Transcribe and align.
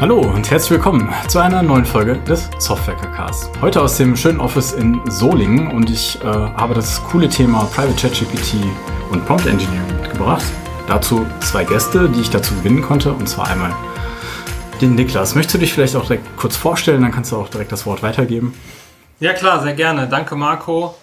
Hallo 0.00 0.18
und 0.18 0.50
herzlich 0.50 0.70
willkommen 0.70 1.12
zu 1.28 1.40
einer 1.40 1.62
neuen 1.62 1.84
Folge 1.84 2.16
des 2.20 2.48
Software 2.58 2.96
Cast. 2.96 3.50
Heute 3.60 3.82
aus 3.82 3.98
dem 3.98 4.16
schönen 4.16 4.40
Office 4.40 4.72
in 4.72 4.98
Solingen 5.10 5.70
und 5.70 5.90
ich 5.90 6.18
äh, 6.22 6.24
habe 6.24 6.72
das 6.72 7.04
coole 7.04 7.28
Thema 7.28 7.64
Private 7.66 8.08
ChatGPT 8.08 8.54
und 9.10 9.26
Prompt 9.26 9.44
Engineering 9.44 10.00
mitgebracht. 10.00 10.42
Dazu 10.88 11.26
zwei 11.40 11.64
Gäste, 11.64 12.08
die 12.08 12.22
ich 12.22 12.30
dazu 12.30 12.54
gewinnen 12.54 12.80
konnte 12.80 13.12
und 13.12 13.28
zwar 13.28 13.48
einmal 13.48 13.74
den 14.80 14.94
Niklas. 14.94 15.34
Möchtest 15.34 15.56
du 15.56 15.58
dich 15.58 15.74
vielleicht 15.74 15.94
auch 15.94 16.06
direkt 16.06 16.34
kurz 16.38 16.56
vorstellen, 16.56 17.02
dann 17.02 17.12
kannst 17.12 17.32
du 17.32 17.36
auch 17.36 17.50
direkt 17.50 17.70
das 17.70 17.84
Wort 17.84 18.02
weitergeben. 18.02 18.54
Ja 19.18 19.34
klar, 19.34 19.60
sehr 19.62 19.74
gerne. 19.74 20.08
Danke 20.08 20.34
Marco. 20.34 20.94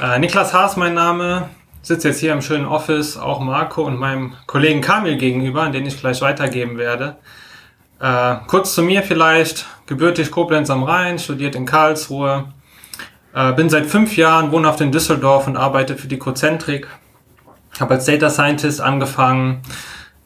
Äh, 0.00 0.18
Niklas 0.18 0.54
Haas 0.54 0.78
mein 0.78 0.94
Name, 0.94 1.50
sitze 1.82 2.08
jetzt 2.08 2.20
hier 2.20 2.32
im 2.32 2.40
schönen 2.40 2.64
Office, 2.64 3.18
auch 3.18 3.40
Marco 3.40 3.82
und 3.82 3.98
meinem 3.98 4.32
Kollegen 4.46 4.80
Kamil 4.80 5.18
gegenüber, 5.18 5.68
den 5.68 5.84
ich 5.84 6.00
gleich 6.00 6.22
weitergeben 6.22 6.78
werde. 6.78 7.18
Äh, 8.02 8.38
kurz 8.48 8.74
zu 8.74 8.82
mir 8.82 9.04
vielleicht, 9.04 9.64
gebürtig 9.86 10.32
Koblenz 10.32 10.70
am 10.70 10.82
Rhein, 10.82 11.20
studiert 11.20 11.54
in 11.54 11.66
Karlsruhe, 11.66 12.52
äh, 13.32 13.52
bin 13.52 13.70
seit 13.70 13.86
fünf 13.86 14.16
Jahren 14.16 14.50
wohnhaft 14.50 14.80
in 14.80 14.90
Düsseldorf 14.90 15.46
und 15.46 15.56
arbeite 15.56 15.94
für 15.94 16.08
die 16.08 16.18
Cozentrik. 16.18 16.88
Habe 17.78 17.94
als 17.94 18.06
Data 18.06 18.28
Scientist 18.28 18.80
angefangen, 18.80 19.62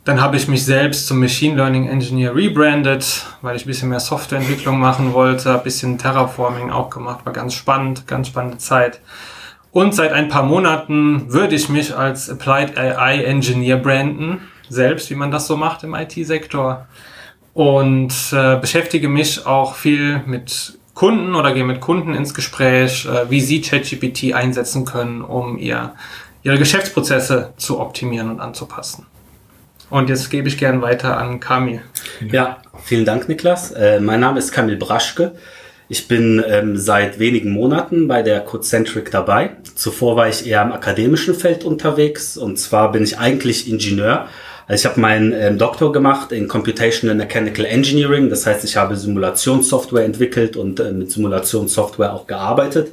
dann 0.05 0.23
habe 0.23 0.39
ich 0.39 0.49
mich 0.49 0.65
selbst 0.65 1.07
zum 1.07 1.21
Machine 1.21 1.57
Learning 1.57 1.87
Engineer 1.87 2.35
rebrandet, 2.35 3.27
weil 3.43 3.57
ich 3.57 3.67
ein 3.67 3.69
bisschen 3.69 3.91
mehr 3.91 4.01
Softwareentwicklung 4.01 4.81
machen 4.81 5.13
wollte, 5.13 5.53
ein 5.53 5.63
bisschen 5.63 5.99
Terraforming 5.99 6.71
auch 6.71 6.89
gemacht, 6.89 7.27
war 7.27 7.35
ganz 7.35 7.53
spannend, 7.53 8.07
ganz 8.07 8.29
spannende 8.29 8.57
Zeit. 8.57 9.03
Und 9.71 9.95
seit 9.95 10.15
ein 10.15 10.29
paar 10.29 10.45
Monaten 10.45 11.31
würde 11.31 11.55
ich 11.55 11.69
mich 11.69 11.95
als 11.95 12.31
Applied 12.31 12.79
AI 12.79 13.23
Engineer 13.25 13.77
branden, 13.77 14.41
selbst 14.71 15.11
wie 15.11 15.15
man 15.15 15.31
das 15.31 15.47
so 15.47 15.59
macht 15.59 15.85
im 15.85 15.95
IT-Sektor 15.95 16.87
und 17.57 18.13
äh, 18.33 18.57
beschäftige 18.61 19.09
mich 19.09 19.47
auch 19.47 19.77
viel 19.77 20.21
mit 20.27 20.79
Kunden 20.93 21.35
oder 21.35 21.55
gehe 21.55 21.65
mit 21.65 21.81
Kunden 21.81 22.15
ins 22.15 22.35
Gespräch, 22.35 23.07
äh, 23.07 23.31
wie 23.31 23.41
sie 23.41 23.63
ChatGPT 23.63 24.35
einsetzen 24.35 24.85
können, 24.85 25.23
um 25.23 25.57
ihr, 25.57 25.95
ihre 26.43 26.59
Geschäftsprozesse 26.59 27.55
zu 27.57 27.81
optimieren 27.81 28.29
und 28.29 28.41
anzupassen. 28.41 29.07
Und 29.89 30.11
jetzt 30.11 30.29
gebe 30.29 30.49
ich 30.49 30.59
gern 30.59 30.83
weiter 30.83 31.17
an 31.17 31.41
Kamil. 31.41 31.81
Ja, 32.31 32.59
vielen 32.85 33.07
Dank, 33.07 33.27
Niklas. 33.27 33.71
Äh, 33.71 34.01
mein 34.01 34.21
Name 34.21 34.39
ist 34.39 34.53
Kamil 34.53 34.77
Braschke. 34.77 35.33
Ich 35.89 36.09
bin 36.09 36.45
ähm, 36.47 36.77
seit 36.77 37.19
wenigen 37.19 37.53
Monaten 37.53 38.07
bei 38.07 38.23
der 38.23 38.41
Codecentric 38.41 39.11
dabei. 39.11 39.53
Zuvor 39.75 40.17
war 40.17 40.29
ich 40.29 40.47
eher 40.47 40.61
im 40.61 40.73
akademischen 40.73 41.35
Feld 41.35 41.65
unterwegs 41.65 42.37
und 42.37 42.59
zwar 42.59 42.93
bin 42.93 43.03
ich 43.03 43.19
eigentlich 43.19 43.67
Ingenieur, 43.67 44.29
also 44.69 44.81
ich 44.81 44.87
habe 44.87 45.01
meinen 45.01 45.33
ähm, 45.33 45.59
Doktor 45.59 45.93
gemacht 45.93 46.33
in 46.33 46.49
Computational 46.49 47.15
Mechanical 47.15 47.65
Engineering. 47.65 48.29
Das 48.29 48.47
heißt, 48.47 48.65
ich 48.65 48.77
habe 48.77 48.97
Simulationssoftware 48.97 50.05
entwickelt 50.05 50.57
und 50.57 50.81
äh, 50.81 50.91
mit 50.91 51.13
Simulationssoftware 51.13 52.13
auch 52.13 52.27
gearbeitet. 52.27 52.89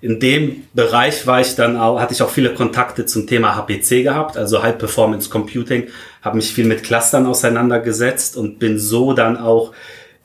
In 0.00 0.20
dem 0.20 0.62
Bereich 0.74 1.26
war 1.26 1.40
ich 1.40 1.56
dann 1.56 1.76
auch, 1.76 1.98
hatte 2.00 2.14
ich 2.14 2.22
auch 2.22 2.30
viele 2.30 2.54
Kontakte 2.54 3.04
zum 3.04 3.26
Thema 3.26 3.56
HPC 3.56 4.04
gehabt, 4.04 4.36
also 4.36 4.62
High 4.62 4.78
Performance 4.78 5.28
Computing, 5.28 5.88
habe 6.22 6.36
mich 6.36 6.52
viel 6.52 6.66
mit 6.66 6.84
Clustern 6.84 7.26
auseinandergesetzt 7.26 8.36
und 8.36 8.60
bin 8.60 8.78
so 8.78 9.12
dann 9.12 9.36
auch 9.36 9.72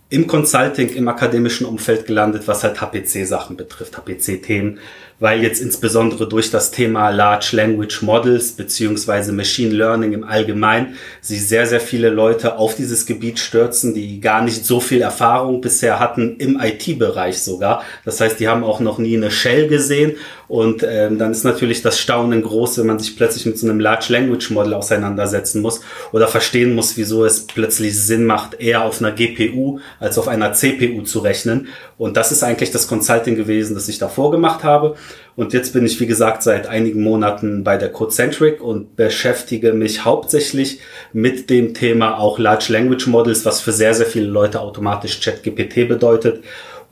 im 0.09 0.27
Consulting, 0.27 0.89
im 0.89 1.07
akademischen 1.07 1.65
Umfeld 1.65 2.05
gelandet, 2.05 2.43
was 2.45 2.63
halt 2.63 2.79
HPC-Sachen 2.79 3.57
betrifft, 3.57 3.97
HPC-Themen 3.97 4.77
weil 5.19 5.41
jetzt 5.41 5.61
insbesondere 5.61 6.27
durch 6.27 6.51
das 6.51 6.71
Thema 6.71 7.09
Large 7.09 7.49
Language 7.53 8.01
Models 8.01 8.51
beziehungsweise 8.53 9.31
Machine 9.31 9.73
Learning 9.73 10.13
im 10.13 10.23
Allgemeinen 10.23 10.95
sich 11.21 11.47
sehr, 11.47 11.65
sehr 11.65 11.79
viele 11.79 12.09
Leute 12.09 12.57
auf 12.57 12.75
dieses 12.75 13.05
Gebiet 13.05 13.39
stürzen, 13.39 13.93
die 13.93 14.19
gar 14.19 14.43
nicht 14.43 14.65
so 14.65 14.79
viel 14.79 15.01
Erfahrung 15.01 15.61
bisher 15.61 15.99
hatten 15.99 16.37
im 16.37 16.59
IT-Bereich 16.59 17.41
sogar. 17.41 17.83
Das 18.05 18.19
heißt, 18.19 18.39
die 18.39 18.47
haben 18.47 18.63
auch 18.63 18.79
noch 18.79 18.97
nie 18.97 19.15
eine 19.17 19.31
Shell 19.31 19.67
gesehen 19.67 20.13
und 20.47 20.83
ähm, 20.87 21.17
dann 21.17 21.31
ist 21.31 21.43
natürlich 21.43 21.81
das 21.81 21.99
Staunen 21.99 22.41
groß, 22.41 22.77
wenn 22.79 22.87
man 22.87 22.99
sich 22.99 23.15
plötzlich 23.15 23.45
mit 23.45 23.57
so 23.57 23.67
einem 23.67 23.79
Large 23.79 24.07
Language 24.09 24.51
Model 24.51 24.73
auseinandersetzen 24.73 25.61
muss 25.61 25.81
oder 26.11 26.27
verstehen 26.27 26.75
muss, 26.75 26.97
wieso 26.97 27.25
es 27.25 27.47
plötzlich 27.47 27.99
Sinn 27.99 28.25
macht, 28.25 28.59
eher 28.59 28.83
auf 28.83 28.99
einer 28.99 29.11
GPU 29.11 29.79
als 29.99 30.17
auf 30.17 30.27
einer 30.27 30.53
CPU 30.53 31.01
zu 31.03 31.19
rechnen. 31.19 31.67
Und 31.97 32.17
das 32.17 32.31
ist 32.31 32.43
eigentlich 32.43 32.71
das 32.71 32.87
Consulting 32.87 33.35
gewesen, 33.35 33.75
das 33.75 33.87
ich 33.87 33.99
davor 33.99 34.31
gemacht 34.31 34.63
habe. 34.63 34.95
Und 35.35 35.53
jetzt 35.53 35.73
bin 35.73 35.85
ich, 35.85 35.99
wie 35.99 36.05
gesagt, 36.05 36.43
seit 36.43 36.67
einigen 36.67 37.01
Monaten 37.01 37.63
bei 37.63 37.77
der 37.77 37.91
Codecentric 37.91 38.61
und 38.61 38.95
beschäftige 38.95 39.73
mich 39.73 40.05
hauptsächlich 40.05 40.79
mit 41.11 41.49
dem 41.49 41.73
Thema 41.73 42.19
auch 42.19 42.37
Large 42.37 42.67
Language 42.69 43.07
Models, 43.07 43.45
was 43.45 43.61
für 43.61 43.71
sehr, 43.71 43.93
sehr 43.93 44.05
viele 44.05 44.27
Leute 44.27 44.59
automatisch 44.59 45.19
ChatGPT 45.21 45.87
bedeutet. 45.87 46.43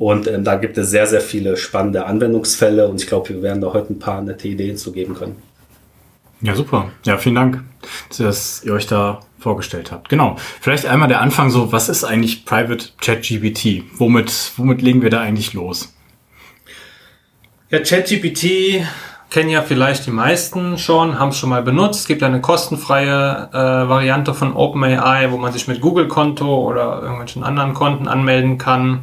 Und 0.01 0.25
ähm, 0.25 0.44
da 0.44 0.56
gibt 0.56 0.79
es 0.79 0.89
sehr, 0.89 1.06
sehr 1.06 1.22
viele 1.22 1.56
spannende 1.57 2.07
Anwendungsfälle 2.07 2.88
und 2.88 3.00
ich 3.00 3.06
glaube, 3.06 3.29
wir 3.29 3.44
werden 3.44 3.62
da 3.62 3.72
heute 3.72 3.94
ein 3.94 4.00
paar 4.00 4.19
nette 4.23 4.47
Ideen 4.47 4.75
zu 4.75 4.91
geben 4.91 5.13
können. 5.13 5.35
Ja, 6.41 6.56
super. 6.56 6.89
Ja, 7.06 7.19
vielen 7.19 7.35
Dank, 7.35 7.63
dass 8.17 8.63
ihr 8.63 8.73
euch 8.73 8.88
da 8.88 9.19
vorgestellt 9.38 9.91
habt. 9.91 10.09
Genau. 10.09 10.38
Vielleicht 10.59 10.88
einmal 10.88 11.07
der 11.07 11.22
Anfang 11.22 11.51
so, 11.51 11.72
was 11.72 11.88
ist 11.88 12.03
eigentlich 12.03 12.45
Private 12.45 12.85
ChatGPT? 13.00 13.84
Womit, 13.94 14.53
womit 14.57 14.81
legen 14.81 15.03
wir 15.03 15.12
da 15.12 15.22
eigentlich 15.22 15.53
los? 15.53 15.94
Ja, 17.69 17.78
ChatGPT 17.78 18.83
kennen 19.29 19.50
ja 19.51 19.62
vielleicht 19.62 20.07
die 20.07 20.12
meisten 20.12 20.79
schon, 20.79 21.19
haben 21.19 21.29
es 21.29 21.38
schon 21.38 21.51
mal 21.51 21.62
benutzt. 21.62 22.00
Es 22.00 22.07
gibt 22.07 22.23
eine 22.23 22.41
kostenfreie 22.41 23.50
äh, 23.53 23.88
Variante 23.88 24.33
von 24.33 24.53
OpenAI, 24.53 25.29
wo 25.29 25.38
man 25.38 25.53
sich 25.53 25.68
mit 25.68 25.79
Google-Konto 25.79 26.68
oder 26.68 27.03
irgendwelchen 27.03 27.44
anderen 27.44 27.75
Konten 27.75 28.07
anmelden 28.07 28.57
kann. 28.57 29.01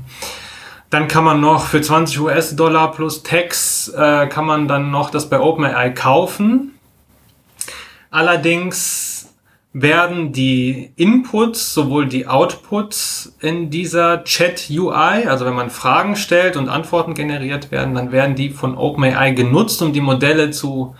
Dann 0.90 1.06
kann 1.06 1.24
man 1.24 1.40
noch 1.40 1.66
für 1.66 1.82
20 1.82 2.20
US-Dollar 2.20 2.92
plus 2.92 3.22
Tax 3.22 3.88
äh, 3.88 4.26
kann 4.26 4.46
man 4.46 4.68
dann 4.68 4.90
noch 4.90 5.10
das 5.10 5.28
bei 5.28 5.38
OpenAI 5.38 5.90
kaufen. 5.90 6.72
Allerdings 8.10 9.34
werden 9.74 10.32
die 10.32 10.92
Inputs 10.96 11.74
sowohl 11.74 12.08
die 12.08 12.26
Outputs 12.26 13.36
in 13.40 13.68
dieser 13.68 14.24
Chat 14.24 14.68
UI, 14.70 15.26
also 15.26 15.44
wenn 15.44 15.54
man 15.54 15.68
Fragen 15.68 16.16
stellt 16.16 16.56
und 16.56 16.70
Antworten 16.70 17.12
generiert 17.12 17.70
werden, 17.70 17.94
dann 17.94 18.10
werden 18.10 18.34
die 18.34 18.48
von 18.48 18.76
OpenAI 18.76 19.32
genutzt, 19.32 19.82
um 19.82 19.92
die 19.92 20.00
Modelle 20.00 20.50
zu 20.50 20.96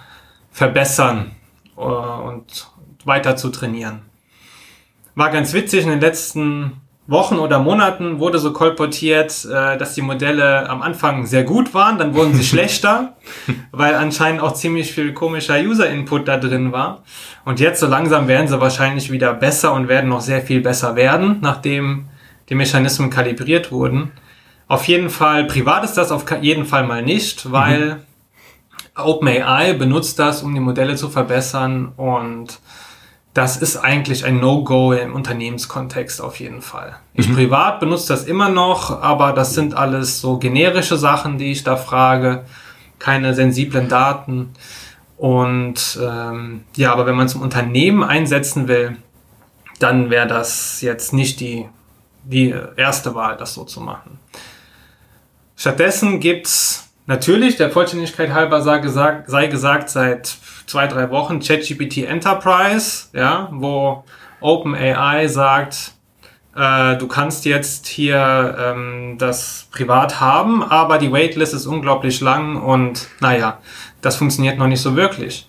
verbessern 0.53 1.33
äh, 1.77 1.81
und 1.81 2.71
weiter 3.05 3.37
zu 3.37 3.49
trainieren. 3.49 4.03
War 5.15 5.31
ganz 5.31 5.55
witzig 5.55 5.85
in 5.85 5.91
den 5.91 6.01
letzten 6.01 6.81
Wochen 7.09 7.39
oder 7.39 7.59
Monaten 7.59 8.19
wurde 8.19 8.39
so 8.39 8.53
kolportiert, 8.53 9.47
äh, 9.47 9.79
dass 9.79 9.95
die 9.95 10.03
Modelle 10.03 10.69
am 10.69 10.83
Anfang 10.83 11.25
sehr 11.25 11.43
gut 11.43 11.73
waren, 11.73 11.97
dann 11.97 12.15
wurden 12.15 12.35
sie 12.35 12.45
schlechter, 12.45 13.17
weil 13.73 13.95
anscheinend 13.95 14.43
auch 14.43 14.53
ziemlich 14.53 14.93
viel 14.93 15.15
komischer 15.15 15.59
User-Input 15.59 16.29
da 16.29 16.37
drin 16.37 16.71
war. 16.71 17.03
Und 17.47 17.61
jetzt 17.61 17.81
so 17.81 17.87
langsam 17.87 18.29
werden 18.29 18.47
sie 18.47 18.61
wahrscheinlich 18.61 19.11
wieder 19.11 19.33
besser 19.33 19.73
und 19.73 19.89
werden 19.89 20.11
noch 20.11 20.21
sehr 20.21 20.43
viel 20.43 20.61
besser 20.61 20.97
werden, 20.97 21.39
nachdem 21.41 22.11
die 22.51 22.55
Mechanismen 22.55 23.09
kalibriert 23.09 23.73
wurden. 23.73 24.13
Auf 24.67 24.87
jeden 24.87 25.09
Fall, 25.09 25.45
privat 25.45 25.85
ist 25.85 25.95
das 25.95 26.13
auf 26.13 26.27
jeden 26.43 26.67
Fall 26.67 26.87
mal 26.87 27.03
nicht, 27.03 27.51
weil 27.51 27.95
mhm. 27.95 29.03
OpenAI 29.03 29.73
benutzt 29.73 30.19
das, 30.19 30.43
um 30.43 30.53
die 30.53 30.61
Modelle 30.61 30.95
zu 30.97 31.09
verbessern 31.09 31.91
und 31.97 32.61
das 33.39 33.57
ist 33.57 33.77
eigentlich 33.77 34.25
ein 34.25 34.41
No-Go 34.41 34.93
im 34.95 35.15
Unternehmenskontext 35.15 36.21
auf 36.21 36.41
jeden 36.41 36.61
Fall. 36.61 36.97
Ich 37.15 37.29
mhm. 37.29 37.37
privat 37.37 37.79
benutze 37.79 38.09
das 38.09 38.25
immer 38.25 38.49
noch, 38.49 39.01
aber 39.01 39.33
das 39.33 39.55
sind 39.55 39.75
alles 39.75 40.21
so 40.21 40.39
generische 40.39 40.97
Sachen, 40.97 41.39
die 41.39 41.53
ich 41.53 41.63
da 41.63 41.77
frage, 41.77 42.45
keine 42.99 43.35
sensiblen 43.35 43.89
Daten. 43.89 44.55
Und 45.17 46.01
ähm, 46.03 46.65
ja, 46.75 46.93
aber 46.93 47.07
wenn 47.07 47.15
man 47.15 47.29
zum 47.29 47.43
Unternehmen 47.43 48.03
einsetzen 48.03 48.67
will, 48.67 48.97
dann 49.79 50.11
wäre 50.11 50.27
das 50.27 50.81
jetzt 50.81 51.13
nicht 51.13 51.39
die, 51.39 51.69
die 52.25 52.53
erste 52.75 53.15
Wahl, 53.15 53.37
das 53.37 53.55
so 53.55 53.63
zu 53.63 53.81
machen. 53.81 54.19
Stattdessen 55.55 56.19
gibt's 56.19 56.89
natürlich, 57.07 57.57
der 57.57 57.71
Vollständigkeit 57.71 58.33
halber 58.33 58.63
sei 58.63 58.79
gesagt, 58.79 59.31
sei 59.31 59.47
gesagt 59.47 59.91
seit 59.91 60.39
zwei, 60.69 60.87
drei 60.87 61.11
Wochen 61.11 61.41
ChatGPT 61.41 62.05
Enterprise, 62.05 63.09
ja, 63.13 63.49
wo 63.51 64.05
OpenAI 64.41 65.27
sagt, 65.27 65.93
äh, 66.55 66.97
du 66.97 67.09
kannst 67.09 67.45
jetzt 67.45 67.87
hier 67.87 68.57
ähm, 68.59 69.17
das 69.19 69.67
privat 69.73 70.21
haben, 70.21 70.63
aber 70.63 70.99
die 70.99 71.11
Waitlist 71.11 71.55
ist 71.55 71.67
unglaublich 71.67 72.21
lang 72.21 72.57
und 72.57 73.09
naja, 73.21 73.59
das 74.01 74.17
funktioniert 74.17 74.59
noch 74.59 74.67
nicht 74.69 74.81
so 74.83 74.95
wirklich. 74.95 75.48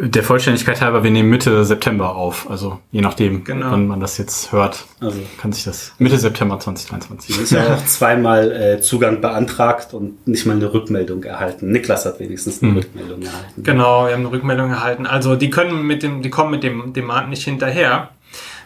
Der 0.00 0.24
Vollständigkeit 0.24 0.80
halber, 0.80 1.04
wir 1.04 1.10
nehmen 1.10 1.30
Mitte 1.30 1.64
September 1.64 2.16
auf. 2.16 2.50
Also 2.50 2.80
je 2.90 3.00
nachdem, 3.00 3.44
genau. 3.44 3.70
wann 3.70 3.86
man 3.86 4.00
das 4.00 4.18
jetzt 4.18 4.50
hört, 4.50 4.84
also 5.00 5.18
kann 5.40 5.52
sich 5.52 5.64
das 5.64 5.92
Mitte 5.98 6.18
September 6.18 6.58
2023. 6.58 7.36
Es 7.36 7.42
ist 7.42 7.52
ja 7.52 7.74
auch 7.74 7.84
zweimal 7.84 8.50
äh, 8.50 8.80
Zugang 8.80 9.20
beantragt 9.20 9.94
und 9.94 10.26
nicht 10.26 10.46
mal 10.46 10.56
eine 10.56 10.72
Rückmeldung 10.72 11.22
erhalten. 11.22 11.70
Niklas 11.70 12.06
hat 12.06 12.18
wenigstens 12.18 12.62
eine 12.62 12.72
hm. 12.72 12.78
Rückmeldung 12.78 13.22
erhalten. 13.22 13.62
Genau, 13.62 14.06
wir 14.06 14.14
haben 14.14 14.20
eine 14.20 14.32
Rückmeldung 14.32 14.70
erhalten. 14.70 15.06
Also 15.06 15.36
die 15.36 15.50
können 15.50 15.86
mit 15.86 16.02
dem, 16.02 16.22
die 16.22 16.30
kommen 16.30 16.50
mit 16.50 16.64
dem 16.64 16.92
Demand 16.92 17.30
nicht 17.30 17.44
hinterher. 17.44 18.10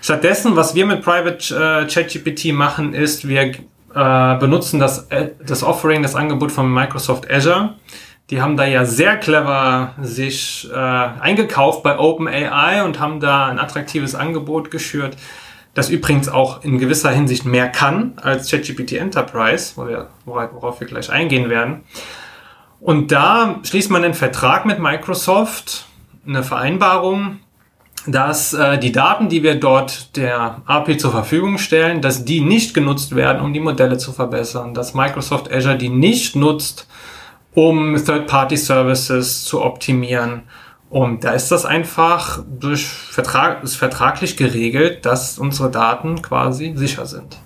Stattdessen, 0.00 0.56
was 0.56 0.74
wir 0.74 0.86
mit 0.86 1.02
Private 1.02 1.54
äh, 1.54 1.86
ChatGPT 1.86 2.52
machen, 2.52 2.94
ist, 2.94 3.28
wir 3.28 3.52
äh, 3.94 4.38
benutzen 4.38 4.78
das, 4.78 5.06
äh, 5.10 5.30
das 5.44 5.62
Offering, 5.62 6.02
das 6.02 6.14
Angebot 6.14 6.52
von 6.52 6.72
Microsoft 6.72 7.30
Azure. 7.30 7.74
Die 8.30 8.42
haben 8.42 8.58
da 8.58 8.66
ja 8.66 8.84
sehr 8.84 9.16
clever 9.16 9.94
sich 10.02 10.68
äh, 10.70 10.76
eingekauft 10.76 11.82
bei 11.82 11.98
OpenAI 11.98 12.84
und 12.84 13.00
haben 13.00 13.20
da 13.20 13.46
ein 13.46 13.58
attraktives 13.58 14.14
Angebot 14.14 14.70
geschürt, 14.70 15.16
das 15.72 15.88
übrigens 15.88 16.28
auch 16.28 16.62
in 16.62 16.78
gewisser 16.78 17.10
Hinsicht 17.10 17.46
mehr 17.46 17.68
kann 17.68 18.14
als 18.20 18.50
ChatGPT 18.50 18.94
Enterprise, 18.94 19.74
worauf 20.26 20.80
wir 20.80 20.86
gleich 20.86 21.10
eingehen 21.10 21.48
werden. 21.48 21.84
Und 22.80 23.12
da 23.12 23.60
schließt 23.62 23.90
man 23.90 24.04
einen 24.04 24.14
Vertrag 24.14 24.66
mit 24.66 24.78
Microsoft, 24.78 25.86
eine 26.26 26.42
Vereinbarung, 26.42 27.40
dass 28.06 28.52
äh, 28.52 28.78
die 28.78 28.92
Daten, 28.92 29.28
die 29.28 29.42
wir 29.42 29.54
dort 29.54 30.16
der 30.16 30.62
API 30.66 30.96
zur 30.98 31.10
Verfügung 31.10 31.58
stellen, 31.58 32.00
dass 32.02 32.24
die 32.24 32.40
nicht 32.40 32.74
genutzt 32.74 33.14
werden, 33.14 33.42
um 33.42 33.52
die 33.52 33.60
Modelle 33.60 33.98
zu 33.98 34.12
verbessern, 34.12 34.74
dass 34.74 34.94
Microsoft 34.94 35.52
Azure 35.52 35.78
die 35.78 35.88
nicht 35.88 36.36
nutzt, 36.36 36.86
um 37.54 37.96
Third-Party-Services 37.96 39.44
zu 39.44 39.62
optimieren. 39.62 40.42
Und 40.90 41.24
da 41.24 41.32
ist 41.32 41.50
das 41.50 41.66
einfach 41.66 42.42
durch 42.48 42.86
Vertrag, 42.86 43.62
ist 43.62 43.76
vertraglich 43.76 44.36
geregelt, 44.36 45.04
dass 45.04 45.38
unsere 45.38 45.70
Daten 45.70 46.22
quasi 46.22 46.72
sicher 46.76 47.04
sind. 47.06 47.38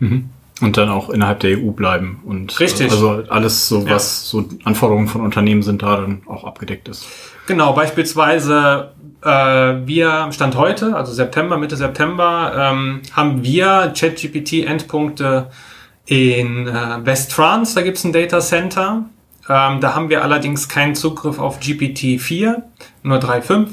Mhm. 0.00 0.30
Und 0.60 0.76
dann 0.76 0.90
auch 0.90 1.08
innerhalb 1.08 1.40
der 1.40 1.58
EU 1.58 1.70
bleiben. 1.70 2.20
Und 2.26 2.60
Richtig. 2.60 2.90
also 2.90 3.22
alles 3.30 3.68
so, 3.68 3.88
was 3.88 4.30
ja. 4.32 4.42
so 4.42 4.48
Anforderungen 4.64 5.08
von 5.08 5.22
Unternehmen 5.22 5.62
sind, 5.62 5.82
da 5.82 5.96
dann 5.96 6.22
auch 6.26 6.44
abgedeckt 6.44 6.88
ist. 6.88 7.06
Genau, 7.46 7.72
beispielsweise 7.72 8.92
äh, 9.22 9.28
wir 9.28 10.28
Stand 10.32 10.56
heute, 10.56 10.94
also 10.94 11.12
September, 11.12 11.56
Mitte 11.56 11.76
September, 11.76 12.52
ähm, 12.54 13.00
haben 13.12 13.42
wir 13.42 13.92
ChatGPT-Endpunkte 13.96 15.46
in 16.06 16.66
äh, 16.66 17.04
West 17.04 17.32
France, 17.32 17.74
da 17.74 17.82
gibt's 17.82 18.04
ein 18.04 18.12
Data 18.12 18.40
Center. 18.40 19.04
Ähm, 19.50 19.80
da 19.80 19.96
haben 19.96 20.10
wir 20.10 20.22
allerdings 20.22 20.68
keinen 20.68 20.94
Zugriff 20.94 21.40
auf 21.40 21.58
GPT-4, 21.58 22.62
nur 23.02 23.18
3.5. 23.18 23.66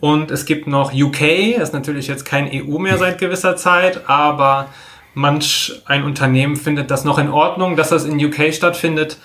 Und 0.00 0.30
es 0.30 0.44
gibt 0.44 0.66
noch 0.66 0.92
UK, 0.92 1.56
ist 1.58 1.72
natürlich 1.72 2.08
jetzt 2.08 2.26
kein 2.26 2.48
EU 2.52 2.78
mehr 2.78 2.98
seit 2.98 3.18
gewisser 3.18 3.56
Zeit, 3.56 4.08
aber 4.08 4.66
manch 5.14 5.72
ein 5.86 6.04
Unternehmen 6.04 6.56
findet 6.56 6.90
das 6.90 7.04
noch 7.04 7.18
in 7.18 7.30
Ordnung, 7.30 7.74
dass 7.74 7.88
das 7.88 8.04
in 8.04 8.22
UK 8.22 8.52
stattfindet. 8.52 9.16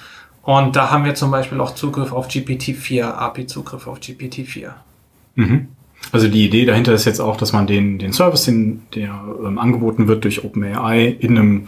Und 0.41 0.77
da 0.77 0.89
haben 0.89 1.03
wir 1.03 1.15
zum 1.15 1.31
Beispiel 1.31 1.59
auch 1.59 1.75
Zugriff 1.75 2.13
auf 2.13 2.29
GPT-4, 2.29 3.03
API-Zugriff 3.03 3.85
auf 3.85 3.99
GPT-4. 3.99 4.69
Mhm. 5.35 5.67
Also 6.13 6.29
die 6.29 6.45
Idee 6.45 6.65
dahinter 6.65 6.93
ist 6.93 7.05
jetzt 7.05 7.19
auch, 7.19 7.35
dass 7.35 7.51
man 7.51 7.67
den, 7.67 7.99
den 7.99 8.13
Service, 8.13 8.45
den, 8.45 8.83
der 8.95 9.21
ähm, 9.45 9.57
angeboten 9.57 10.07
wird 10.07 10.23
durch 10.23 10.45
OpenAI, 10.45 11.07
in 11.19 11.37
einem 11.37 11.67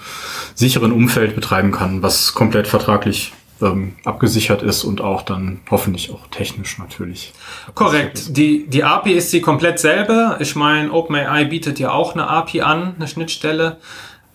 sicheren 0.56 0.94
Umfeld 0.94 1.36
betreiben 1.36 1.72
kann, 1.72 2.02
was 2.02 2.34
komplett 2.34 2.68
vertraglich 2.68 3.34
ähm, 3.62 3.94
abgesichert 4.04 4.62
ist 4.62 4.84
und 4.84 5.02
auch 5.02 5.22
dann 5.22 5.62
hoffentlich 5.70 6.12
auch 6.12 6.28
technisch 6.28 6.78
natürlich. 6.78 7.34
Korrekt. 7.74 8.36
Die, 8.38 8.68
die 8.68 8.84
API 8.84 9.14
ist 9.14 9.32
sie 9.32 9.42
komplett 9.42 9.80
selber. 9.80 10.38
Ich 10.40 10.56
meine, 10.56 10.92
OpenAI 10.92 11.46
bietet 11.46 11.80
ja 11.80 11.92
auch 11.92 12.14
eine 12.14 12.28
API 12.28 12.62
an, 12.62 12.96
eine 12.98 13.08
Schnittstelle. 13.08 13.78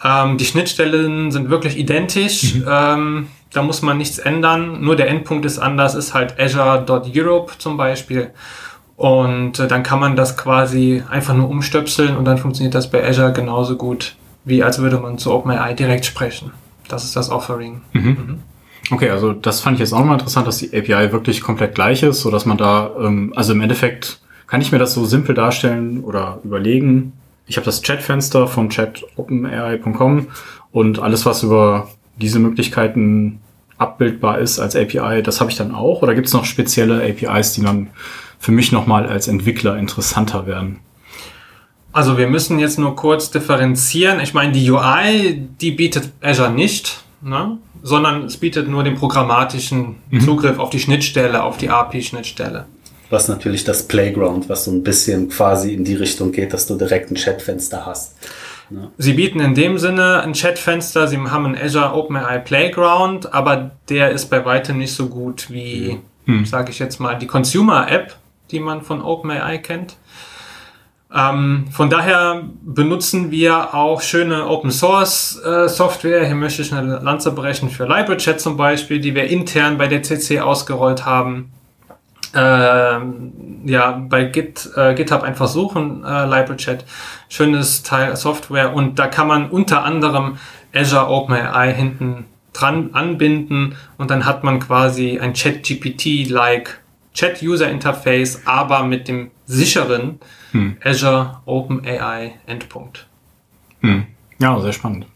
Ähm, 0.02 0.38
die 0.38 0.46
Schnittstellen 0.46 1.30
sind 1.30 1.50
wirklich 1.50 1.78
identisch. 1.78 2.54
Mhm. 2.54 2.66
Ähm, 2.68 3.26
da 3.52 3.62
muss 3.62 3.82
man 3.82 3.98
nichts 3.98 4.18
ändern. 4.18 4.80
Nur 4.80 4.96
der 4.96 5.08
Endpunkt 5.08 5.44
ist 5.44 5.58
anders, 5.58 5.94
ist 5.94 6.14
halt 6.14 6.38
Azure.Europe 6.38 7.54
zum 7.58 7.76
Beispiel. 7.76 8.30
Und 8.96 9.58
äh, 9.58 9.66
dann 9.66 9.82
kann 9.82 9.98
man 9.98 10.16
das 10.16 10.36
quasi 10.36 11.02
einfach 11.08 11.34
nur 11.34 11.48
umstöpseln 11.48 12.16
und 12.16 12.26
dann 12.26 12.38
funktioniert 12.38 12.74
das 12.74 12.90
bei 12.90 13.06
Azure 13.06 13.32
genauso 13.32 13.76
gut, 13.76 14.14
wie 14.44 14.62
als 14.62 14.78
würde 14.78 14.98
man 14.98 15.18
zu 15.18 15.32
OpenAI 15.32 15.72
direkt 15.74 16.04
sprechen. 16.04 16.52
Das 16.88 17.04
ist 17.04 17.16
das 17.16 17.30
Offering. 17.30 17.82
Mhm. 17.92 18.02
Mhm. 18.02 18.42
Okay, 18.90 19.10
also 19.10 19.32
das 19.32 19.60
fand 19.60 19.74
ich 19.74 19.80
jetzt 19.80 19.92
auch 19.92 20.04
mal 20.04 20.14
interessant, 20.14 20.46
dass 20.46 20.58
die 20.58 20.76
API 20.76 21.12
wirklich 21.12 21.40
komplett 21.40 21.74
gleich 21.74 22.02
ist, 22.02 22.20
so 22.20 22.30
dass 22.30 22.44
man 22.44 22.58
da, 22.58 22.90
ähm, 22.98 23.32
also 23.36 23.52
im 23.52 23.60
Endeffekt 23.60 24.20
kann 24.46 24.60
ich 24.60 24.72
mir 24.72 24.78
das 24.78 24.94
so 24.94 25.04
simpel 25.04 25.34
darstellen 25.34 26.02
oder 26.02 26.40
überlegen, 26.42 27.12
ich 27.46 27.56
habe 27.56 27.64
das 27.64 27.82
Chatfenster 27.82 28.46
von 28.46 28.68
chatopenai.com 28.68 30.26
und 30.72 30.98
alles, 30.98 31.24
was 31.26 31.42
über 31.42 31.88
diese 32.16 32.38
Möglichkeiten 32.38 33.40
abbildbar 33.78 34.38
ist 34.38 34.58
als 34.58 34.76
API, 34.76 35.22
das 35.22 35.40
habe 35.40 35.50
ich 35.50 35.56
dann 35.56 35.74
auch? 35.74 36.02
Oder 36.02 36.14
gibt 36.14 36.26
es 36.26 36.32
noch 36.32 36.44
spezielle 36.44 37.02
APIs, 37.02 37.54
die 37.54 37.62
dann 37.62 37.90
für 38.38 38.52
mich 38.52 38.72
nochmal 38.72 39.06
als 39.06 39.26
Entwickler 39.26 39.78
interessanter 39.78 40.46
werden? 40.46 40.80
Also 41.92 42.18
wir 42.18 42.28
müssen 42.28 42.58
jetzt 42.58 42.78
nur 42.78 42.94
kurz 42.94 43.30
differenzieren. 43.30 44.20
Ich 44.20 44.34
meine, 44.34 44.52
die 44.52 44.70
UI, 44.70 45.48
die 45.60 45.72
bietet 45.72 46.12
Azure 46.20 46.50
nicht, 46.50 47.02
ne? 47.22 47.58
sondern 47.82 48.24
es 48.24 48.36
bietet 48.36 48.68
nur 48.68 48.82
den 48.82 48.96
programmatischen 48.96 49.96
mhm. 50.10 50.20
Zugriff 50.20 50.58
auf 50.58 50.70
die 50.70 50.80
Schnittstelle, 50.80 51.42
auf 51.42 51.56
die 51.56 51.70
API-Schnittstelle 51.70 52.66
was 53.10 53.28
natürlich 53.28 53.64
das 53.64 53.86
Playground, 53.88 54.48
was 54.48 54.64
so 54.64 54.70
ein 54.70 54.82
bisschen 54.82 55.28
quasi 55.28 55.74
in 55.74 55.84
die 55.84 55.96
Richtung 55.96 56.32
geht, 56.32 56.52
dass 56.52 56.66
du 56.66 56.76
direkt 56.76 57.10
ein 57.10 57.16
Chatfenster 57.16 57.84
hast. 57.84 58.16
Ja. 58.70 58.88
Sie 58.98 59.14
bieten 59.14 59.40
in 59.40 59.54
dem 59.54 59.78
Sinne 59.78 60.22
ein 60.22 60.32
Chatfenster, 60.32 61.08
sie 61.08 61.18
haben 61.18 61.44
ein 61.44 61.58
Azure 61.60 61.92
OpenAI 61.92 62.38
Playground, 62.38 63.34
aber 63.34 63.72
der 63.88 64.10
ist 64.10 64.26
bei 64.26 64.44
weitem 64.44 64.78
nicht 64.78 64.94
so 64.94 65.08
gut 65.08 65.50
wie, 65.50 65.98
mhm. 66.24 66.44
sage 66.46 66.70
ich 66.70 66.78
jetzt 66.78 67.00
mal, 67.00 67.18
die 67.18 67.26
Consumer-App, 67.26 68.14
die 68.52 68.60
man 68.60 68.82
von 68.82 69.02
OpenAI 69.02 69.58
kennt. 69.58 69.96
Ähm, 71.12 71.66
von 71.72 71.90
daher 71.90 72.44
benutzen 72.62 73.30
wir 73.32 73.74
auch 73.74 74.00
schöne 74.00 74.46
Open 74.46 74.70
Source 74.70 75.40
äh, 75.44 75.68
Software. 75.68 76.24
Hier 76.24 76.36
möchte 76.36 76.62
ich 76.62 76.72
eine 76.72 77.00
Lanze 77.00 77.32
brechen 77.32 77.68
für 77.68 77.84
LibraryChat 77.84 78.40
zum 78.40 78.56
Beispiel, 78.56 79.00
die 79.00 79.14
wir 79.14 79.24
intern 79.24 79.76
bei 79.76 79.88
der 79.88 80.02
CC 80.02 80.40
ausgerollt 80.40 81.04
haben. 81.04 81.50
Äh, 82.32 82.38
ja, 83.64 83.90
bei 84.08 84.24
Git, 84.24 84.70
äh, 84.76 84.94
GitHub 84.94 85.22
einfach 85.22 85.48
suchen, 85.48 86.04
äh, 86.04 86.26
LibraryChat, 86.26 86.84
schönes 87.28 87.82
Teil 87.82 88.14
Software. 88.14 88.72
Und 88.72 89.00
da 89.00 89.08
kann 89.08 89.26
man 89.26 89.50
unter 89.50 89.82
anderem 89.82 90.38
Azure 90.72 91.08
OpenAI 91.08 91.72
hinten 91.72 92.26
dran 92.52 92.90
anbinden 92.92 93.76
und 93.98 94.10
dann 94.10 94.26
hat 94.26 94.44
man 94.44 94.60
quasi 94.60 95.18
ein 95.18 95.34
Chat-GPT-like 95.34 96.80
Chat-User-Interface, 97.14 98.42
aber 98.44 98.84
mit 98.84 99.08
dem 99.08 99.30
sicheren 99.46 100.20
hm. 100.52 100.76
Azure 100.82 101.40
OpenAI 101.46 102.34
Endpunkt. 102.46 103.06
Hm. 103.80 104.06
Ja, 104.38 104.58
sehr 104.60 104.72
spannend. 104.72 105.06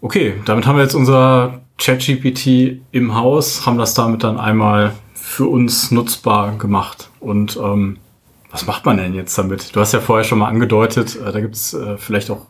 Okay, 0.00 0.34
damit 0.44 0.66
haben 0.66 0.76
wir 0.76 0.82
jetzt 0.82 0.94
unser 0.94 1.60
ChatGPT 1.78 2.80
im 2.90 3.14
Haus, 3.14 3.66
haben 3.66 3.78
das 3.78 3.94
damit 3.94 4.22
dann 4.22 4.38
einmal 4.38 4.94
für 5.14 5.46
uns 5.46 5.90
nutzbar 5.90 6.56
gemacht. 6.56 7.10
Und 7.20 7.56
ähm, 7.56 7.98
was 8.50 8.66
macht 8.66 8.84
man 8.84 8.96
denn 8.96 9.14
jetzt 9.14 9.36
damit? 9.38 9.74
Du 9.74 9.80
hast 9.80 9.92
ja 9.92 10.00
vorher 10.00 10.24
schon 10.24 10.38
mal 10.38 10.48
angedeutet, 10.48 11.16
äh, 11.16 11.32
da 11.32 11.40
gibt 11.40 11.54
es 11.54 11.74
äh, 11.74 11.96
vielleicht 11.98 12.30
auch 12.30 12.46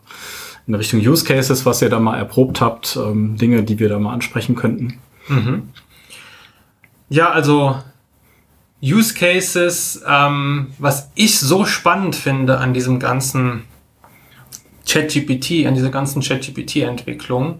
in 0.67 0.75
Richtung 0.75 0.99
Use 0.99 1.25
Cases, 1.25 1.65
was 1.65 1.81
ihr 1.81 1.89
da 1.89 1.99
mal 1.99 2.17
erprobt 2.17 2.61
habt, 2.61 2.97
ähm, 2.97 3.37
Dinge, 3.37 3.63
die 3.63 3.79
wir 3.79 3.89
da 3.89 3.99
mal 3.99 4.13
ansprechen 4.13 4.55
könnten. 4.55 4.99
Mhm. 5.27 5.69
Ja, 7.09 7.31
also 7.31 7.75
Use 8.83 9.13
Cases, 9.13 10.01
ähm, 10.07 10.73
was 10.79 11.11
ich 11.15 11.39
so 11.39 11.65
spannend 11.65 12.15
finde 12.15 12.57
an 12.57 12.73
diesem 12.73 12.99
ganzen 12.99 13.63
ChatGPT, 14.87 15.67
an 15.67 15.75
dieser 15.75 15.89
ganzen 15.89 16.21
ChatGPT-Entwicklung, 16.21 17.59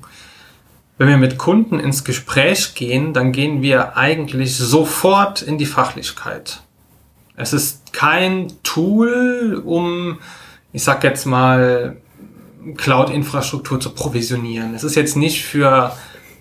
wenn 0.98 1.08
wir 1.08 1.18
mit 1.18 1.38
Kunden 1.38 1.80
ins 1.80 2.04
Gespräch 2.04 2.76
gehen, 2.76 3.14
dann 3.14 3.32
gehen 3.32 3.62
wir 3.62 3.98
eigentlich 3.98 4.56
sofort 4.56 5.42
in 5.42 5.58
die 5.58 5.66
Fachlichkeit. 5.66 6.62
Es 7.36 7.54
ist 7.54 7.92
kein 7.94 8.52
Tool, 8.62 9.62
um, 9.66 10.20
ich 10.74 10.84
sag 10.84 11.04
jetzt 11.04 11.26
mal, 11.26 11.98
Cloud-Infrastruktur 12.78 13.80
zu 13.80 13.92
provisionieren. 13.92 14.76
Es 14.76 14.84
ist 14.84 14.96
jetzt 14.96 15.18
nicht 15.18 15.44
für 15.44 15.96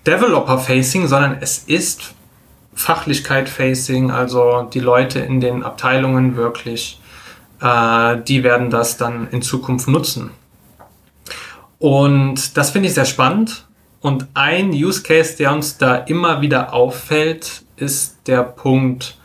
Developer-Facing, 0.05 1.07
sondern 1.07 1.37
es 1.41 1.63
ist 1.65 2.13
Fachlichkeit-Facing, 2.73 4.11
also 4.11 4.63
die 4.63 4.79
Leute 4.79 5.19
in 5.19 5.39
den 5.39 5.63
Abteilungen 5.63 6.35
wirklich, 6.35 6.99
äh, 7.61 8.17
die 8.27 8.43
werden 8.43 8.69
das 8.69 8.97
dann 8.97 9.27
in 9.29 9.41
Zukunft 9.41 9.87
nutzen. 9.87 10.31
Und 11.79 12.57
das 12.57 12.71
finde 12.71 12.87
ich 12.87 12.93
sehr 12.93 13.05
spannend. 13.05 13.65
Und 14.01 14.27
ein 14.33 14.71
Use 14.71 15.03
Case, 15.03 15.37
der 15.37 15.51
uns 15.51 15.77
da 15.77 15.95
immer 15.95 16.41
wieder 16.41 16.73
auffällt, 16.73 17.63
ist 17.75 18.27
der 18.27 18.43
Punkt 18.43 19.17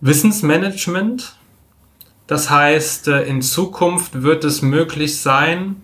Wissensmanagement. 0.00 1.36
Das 2.26 2.50
heißt, 2.50 3.08
äh, 3.08 3.22
in 3.24 3.42
Zukunft 3.42 4.22
wird 4.22 4.44
es 4.44 4.62
möglich 4.62 5.20
sein, 5.20 5.82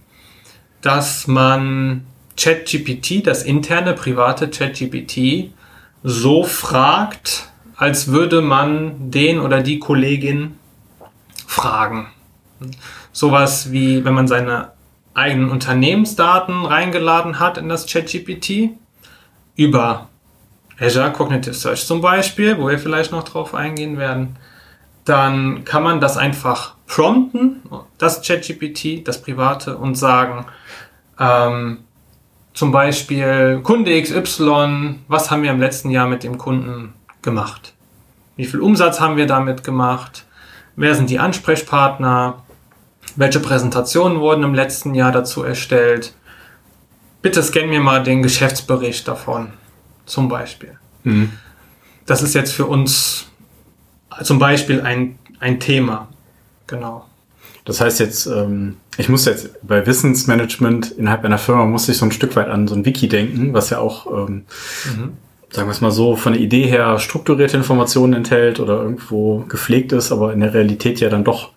dass 0.80 1.26
man 1.26 2.06
ChatGPT, 2.36 3.26
das 3.26 3.42
interne 3.42 3.92
private 3.92 4.48
ChatGPT, 4.48 5.52
so 6.02 6.44
fragt, 6.44 7.48
als 7.76 8.08
würde 8.08 8.40
man 8.40 9.10
den 9.10 9.40
oder 9.40 9.62
die 9.62 9.78
Kollegin 9.78 10.58
fragen. 11.46 12.08
Sowas 13.12 13.72
wie, 13.72 14.04
wenn 14.04 14.14
man 14.14 14.28
seine 14.28 14.72
eigenen 15.14 15.50
Unternehmensdaten 15.50 16.64
reingeladen 16.64 17.38
hat 17.40 17.58
in 17.58 17.68
das 17.68 17.86
ChatGPT, 17.86 18.70
über 19.56 20.08
Azure 20.78 21.12
Cognitive 21.12 21.54
Search 21.54 21.86
zum 21.86 22.00
Beispiel, 22.00 22.56
wo 22.58 22.68
wir 22.68 22.78
vielleicht 22.78 23.12
noch 23.12 23.24
drauf 23.24 23.54
eingehen 23.54 23.98
werden, 23.98 24.36
dann 25.04 25.64
kann 25.64 25.82
man 25.82 26.00
das 26.00 26.16
einfach 26.16 26.74
prompten, 26.86 27.62
das 27.98 28.22
ChatGPT, 28.22 29.06
das 29.06 29.20
private, 29.20 29.76
und 29.76 29.96
sagen, 29.96 30.46
ähm, 31.18 31.84
zum 32.60 32.72
Beispiel 32.72 33.60
Kunde 33.62 34.02
XY, 34.02 34.96
was 35.08 35.30
haben 35.30 35.42
wir 35.42 35.50
im 35.50 35.60
letzten 35.60 35.88
Jahr 35.88 36.06
mit 36.06 36.24
dem 36.24 36.36
Kunden 36.36 36.92
gemacht? 37.22 37.72
Wie 38.36 38.44
viel 38.44 38.60
Umsatz 38.60 39.00
haben 39.00 39.16
wir 39.16 39.26
damit 39.26 39.64
gemacht? 39.64 40.26
Wer 40.76 40.94
sind 40.94 41.08
die 41.08 41.18
Ansprechpartner? 41.18 42.42
Welche 43.16 43.40
Präsentationen 43.40 44.20
wurden 44.20 44.44
im 44.44 44.52
letzten 44.52 44.94
Jahr 44.94 45.10
dazu 45.10 45.42
erstellt? 45.42 46.12
Bitte 47.22 47.42
scan 47.42 47.66
mir 47.66 47.80
mal 47.80 48.02
den 48.02 48.22
Geschäftsbericht 48.22 49.08
davon, 49.08 49.54
zum 50.04 50.28
Beispiel. 50.28 50.76
Mhm. 51.04 51.32
Das 52.04 52.20
ist 52.20 52.34
jetzt 52.34 52.52
für 52.52 52.66
uns 52.66 53.24
zum 54.22 54.38
Beispiel 54.38 54.82
ein, 54.82 55.18
ein 55.38 55.60
Thema. 55.60 56.08
Genau. 56.66 57.06
Das 57.64 57.80
heißt 57.80 58.00
jetzt, 58.00 58.26
ähm, 58.26 58.76
ich 59.00 59.08
muss 59.08 59.24
jetzt 59.24 59.66
bei 59.66 59.86
Wissensmanagement 59.86 60.92
innerhalb 60.92 61.24
einer 61.24 61.38
Firma 61.38 61.64
muss 61.64 61.88
ich 61.88 61.96
so 61.96 62.04
ein 62.04 62.12
Stück 62.12 62.36
weit 62.36 62.48
an 62.48 62.68
so 62.68 62.74
ein 62.74 62.84
Wiki 62.84 63.08
denken, 63.08 63.54
was 63.54 63.70
ja 63.70 63.78
auch, 63.78 64.06
ähm, 64.06 64.44
mhm. 64.84 65.12
sagen 65.50 65.68
wir 65.68 65.72
es 65.72 65.80
mal 65.80 65.90
so, 65.90 66.16
von 66.16 66.34
der 66.34 66.42
Idee 66.42 66.66
her 66.66 66.98
strukturierte 66.98 67.56
Informationen 67.56 68.12
enthält 68.12 68.60
oder 68.60 68.82
irgendwo 68.82 69.38
gepflegt 69.48 69.92
ist, 69.92 70.12
aber 70.12 70.32
in 70.32 70.40
der 70.40 70.52
Realität 70.52 71.00
ja 71.00 71.08
dann 71.08 71.24
doch 71.24 71.52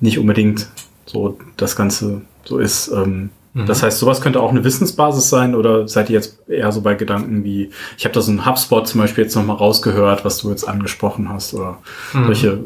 nicht 0.00 0.18
unbedingt 0.18 0.68
so 1.06 1.38
das 1.56 1.76
Ganze 1.76 2.22
so 2.44 2.58
ist. 2.58 2.88
Ähm, 2.88 3.30
mhm. 3.54 3.66
Das 3.66 3.84
heißt, 3.84 3.98
sowas 3.98 4.20
könnte 4.20 4.40
auch 4.40 4.50
eine 4.50 4.64
Wissensbasis 4.64 5.28
sein 5.28 5.54
oder 5.54 5.86
seid 5.86 6.10
ihr 6.10 6.16
jetzt 6.16 6.48
eher 6.48 6.72
so 6.72 6.80
bei 6.80 6.94
Gedanken 6.94 7.44
wie, 7.44 7.70
ich 7.96 8.04
habe 8.04 8.14
da 8.14 8.20
so 8.20 8.32
einen 8.32 8.44
HubSpot 8.44 8.88
zum 8.88 9.00
Beispiel 9.00 9.24
jetzt 9.24 9.36
nochmal 9.36 9.56
rausgehört, 9.56 10.24
was 10.24 10.38
du 10.38 10.50
jetzt 10.50 10.66
angesprochen 10.68 11.28
hast 11.28 11.54
oder 11.54 11.78
mhm. 12.12 12.26
solche 12.26 12.58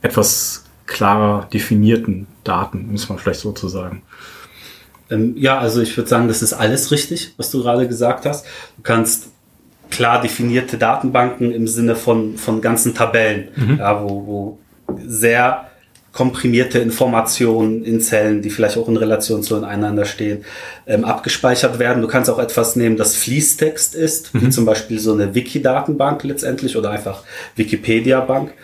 etwas 0.00 0.65
klarer 0.86 1.48
definierten 1.52 2.26
Daten, 2.44 2.90
muss 2.90 3.08
man 3.08 3.18
vielleicht 3.18 3.40
so 3.40 3.52
zu 3.52 3.68
sagen. 3.68 4.02
Ähm, 5.10 5.34
ja, 5.36 5.58
also 5.58 5.80
ich 5.80 5.96
würde 5.96 6.08
sagen, 6.08 6.28
das 6.28 6.42
ist 6.42 6.52
alles 6.52 6.90
richtig, 6.90 7.34
was 7.36 7.50
du 7.50 7.62
gerade 7.62 7.86
gesagt 7.86 8.26
hast. 8.26 8.44
Du 8.76 8.82
kannst 8.82 9.28
klar 9.90 10.20
definierte 10.20 10.78
Datenbanken 10.78 11.52
im 11.52 11.68
Sinne 11.68 11.96
von, 11.96 12.36
von 12.36 12.60
ganzen 12.60 12.94
Tabellen, 12.94 13.48
mhm. 13.54 13.78
ja, 13.78 14.02
wo, 14.02 14.26
wo 14.26 14.58
sehr 15.06 15.68
komprimierte 16.12 16.78
Informationen 16.78 17.84
in 17.84 18.00
Zellen, 18.00 18.40
die 18.40 18.48
vielleicht 18.48 18.78
auch 18.78 18.88
in 18.88 18.96
Relation 18.96 19.42
zueinander 19.42 20.06
stehen, 20.06 20.46
ähm, 20.86 21.04
abgespeichert 21.04 21.78
werden. 21.78 22.00
Du 22.00 22.08
kannst 22.08 22.30
auch 22.30 22.38
etwas 22.38 22.74
nehmen, 22.74 22.96
das 22.96 23.14
Fließtext 23.16 23.94
ist, 23.94 24.32
mhm. 24.32 24.40
wie 24.40 24.48
zum 24.48 24.64
Beispiel 24.64 24.98
so 24.98 25.12
eine 25.12 25.34
Wiki-Datenbank 25.34 26.24
letztendlich 26.24 26.74
oder 26.74 26.90
einfach 26.90 27.22
Wikipedia-Bank. 27.56 28.54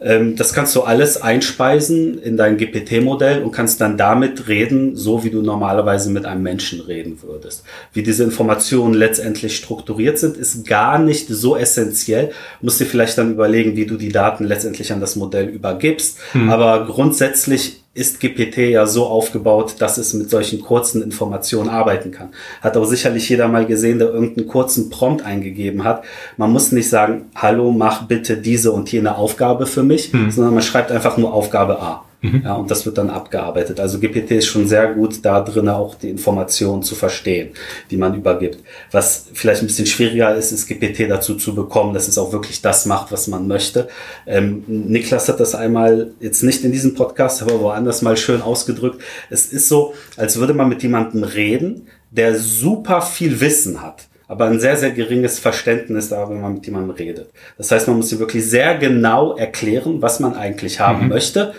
Ähm, 0.00 0.36
das 0.36 0.52
kannst 0.52 0.76
du 0.76 0.82
alles 0.82 1.20
einspeisen 1.20 2.20
in 2.20 2.36
dein 2.36 2.58
GPT-Modell 2.58 3.42
und 3.42 3.52
kannst 3.52 3.80
dann 3.80 3.96
damit 3.96 4.48
reden, 4.48 4.96
so 4.96 5.24
wie 5.24 5.30
du 5.30 5.42
normalerweise 5.42 6.10
mit 6.10 6.26
einem 6.26 6.42
Menschen 6.42 6.80
reden 6.80 7.18
würdest. 7.22 7.64
Wie 7.92 8.02
diese 8.02 8.24
Informationen 8.24 8.94
letztendlich 8.94 9.56
strukturiert 9.56 10.18
sind, 10.18 10.36
ist 10.36 10.66
gar 10.66 10.98
nicht 10.98 11.28
so 11.28 11.56
essentiell. 11.56 12.28
Du 12.60 12.66
musst 12.66 12.80
dir 12.80 12.86
vielleicht 12.86 13.16
dann 13.18 13.32
überlegen, 13.32 13.76
wie 13.76 13.86
du 13.86 13.96
die 13.96 14.12
Daten 14.12 14.44
letztendlich 14.44 14.92
an 14.92 15.00
das 15.00 15.16
Modell 15.16 15.48
übergibst. 15.48 16.18
Hm. 16.32 16.50
Aber 16.50 16.86
grundsätzlich 16.86 17.82
ist 17.96 18.20
GPT 18.20 18.58
ja 18.58 18.86
so 18.86 19.06
aufgebaut, 19.06 19.76
dass 19.78 19.96
es 19.96 20.12
mit 20.12 20.28
solchen 20.28 20.60
kurzen 20.60 21.02
Informationen 21.02 21.70
arbeiten 21.70 22.10
kann. 22.10 22.28
Hat 22.60 22.76
auch 22.76 22.84
sicherlich 22.84 23.28
jeder 23.28 23.48
mal 23.48 23.64
gesehen, 23.64 23.98
der 23.98 24.08
irgendeinen 24.08 24.46
kurzen 24.46 24.90
Prompt 24.90 25.24
eingegeben 25.24 25.82
hat. 25.82 26.04
Man 26.36 26.52
muss 26.52 26.72
nicht 26.72 26.90
sagen, 26.90 27.26
hallo, 27.34 27.72
mach 27.72 28.06
bitte 28.06 28.36
diese 28.36 28.72
und 28.72 28.92
jene 28.92 29.16
Aufgabe 29.16 29.66
für 29.66 29.82
mich, 29.82 30.12
hm. 30.12 30.30
sondern 30.30 30.54
man 30.54 30.62
schreibt 30.62 30.92
einfach 30.92 31.16
nur 31.16 31.32
Aufgabe 31.32 31.80
A. 31.80 32.05
Mhm. 32.32 32.42
Ja, 32.44 32.54
und 32.54 32.70
das 32.70 32.86
wird 32.86 32.98
dann 32.98 33.10
abgearbeitet. 33.10 33.80
Also 33.80 33.98
GPT 33.98 34.32
ist 34.32 34.46
schon 34.46 34.66
sehr 34.66 34.92
gut 34.94 35.24
da 35.24 35.40
drin, 35.40 35.68
auch 35.68 35.94
die 35.94 36.10
Informationen 36.10 36.82
zu 36.82 36.94
verstehen, 36.94 37.50
die 37.90 37.96
man 37.96 38.14
übergibt. 38.14 38.58
Was 38.90 39.26
vielleicht 39.32 39.62
ein 39.62 39.66
bisschen 39.66 39.86
schwieriger 39.86 40.34
ist, 40.34 40.52
ist 40.52 40.66
GPT 40.66 41.08
dazu 41.08 41.36
zu 41.36 41.54
bekommen, 41.54 41.94
dass 41.94 42.08
es 42.08 42.18
auch 42.18 42.32
wirklich 42.32 42.62
das 42.62 42.86
macht, 42.86 43.12
was 43.12 43.28
man 43.28 43.46
möchte. 43.46 43.88
Ähm, 44.26 44.64
Niklas 44.66 45.28
hat 45.28 45.40
das 45.40 45.54
einmal 45.54 46.12
jetzt 46.20 46.42
nicht 46.42 46.64
in 46.64 46.72
diesem 46.72 46.94
Podcast, 46.94 47.42
aber 47.42 47.60
woanders 47.60 48.02
mal 48.02 48.16
schön 48.16 48.42
ausgedrückt. 48.42 49.00
Es 49.30 49.46
ist 49.46 49.68
so, 49.68 49.94
als 50.16 50.38
würde 50.38 50.54
man 50.54 50.68
mit 50.68 50.82
jemandem 50.82 51.24
reden, 51.24 51.86
der 52.10 52.38
super 52.38 53.02
viel 53.02 53.40
Wissen 53.40 53.82
hat 53.82 54.08
aber 54.28 54.46
ein 54.46 54.60
sehr, 54.60 54.76
sehr 54.76 54.90
geringes 54.90 55.38
Verständnis 55.38 56.08
da, 56.08 56.28
wenn 56.28 56.40
man 56.40 56.54
mit 56.54 56.66
jemandem 56.66 56.90
redet. 56.90 57.30
Das 57.58 57.70
heißt, 57.70 57.86
man 57.86 57.96
muss 57.96 58.08
sich 58.08 58.18
wirklich 58.18 58.44
sehr 58.44 58.76
genau 58.76 59.36
erklären, 59.36 60.02
was 60.02 60.20
man 60.20 60.34
eigentlich 60.34 60.80
haben 60.80 61.04
mhm. 61.04 61.08
möchte, 61.10 61.54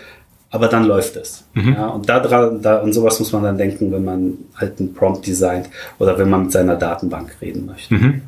aber 0.49 0.67
dann 0.67 0.85
läuft 0.85 1.15
es. 1.15 1.43
Mhm. 1.53 1.73
Ja, 1.73 1.87
und 1.87 2.07
da 2.07 2.19
dran, 2.19 2.61
da, 2.61 2.77
und 2.77 2.93
sowas 2.93 3.19
muss 3.19 3.31
man 3.31 3.43
dann 3.43 3.57
denken, 3.57 3.91
wenn 3.91 4.05
man 4.05 4.37
halt 4.55 4.79
einen 4.79 4.93
Prompt 4.93 5.27
designt 5.27 5.69
oder 5.99 6.17
wenn 6.17 6.29
man 6.29 6.43
mit 6.43 6.51
seiner 6.51 6.75
Datenbank 6.75 7.35
reden 7.41 7.65
möchte. 7.65 7.93
Mhm. 7.93 8.21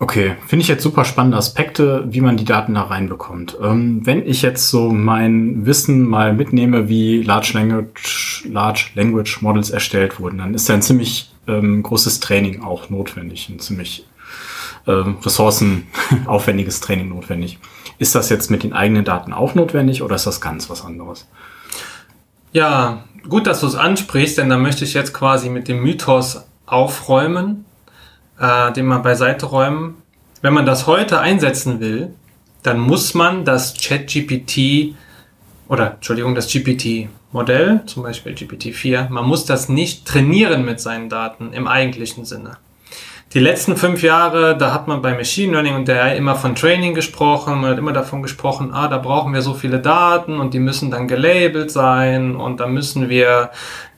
Okay, 0.00 0.34
finde 0.46 0.62
ich 0.62 0.68
jetzt 0.68 0.82
super 0.82 1.04
spannende 1.04 1.38
Aspekte, 1.38 2.04
wie 2.08 2.20
man 2.20 2.36
die 2.36 2.44
Daten 2.44 2.74
da 2.74 2.82
reinbekommt. 2.82 3.56
Ähm, 3.62 4.00
wenn 4.04 4.26
ich 4.26 4.42
jetzt 4.42 4.68
so 4.68 4.90
mein 4.90 5.66
Wissen 5.66 6.02
mal 6.02 6.32
mitnehme, 6.32 6.88
wie 6.88 7.22
Large 7.22 7.52
Language, 7.54 8.44
Large 8.50 8.86
Language 8.96 9.40
Models 9.40 9.70
erstellt 9.70 10.18
wurden, 10.18 10.38
dann 10.38 10.52
ist 10.52 10.68
ja 10.68 10.74
ein 10.74 10.82
ziemlich 10.82 11.32
ähm, 11.46 11.82
großes 11.82 12.20
Training 12.20 12.62
auch 12.62 12.90
notwendig, 12.90 13.48
ein 13.48 13.60
ziemlich 13.60 14.04
ähm, 14.86 15.16
ressourcenaufwendiges 15.24 16.80
Training 16.80 17.08
notwendig. 17.10 17.58
Ist 17.98 18.14
das 18.14 18.28
jetzt 18.28 18.50
mit 18.50 18.62
den 18.62 18.72
eigenen 18.72 19.04
Daten 19.04 19.32
auch 19.32 19.54
notwendig 19.54 20.02
oder 20.02 20.16
ist 20.16 20.26
das 20.26 20.40
ganz 20.40 20.68
was 20.70 20.84
anderes? 20.84 21.26
Ja, 22.52 23.04
gut, 23.28 23.46
dass 23.46 23.60
du 23.60 23.66
es 23.66 23.74
ansprichst, 23.74 24.38
denn 24.38 24.48
da 24.48 24.56
möchte 24.56 24.84
ich 24.84 24.94
jetzt 24.94 25.12
quasi 25.12 25.48
mit 25.48 25.68
dem 25.68 25.82
Mythos 25.82 26.44
aufräumen, 26.66 27.64
äh, 28.38 28.72
den 28.72 28.86
mal 28.86 28.98
beiseite 28.98 29.46
räumen. 29.46 29.96
Wenn 30.42 30.54
man 30.54 30.66
das 30.66 30.86
heute 30.86 31.20
einsetzen 31.20 31.80
will, 31.80 32.14
dann 32.62 32.78
muss 32.78 33.14
man 33.14 33.44
das 33.44 33.74
ChatGPT 33.74 34.94
oder 35.68 35.94
Entschuldigung, 35.94 36.34
das 36.34 36.48
GPT-Modell, 36.48 37.82
zum 37.86 38.02
Beispiel 38.02 38.34
GPT-4, 38.34 39.08
man 39.08 39.26
muss 39.26 39.46
das 39.46 39.68
nicht 39.68 40.06
trainieren 40.06 40.64
mit 40.64 40.80
seinen 40.80 41.08
Daten 41.08 41.52
im 41.52 41.66
eigentlichen 41.66 42.24
Sinne 42.24 42.58
die 43.34 43.40
letzten 43.40 43.76
fünf 43.76 44.02
Jahre, 44.02 44.56
da 44.56 44.72
hat 44.72 44.86
man 44.86 45.02
bei 45.02 45.12
Machine 45.12 45.52
Learning 45.52 45.74
und 45.74 45.88
der 45.88 46.14
immer 46.14 46.36
von 46.36 46.54
Training 46.54 46.94
gesprochen, 46.94 47.60
man 47.60 47.72
hat 47.72 47.78
immer 47.78 47.92
davon 47.92 48.22
gesprochen, 48.22 48.70
ah, 48.72 48.86
da 48.86 48.98
brauchen 48.98 49.34
wir 49.34 49.42
so 49.42 49.54
viele 49.54 49.80
Daten 49.80 50.38
und 50.38 50.54
die 50.54 50.60
müssen 50.60 50.92
dann 50.92 51.08
gelabelt 51.08 51.72
sein 51.72 52.36
und 52.36 52.60
da 52.60 52.68
müssen 52.68 53.08
wir 53.08 53.50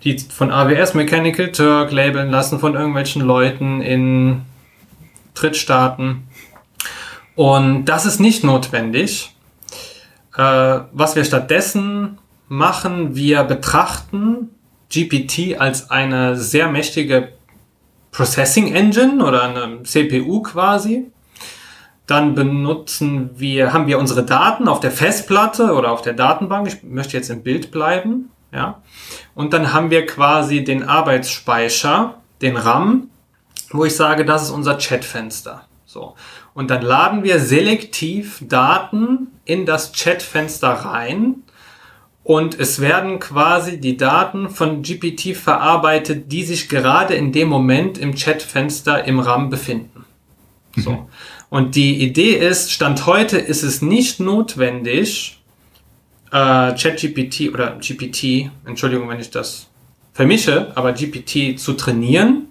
die 0.04 0.18
von 0.18 0.50
AWS 0.50 0.94
Mechanical 0.94 1.52
Turk 1.52 1.92
labeln 1.92 2.30
lassen 2.30 2.58
von 2.58 2.74
irgendwelchen 2.74 3.20
Leuten 3.20 3.82
in 3.82 4.42
Drittstaaten. 5.34 6.26
Und 7.34 7.84
das 7.84 8.06
ist 8.06 8.20
nicht 8.20 8.42
notwendig. 8.42 9.34
Äh, 10.34 10.80
was 10.92 11.14
wir 11.14 11.24
stattdessen 11.24 12.18
machen, 12.48 13.14
wir 13.14 13.44
betrachten 13.44 14.48
GPT 14.90 15.60
als 15.60 15.90
eine 15.90 16.36
sehr 16.36 16.68
mächtige 16.68 17.35
Processing 18.16 18.74
Engine 18.74 19.22
oder 19.22 19.42
eine 19.42 19.82
CPU 19.82 20.40
quasi. 20.40 21.12
Dann 22.06 22.34
benutzen 22.34 23.28
wir, 23.34 23.74
haben 23.74 23.86
wir 23.86 23.98
unsere 23.98 24.24
Daten 24.24 24.68
auf 24.68 24.80
der 24.80 24.90
Festplatte 24.90 25.74
oder 25.74 25.92
auf 25.92 26.00
der 26.00 26.14
Datenbank. 26.14 26.66
Ich 26.66 26.82
möchte 26.82 27.18
jetzt 27.18 27.28
im 27.28 27.42
Bild 27.42 27.70
bleiben. 27.70 28.30
Ja. 28.52 28.80
Und 29.34 29.52
dann 29.52 29.74
haben 29.74 29.90
wir 29.90 30.06
quasi 30.06 30.64
den 30.64 30.82
Arbeitsspeicher, 30.82 32.14
den 32.40 32.56
RAM, 32.56 33.10
wo 33.70 33.84
ich 33.84 33.94
sage, 33.94 34.24
das 34.24 34.44
ist 34.44 34.50
unser 34.50 34.78
Chatfenster. 34.78 35.66
So. 35.84 36.14
Und 36.54 36.70
dann 36.70 36.80
laden 36.80 37.22
wir 37.22 37.38
selektiv 37.38 38.42
Daten 38.48 39.26
in 39.44 39.66
das 39.66 39.92
Chatfenster 39.92 40.70
rein 40.70 41.42
und 42.26 42.58
es 42.58 42.80
werden 42.80 43.20
quasi 43.20 43.78
die 43.78 43.96
Daten 43.96 44.50
von 44.50 44.82
GPT 44.82 45.36
verarbeitet, 45.36 46.32
die 46.32 46.42
sich 46.42 46.68
gerade 46.68 47.14
in 47.14 47.30
dem 47.30 47.46
Moment 47.46 47.98
im 47.98 48.16
Chatfenster 48.16 49.04
im 49.04 49.20
RAM 49.20 49.48
befinden. 49.48 50.04
Mhm. 50.74 50.82
So. 50.82 51.08
Und 51.50 51.76
die 51.76 52.02
Idee 52.02 52.32
ist, 52.32 52.72
Stand 52.72 53.06
heute 53.06 53.38
ist 53.38 53.62
es 53.62 53.80
nicht 53.80 54.18
notwendig, 54.18 55.40
äh, 56.32 56.74
ChatGPT 56.74 57.54
oder 57.54 57.78
GPT, 57.78 58.50
Entschuldigung, 58.64 59.08
wenn 59.08 59.20
ich 59.20 59.30
das 59.30 59.68
vermische, 60.12 60.72
aber 60.76 60.94
GPT 60.94 61.56
zu 61.60 61.74
trainieren. 61.74 62.48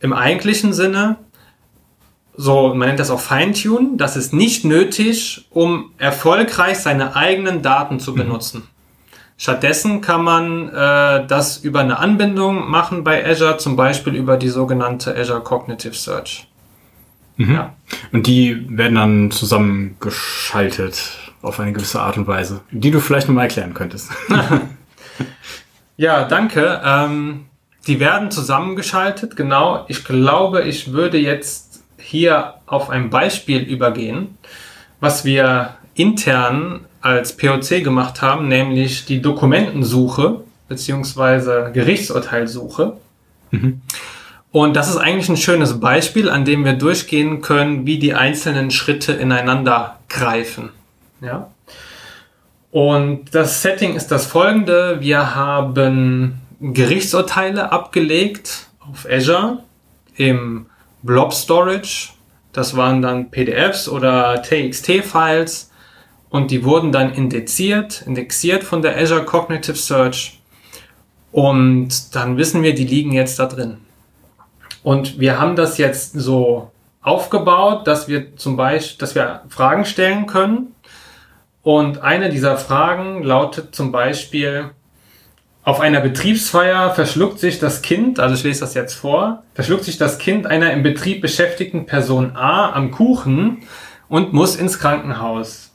Im 0.00 0.12
eigentlichen 0.12 0.72
Sinne, 0.72 1.18
so, 2.36 2.74
man 2.74 2.88
nennt 2.88 3.00
das 3.00 3.10
auch 3.10 3.20
Feintunen, 3.20 3.96
das 3.96 4.16
ist 4.16 4.32
nicht 4.32 4.64
nötig, 4.64 5.46
um 5.50 5.92
erfolgreich 5.98 6.78
seine 6.78 7.16
eigenen 7.16 7.62
Daten 7.62 7.98
zu 8.00 8.12
mhm. 8.12 8.16
benutzen. 8.16 8.58
Mhm. 8.58 8.76
Stattdessen 9.38 10.00
kann 10.00 10.22
man 10.22 10.68
äh, 10.70 11.26
das 11.26 11.58
über 11.58 11.80
eine 11.80 11.98
Anbindung 11.98 12.70
machen 12.70 13.04
bei 13.04 13.24
Azure, 13.26 13.58
zum 13.58 13.76
Beispiel 13.76 14.14
über 14.14 14.38
die 14.38 14.48
sogenannte 14.48 15.14
Azure 15.14 15.42
Cognitive 15.42 15.94
Search. 15.94 16.48
Mhm. 17.36 17.54
Ja. 17.54 17.74
Und 18.12 18.26
die 18.26 18.66
werden 18.70 18.94
dann 18.94 19.30
zusammengeschaltet 19.30 21.18
auf 21.42 21.60
eine 21.60 21.72
gewisse 21.72 22.00
Art 22.00 22.16
und 22.16 22.26
Weise, 22.26 22.62
die 22.70 22.90
du 22.90 23.00
vielleicht 23.00 23.28
nochmal 23.28 23.44
erklären 23.44 23.74
könntest. 23.74 24.10
ja, 25.96 26.24
danke. 26.24 26.80
Ähm, 26.82 27.46
die 27.86 28.00
werden 28.00 28.30
zusammengeschaltet, 28.30 29.36
genau. 29.36 29.84
Ich 29.88 30.04
glaube, 30.04 30.62
ich 30.62 30.92
würde 30.92 31.18
jetzt 31.18 31.65
hier 32.06 32.54
auf 32.66 32.88
ein 32.88 33.10
Beispiel 33.10 33.62
übergehen, 33.62 34.38
was 35.00 35.24
wir 35.24 35.74
intern 35.94 36.84
als 37.00 37.36
POC 37.36 37.82
gemacht 37.82 38.22
haben, 38.22 38.46
nämlich 38.46 39.06
die 39.06 39.20
Dokumentensuche 39.20 40.42
beziehungsweise 40.68 41.70
Gerichtsurteilsuche. 41.74 42.96
Mhm. 43.50 43.80
Und 44.52 44.76
das 44.76 44.88
ist 44.88 44.98
eigentlich 44.98 45.28
ein 45.28 45.36
schönes 45.36 45.80
Beispiel, 45.80 46.30
an 46.30 46.44
dem 46.44 46.64
wir 46.64 46.74
durchgehen 46.74 47.42
können, 47.42 47.86
wie 47.86 47.98
die 47.98 48.14
einzelnen 48.14 48.70
Schritte 48.70 49.12
ineinander 49.12 49.98
greifen. 50.08 50.70
Ja. 51.20 51.50
Und 52.70 53.34
das 53.34 53.62
Setting 53.62 53.96
ist 53.96 54.08
das 54.08 54.26
folgende. 54.26 54.98
Wir 55.00 55.34
haben 55.34 56.40
Gerichtsurteile 56.60 57.72
abgelegt 57.72 58.68
auf 58.78 59.06
Azure 59.10 59.58
im 60.14 60.66
Blob 61.06 61.32
Storage. 61.32 62.10
Das 62.52 62.76
waren 62.76 63.00
dann 63.00 63.30
PDFs 63.30 63.88
oder 63.88 64.42
TXT-Files 64.42 65.70
und 66.28 66.50
die 66.50 66.64
wurden 66.64 66.92
dann 66.92 67.14
indexiert, 67.14 68.02
indexiert 68.06 68.64
von 68.64 68.82
der 68.82 68.96
Azure 68.98 69.24
Cognitive 69.24 69.76
Search 69.76 70.40
und 71.32 72.14
dann 72.14 72.36
wissen 72.38 72.62
wir, 72.62 72.74
die 72.74 72.86
liegen 72.86 73.12
jetzt 73.12 73.38
da 73.38 73.46
drin. 73.46 73.78
Und 74.82 75.20
wir 75.20 75.38
haben 75.38 75.56
das 75.56 75.78
jetzt 75.78 76.12
so 76.12 76.70
aufgebaut, 77.02 77.86
dass 77.86 78.08
wir 78.08 78.36
zum 78.36 78.56
Beispiel, 78.56 78.98
dass 78.98 79.14
wir 79.14 79.42
Fragen 79.48 79.84
stellen 79.84 80.26
können. 80.26 80.74
Und 81.62 81.98
eine 82.02 82.30
dieser 82.30 82.56
Fragen 82.56 83.22
lautet 83.22 83.74
zum 83.74 83.92
Beispiel, 83.92 84.70
auf 85.66 85.80
einer 85.80 86.00
Betriebsfeier 86.00 86.94
verschluckt 86.94 87.40
sich 87.40 87.58
das 87.58 87.82
Kind, 87.82 88.20
also 88.20 88.36
ich 88.36 88.44
lese 88.44 88.60
das 88.60 88.74
jetzt 88.74 88.94
vor, 88.94 89.42
verschluckt 89.52 89.82
sich 89.82 89.98
das 89.98 90.18
Kind 90.18 90.46
einer 90.46 90.72
im 90.72 90.84
Betrieb 90.84 91.20
beschäftigten 91.20 91.86
Person 91.86 92.36
A 92.36 92.70
am 92.70 92.92
Kuchen 92.92 93.64
und 94.08 94.32
muss 94.32 94.54
ins 94.54 94.78
Krankenhaus. 94.78 95.72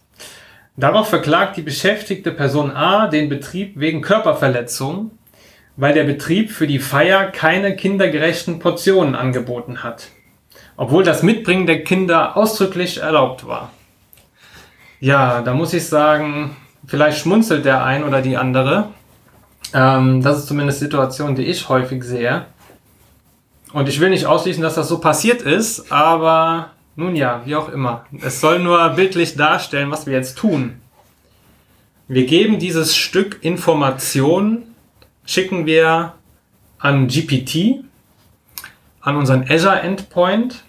Darauf 0.78 1.10
verklagt 1.10 1.58
die 1.58 1.62
beschäftigte 1.62 2.32
Person 2.32 2.72
A 2.72 3.08
den 3.08 3.28
Betrieb 3.28 3.74
wegen 3.82 4.02
Körperverletzung, 4.02 5.12
weil 5.76 5.94
der 5.94 6.06
Betrieb 6.06 6.52
für 6.52 6.68
die 6.68 6.80
Feier 6.80 7.26
keine 7.26 7.76
kindergerechten 7.76 8.60
Portionen 8.60 9.14
angeboten 9.14 9.84
hat, 9.84 10.08
obwohl 10.78 11.04
das 11.04 11.22
Mitbringen 11.22 11.68
der 11.68 11.84
Kinder 11.84 12.38
ausdrücklich 12.38 13.00
erlaubt 13.00 13.46
war. 13.46 13.74
Ja, 15.02 15.42
da 15.42 15.54
muss 15.54 15.74
ich 15.74 15.86
sagen, 15.86 16.56
vielleicht 16.88 17.18
schmunzelt 17.18 17.66
der 17.66 17.84
ein 17.84 18.06
oder 18.06 18.22
die 18.22 18.38
andere. 18.38 18.88
Ähm, 19.74 20.22
das 20.22 20.40
ist 20.40 20.48
zumindest 20.48 20.80
Situation, 20.80 21.36
die 21.36 21.46
ich 21.46 21.70
häufig 21.70 22.04
sehe. 22.04 22.46
Und 23.74 23.88
ich 23.88 24.00
will 24.00 24.10
nicht 24.10 24.26
ausschließen, 24.26 24.62
dass 24.62 24.76
das 24.76 24.90
so 24.90 25.00
passiert 25.00 25.42
ist, 25.42 25.92
aber 25.92 26.72
nun 26.96 27.16
ja, 27.16 27.42
wie 27.46 27.56
auch 27.56 27.70
immer. 27.70 28.06
Es 28.22 28.42
soll 28.42 28.60
nur 28.60 28.90
bildlich 28.90 29.36
darstellen, 29.36 29.92
was 29.92 30.06
wir 30.06 30.14
jetzt 30.14 30.38
tun. 30.38 30.82
Wir 32.08 32.26
geben 32.26 32.60
dieses 32.60 32.98
Stück 32.98 33.40
Information, 33.42 34.64
schicken 35.26 35.66
wir 35.66 36.14
an 36.78 37.08
GPT, 37.08 37.86
an 39.00 39.16
unseren 39.16 39.50
Azure 39.50 39.80
Endpoint 39.80 40.64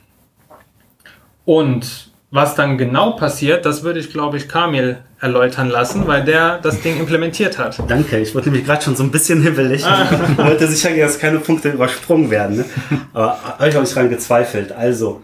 und 1.44 2.11
was 2.32 2.54
dann 2.54 2.78
genau 2.78 3.10
passiert, 3.10 3.66
das 3.66 3.82
würde 3.82 4.00
ich, 4.00 4.10
glaube 4.10 4.38
ich, 4.38 4.48
Kamil 4.48 4.96
erläutern 5.20 5.68
lassen, 5.68 6.06
weil 6.06 6.24
der 6.24 6.58
das 6.58 6.80
Ding 6.80 6.98
implementiert 6.98 7.58
hat. 7.58 7.78
Danke, 7.86 8.18
ich 8.18 8.34
wurde 8.34 8.46
nämlich 8.46 8.64
gerade 8.64 8.82
schon 8.82 8.96
so 8.96 9.02
ein 9.02 9.10
bisschen 9.10 9.42
hibbelig. 9.42 9.84
Ah. 9.84 10.08
Ich 10.32 10.38
wollte 10.38 10.66
sicher, 10.66 10.96
dass 10.96 11.18
keine 11.18 11.40
Punkte 11.40 11.68
übersprungen 11.68 12.30
werden. 12.30 12.56
Ne? 12.56 12.64
Aber 13.12 13.38
euch 13.60 13.74
habe 13.74 13.84
ich 13.84 13.92
dran 13.92 14.08
gezweifelt. 14.08 14.72
Also, 14.72 15.20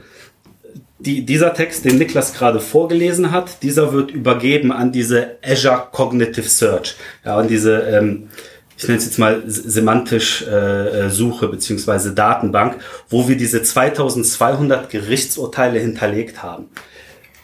die, 0.98 1.24
dieser 1.24 1.54
Text, 1.54 1.86
den 1.86 1.96
Niklas 1.96 2.34
gerade 2.34 2.60
vorgelesen 2.60 3.32
hat, 3.32 3.62
dieser 3.62 3.94
wird 3.94 4.10
übergeben 4.10 4.70
an 4.70 4.92
diese 4.92 5.38
Azure 5.42 5.88
Cognitive 5.90 6.48
Search, 6.48 6.96
ja, 7.24 7.38
an 7.38 7.48
diese, 7.48 7.80
ähm, 7.84 8.28
ich 8.76 8.86
nenne 8.86 8.98
es 8.98 9.06
jetzt 9.06 9.18
mal 9.18 9.42
semantisch 9.46 10.44
äh, 10.46 11.06
äh, 11.06 11.10
Suche 11.10 11.48
beziehungsweise 11.48 12.12
Datenbank, 12.12 12.76
wo 13.08 13.28
wir 13.28 13.36
diese 13.36 13.62
2200 13.62 14.90
Gerichtsurteile 14.90 15.78
hinterlegt 15.78 16.42
haben. 16.42 16.66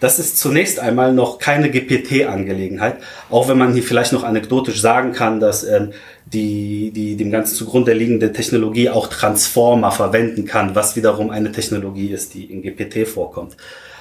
Das 0.05 0.19
ist 0.19 0.37
zunächst 0.37 0.81
einmal 0.81 1.14
noch 1.14 1.38
keine 1.38 1.71
GPT-Angelegenheit, 1.71 2.99
auch 3.31 3.49
wenn 3.49 3.57
man 3.57 3.73
hier 3.73 3.83
vielleicht 3.83 4.12
noch 4.12 4.23
anekdotisch 4.23 4.79
sagen 4.79 5.12
kann, 5.14 5.40
dass 5.40 5.64
ähm, 5.64 5.95
die, 6.27 6.90
die 6.90 7.17
dem 7.17 7.31
Ganzen 7.31 7.55
zugrunde 7.55 7.95
liegende 7.95 8.31
Technologie 8.31 8.90
auch 8.90 9.07
Transformer 9.07 9.90
verwenden 9.93 10.45
kann, 10.45 10.75
was 10.75 10.95
wiederum 10.95 11.31
eine 11.31 11.53
Technologie 11.53 12.09
ist, 12.09 12.35
die 12.35 12.45
in 12.45 12.61
GPT 12.61 13.09
vorkommt. 13.09 13.57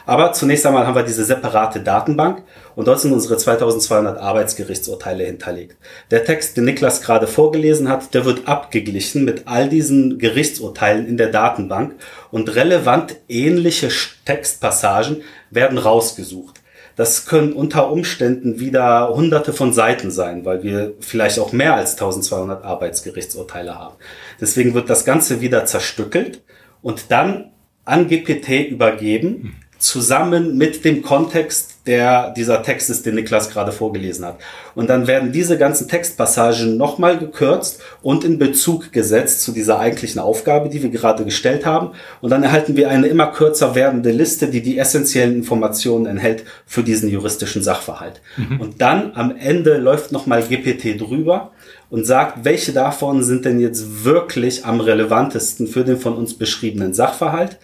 Aber 0.06 0.34
zunächst 0.34 0.66
einmal 0.66 0.86
haben 0.86 0.96
wir 0.96 1.04
diese 1.04 1.24
separate 1.24 1.80
Datenbank 1.80 2.44
und 2.76 2.88
dort 2.88 3.00
sind 3.00 3.14
unsere 3.14 3.38
2200 3.38 4.18
Arbeitsgerichtsurteile 4.18 5.24
hinterlegt. 5.24 5.78
Der 6.12 6.26
Text, 6.26 6.58
den 6.58 6.66
Niklas 6.66 7.02
gerade 7.02 7.28
vorgelesen 7.28 7.88
hat, 7.88 8.14
der 8.14 8.26
wird 8.26 8.48
abgeglichen 8.48 9.24
mit 9.24 9.44
all 9.48 9.70
diesen 9.70 10.20
Gerichtsurteilen 10.20 11.08
in 11.08 11.18
der 11.18 11.32
Datenbank 11.32 11.96
und 12.32 12.54
relevant 12.56 13.16
ähnliche 13.30 13.90
Textpassagen 14.26 15.22
werden 15.52 15.78
rausgesucht. 15.78 16.60
Das 16.96 17.26
können 17.26 17.54
unter 17.54 17.90
Umständen 17.92 18.60
wieder 18.60 19.10
hunderte 19.10 19.52
von 19.52 19.74
Seiten 19.74 20.12
sein, 20.12 20.46
weil 20.46 20.62
wir 20.62 20.94
vielleicht 21.00 21.40
auch 21.40 21.52
mehr 21.52 21.76
als 21.76 21.94
1200 21.94 22.64
Arbeitsgerichtsurteile 22.64 23.80
haben. 23.80 23.96
Deswegen 24.40 24.76
wird 24.76 24.90
das 24.90 25.04
Ganze 25.04 25.42
wieder 25.42 25.66
zerstückelt 25.66 26.42
und 26.84 27.06
dann 27.10 27.52
an 27.84 28.08
GPT 28.08 28.70
übergeben 28.70 29.56
zusammen 29.84 30.58
mit 30.58 30.86
dem 30.86 31.02
Kontext, 31.02 31.72
der 31.86 32.30
dieser 32.32 32.64
Text 32.64 32.90
ist, 32.90 33.06
den 33.06 33.16
Niklas 33.16 33.50
gerade 33.50 33.74
vorgelesen 33.74 34.24
hat. 34.24 34.38
Und 34.76 34.90
dann 34.90 35.08
werden 35.08 35.34
diese 35.34 35.58
ganzen 35.58 35.90
Textpassagen 35.90 36.78
nochmal 36.78 37.18
gekürzt 37.18 37.82
und 38.02 38.24
in 38.24 38.40
Bezug 38.40 38.94
gesetzt 38.94 39.42
zu 39.42 39.52
dieser 39.52 39.80
eigentlichen 39.80 40.22
Aufgabe, 40.22 40.70
die 40.70 40.82
wir 40.82 40.90
gerade 40.90 41.26
gestellt 41.26 41.66
haben. 41.66 41.90
Und 42.22 42.30
dann 42.30 42.44
erhalten 42.44 42.78
wir 42.78 42.90
eine 42.90 43.08
immer 43.08 43.28
kürzer 43.28 43.76
werdende 43.76 44.12
Liste, 44.12 44.48
die 44.48 44.62
die 44.62 44.78
essentiellen 44.78 45.36
Informationen 45.36 46.06
enthält 46.06 46.46
für 46.66 46.84
diesen 46.84 47.10
juristischen 47.10 47.62
Sachverhalt. 47.62 48.22
Mhm. 48.38 48.62
Und 48.62 48.82
dann 48.82 49.12
am 49.16 49.36
Ende 49.36 49.76
läuft 49.76 50.14
nochmal 50.14 50.44
GPT 50.44 50.98
drüber 50.98 51.52
und 51.90 52.06
sagt, 52.06 52.46
welche 52.46 52.72
davon 52.72 53.22
sind 53.22 53.44
denn 53.44 53.60
jetzt 53.60 54.06
wirklich 54.06 54.64
am 54.64 54.80
relevantesten 54.80 55.68
für 55.68 55.84
den 55.84 55.98
von 55.98 56.16
uns 56.16 56.36
beschriebenen 56.36 56.94
Sachverhalt 56.94 57.60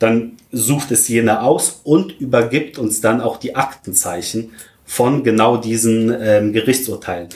dann 0.00 0.32
sucht 0.50 0.90
es 0.90 1.06
jene 1.06 1.42
aus 1.42 1.80
und 1.84 2.20
übergibt 2.20 2.78
uns 2.78 3.00
dann 3.00 3.20
auch 3.20 3.36
die 3.36 3.54
Aktenzeichen 3.54 4.50
von 4.84 5.22
genau 5.22 5.56
diesen 5.56 6.12
ähm, 6.20 6.52
Gerichtsurteilen. 6.52 7.28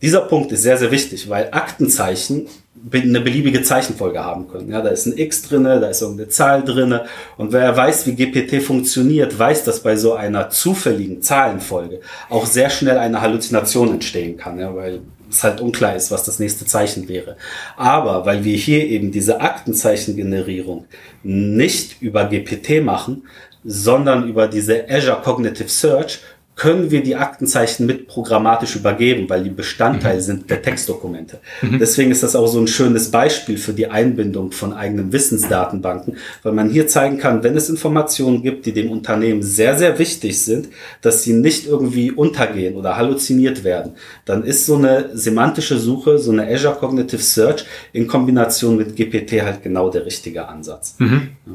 Dieser 0.00 0.20
Punkt 0.20 0.52
ist 0.52 0.62
sehr, 0.62 0.78
sehr 0.78 0.90
wichtig, 0.90 1.28
weil 1.28 1.48
Aktenzeichen 1.50 2.46
eine 2.92 3.20
beliebige 3.20 3.62
Zeichenfolge 3.62 4.24
haben 4.24 4.48
können. 4.48 4.70
Ja, 4.70 4.80
da 4.82 4.88
ist 4.90 5.06
ein 5.06 5.16
X 5.16 5.42
drinne, 5.42 5.78
da 5.78 5.88
ist 5.88 6.02
irgendeine 6.02 6.28
Zahl 6.28 6.64
drinne. 6.64 7.04
Und 7.36 7.52
wer 7.52 7.76
weiß, 7.76 8.06
wie 8.06 8.14
GPT 8.14 8.62
funktioniert, 8.62 9.38
weiß, 9.38 9.64
dass 9.64 9.80
bei 9.80 9.96
so 9.96 10.14
einer 10.14 10.50
zufälligen 10.50 11.22
Zahlenfolge 11.22 12.00
auch 12.28 12.46
sehr 12.46 12.70
schnell 12.70 12.98
eine 12.98 13.20
Halluzination 13.20 13.92
entstehen 13.92 14.36
kann, 14.36 14.58
ja, 14.58 14.74
weil 14.74 15.00
es 15.32 15.42
halt 15.42 15.60
unklar 15.60 15.96
ist, 15.96 16.10
was 16.10 16.24
das 16.24 16.38
nächste 16.38 16.64
Zeichen 16.66 17.08
wäre. 17.08 17.36
Aber 17.76 18.26
weil 18.26 18.44
wir 18.44 18.56
hier 18.56 18.86
eben 18.86 19.10
diese 19.10 19.40
Aktenzeichengenerierung 19.40 20.86
nicht 21.22 22.00
über 22.00 22.26
GPT 22.26 22.82
machen, 22.82 23.24
sondern 23.64 24.28
über 24.28 24.48
diese 24.48 24.88
Azure 24.88 25.22
Cognitive 25.22 25.68
Search, 25.68 26.20
können 26.54 26.90
wir 26.90 27.02
die 27.02 27.16
Aktenzeichen 27.16 27.86
mit 27.86 28.06
programmatisch 28.06 28.76
übergeben, 28.76 29.28
weil 29.28 29.42
die 29.42 29.50
Bestandteil 29.50 30.16
mhm. 30.16 30.20
sind 30.20 30.50
der 30.50 30.60
Textdokumente. 30.60 31.40
Mhm. 31.62 31.78
Deswegen 31.78 32.10
ist 32.10 32.22
das 32.22 32.36
auch 32.36 32.46
so 32.46 32.60
ein 32.60 32.66
schönes 32.66 33.10
Beispiel 33.10 33.56
für 33.56 33.72
die 33.72 33.86
Einbindung 33.86 34.52
von 34.52 34.74
eigenen 34.74 35.12
Wissensdatenbanken, 35.12 36.18
weil 36.42 36.52
man 36.52 36.68
hier 36.68 36.86
zeigen 36.86 37.18
kann, 37.18 37.42
wenn 37.42 37.56
es 37.56 37.70
Informationen 37.70 38.42
gibt, 38.42 38.66
die 38.66 38.72
dem 38.72 38.90
Unternehmen 38.90 39.42
sehr, 39.42 39.78
sehr 39.78 39.98
wichtig 39.98 40.42
sind, 40.42 40.68
dass 41.00 41.22
sie 41.22 41.32
nicht 41.32 41.66
irgendwie 41.66 42.10
untergehen 42.10 42.76
oder 42.76 42.96
halluziniert 42.96 43.64
werden, 43.64 43.92
dann 44.26 44.44
ist 44.44 44.66
so 44.66 44.76
eine 44.76 45.10
semantische 45.14 45.78
Suche, 45.78 46.18
so 46.18 46.32
eine 46.32 46.46
Azure 46.46 46.74
Cognitive 46.74 47.22
Search 47.22 47.64
in 47.94 48.06
Kombination 48.06 48.76
mit 48.76 48.94
GPT 48.94 49.42
halt 49.42 49.62
genau 49.62 49.88
der 49.88 50.04
richtige 50.04 50.46
Ansatz. 50.48 50.96
Mhm. 50.98 51.30
Ja. 51.46 51.52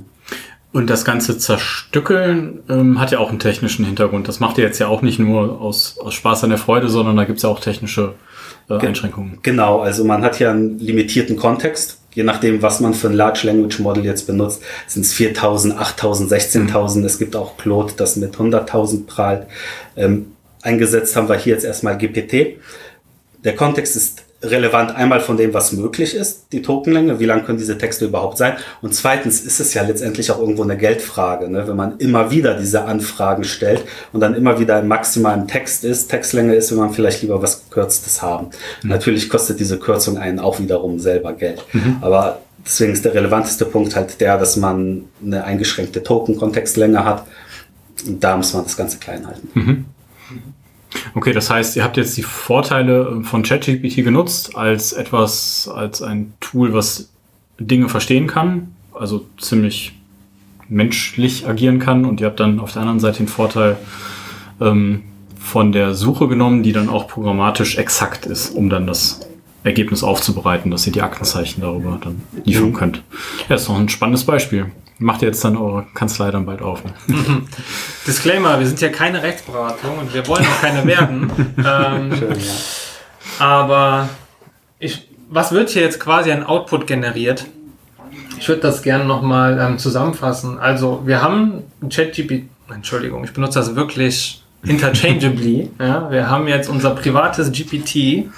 Und 0.73 0.89
das 0.89 1.05
ganze 1.05 1.37
Zerstückeln 1.37 2.59
ähm, 2.69 2.99
hat 2.99 3.11
ja 3.11 3.19
auch 3.19 3.29
einen 3.29 3.39
technischen 3.39 3.85
Hintergrund. 3.85 4.27
Das 4.27 4.39
macht 4.39 4.57
ihr 4.57 4.65
jetzt 4.65 4.79
ja 4.79 4.87
auch 4.87 5.01
nicht 5.01 5.17
nur 5.17 5.61
aus, 5.61 5.97
aus 5.99 6.13
Spaß 6.13 6.43
an 6.43 6.49
der 6.49 6.59
Freude, 6.59 6.89
sondern 6.89 7.15
da 7.15 7.23
gibt's 7.23 7.43
ja 7.43 7.49
auch 7.49 7.59
technische 7.59 8.13
äh, 8.69 8.77
Einschränkungen. 8.77 9.39
Genau, 9.43 9.79
also 9.79 10.03
man 10.03 10.23
hat 10.23 10.39
ja 10.39 10.51
einen 10.51 10.77
limitierten 10.77 11.37
Kontext. 11.37 11.99
Je 12.13 12.23
nachdem, 12.23 12.61
was 12.61 12.79
man 12.79 12.93
für 12.93 13.07
ein 13.07 13.13
Large 13.13 13.41
Language 13.47 13.79
Model 13.79 14.03
jetzt 14.03 14.27
benutzt, 14.27 14.61
sind 14.87 15.03
es 15.03 15.13
4000, 15.13 15.77
8000, 15.77 16.31
16.000. 16.31 17.05
Es 17.05 17.17
gibt 17.17 17.35
auch 17.35 17.57
Claude, 17.57 17.93
das 17.95 18.15
mit 18.15 18.35
100.000 18.35 19.05
prahlt. 19.05 19.47
Ähm, 19.95 20.33
eingesetzt 20.61 21.15
haben 21.15 21.29
wir 21.29 21.37
hier 21.37 21.53
jetzt 21.53 21.63
erstmal 21.63 21.97
GPT. 21.97 22.57
Der 23.43 23.55
Kontext 23.55 23.95
ist 23.95 24.26
relevant 24.43 24.95
einmal 24.95 25.19
von 25.19 25.35
dem, 25.35 25.53
was 25.53 25.71
möglich 25.71 26.13
ist, 26.13 26.51
die 26.51 26.61
Tokenlänge, 26.61 27.19
wie 27.19 27.25
lang 27.25 27.43
können 27.43 27.57
diese 27.57 27.77
Texte 27.77 28.05
überhaupt 28.05 28.37
sein. 28.37 28.53
Und 28.81 28.93
zweitens 28.93 29.41
ist 29.41 29.59
es 29.59 29.73
ja 29.73 29.81
letztendlich 29.81 30.29
auch 30.29 30.39
irgendwo 30.39 30.61
eine 30.61 30.77
Geldfrage, 30.77 31.49
ne? 31.49 31.67
wenn 31.67 31.75
man 31.75 31.97
immer 31.97 32.29
wieder 32.29 32.53
diese 32.53 32.85
Anfragen 32.85 33.43
stellt 33.43 33.83
und 34.13 34.19
dann 34.19 34.35
immer 34.35 34.59
wieder 34.59 34.79
im 34.79 34.87
maximalen 34.87 35.47
Text 35.47 35.83
ist, 35.83 36.09
Textlänge 36.09 36.53
ist, 36.53 36.71
wenn 36.71 36.77
man 36.77 36.93
vielleicht 36.93 37.23
lieber 37.23 37.41
was 37.41 37.63
Gekürztes 37.63 38.21
haben. 38.21 38.49
Mhm. 38.83 38.89
Natürlich 38.89 39.29
kostet 39.29 39.59
diese 39.59 39.79
Kürzung 39.79 40.19
einen 40.19 40.39
auch 40.39 40.59
wiederum 40.59 40.99
selber 40.99 41.33
Geld. 41.33 41.63
Mhm. 41.73 41.97
Aber 42.01 42.41
deswegen 42.63 42.93
ist 42.93 43.05
der 43.05 43.15
relevanteste 43.15 43.65
Punkt 43.65 43.95
halt 43.95 44.21
der, 44.21 44.37
dass 44.37 44.55
man 44.55 45.05
eine 45.25 45.43
eingeschränkte 45.45 46.03
Token-Kontextlänge 46.03 47.03
hat. 47.03 47.25
Und 48.05 48.23
da 48.23 48.37
muss 48.37 48.53
man 48.53 48.63
das 48.63 48.77
Ganze 48.77 48.99
klein 48.99 49.25
halten. 49.25 49.49
Mhm. 49.55 49.85
Okay, 51.13 51.33
das 51.33 51.49
heißt, 51.49 51.75
ihr 51.75 51.83
habt 51.83 51.97
jetzt 51.97 52.17
die 52.17 52.23
Vorteile 52.23 53.21
von 53.23 53.43
ChatGPT 53.43 54.03
genutzt 54.03 54.55
als 54.55 54.93
etwas, 54.93 55.69
als 55.73 56.01
ein 56.01 56.33
Tool, 56.39 56.73
was 56.73 57.09
Dinge 57.59 57.89
verstehen 57.89 58.27
kann, 58.27 58.75
also 58.93 59.25
ziemlich 59.39 59.93
menschlich 60.69 61.47
agieren 61.47 61.79
kann. 61.79 62.05
Und 62.05 62.21
ihr 62.21 62.27
habt 62.27 62.39
dann 62.39 62.59
auf 62.59 62.73
der 62.73 62.81
anderen 62.81 62.99
Seite 62.99 63.17
den 63.17 63.27
Vorteil 63.27 63.77
ähm, 64.61 65.03
von 65.39 65.71
der 65.71 65.93
Suche 65.93 66.27
genommen, 66.27 66.63
die 66.63 66.73
dann 66.73 66.89
auch 66.89 67.07
programmatisch 67.07 67.77
exakt 67.77 68.25
ist, 68.25 68.49
um 68.49 68.69
dann 68.69 68.85
das 68.85 69.26
Ergebnis 69.63 70.03
aufzubereiten, 70.03 70.71
dass 70.71 70.85
ihr 70.87 70.93
die 70.93 71.01
Aktenzeichen 71.01 71.61
darüber 71.61 71.99
dann 72.01 72.21
liefern 72.43 72.69
mhm. 72.69 72.73
könnt. 72.73 73.03
Ja, 73.49 73.55
ist 73.55 73.67
noch 73.67 73.77
ein 73.77 73.89
spannendes 73.89 74.23
Beispiel. 74.23 74.67
Macht 74.99 75.21
ihr 75.21 75.27
jetzt 75.27 75.43
dann 75.43 75.57
eure 75.57 75.85
Kanzlei 75.93 76.31
dann 76.31 76.45
bald 76.45 76.61
auf. 76.61 76.83
Ne? 76.83 76.93
Disclaimer, 78.07 78.59
wir 78.59 78.65
sind 78.65 78.81
ja 78.81 78.89
keine 78.89 79.21
Rechtsberatung 79.21 79.99
und 79.99 80.13
wir 80.13 80.27
wollen 80.27 80.43
auch 80.43 80.61
keine 80.61 80.85
werden. 80.87 81.31
ähm, 81.57 82.15
Schön, 82.17 82.39
ja. 82.39 83.45
Aber 83.45 84.09
ich, 84.79 85.07
was 85.29 85.51
wird 85.51 85.69
hier 85.69 85.83
jetzt 85.83 85.99
quasi 85.99 86.31
ein 86.31 86.43
Output 86.43 86.87
generiert? 86.87 87.45
Ich 88.39 88.47
würde 88.47 88.61
das 88.61 88.81
gerne 88.81 89.05
nochmal 89.05 89.59
ähm, 89.59 89.77
zusammenfassen. 89.77 90.57
Also 90.57 91.01
wir 91.05 91.21
haben 91.21 91.63
ChatGPT, 91.89 92.45
Entschuldigung, 92.73 93.23
ich 93.23 93.33
benutze 93.33 93.59
das 93.59 93.75
wirklich 93.75 94.43
interchangeably. 94.63 95.69
ja, 95.79 96.09
wir 96.11 96.29
haben 96.29 96.47
jetzt 96.47 96.69
unser 96.69 96.91
privates 96.91 97.51
GPT, 97.51 98.29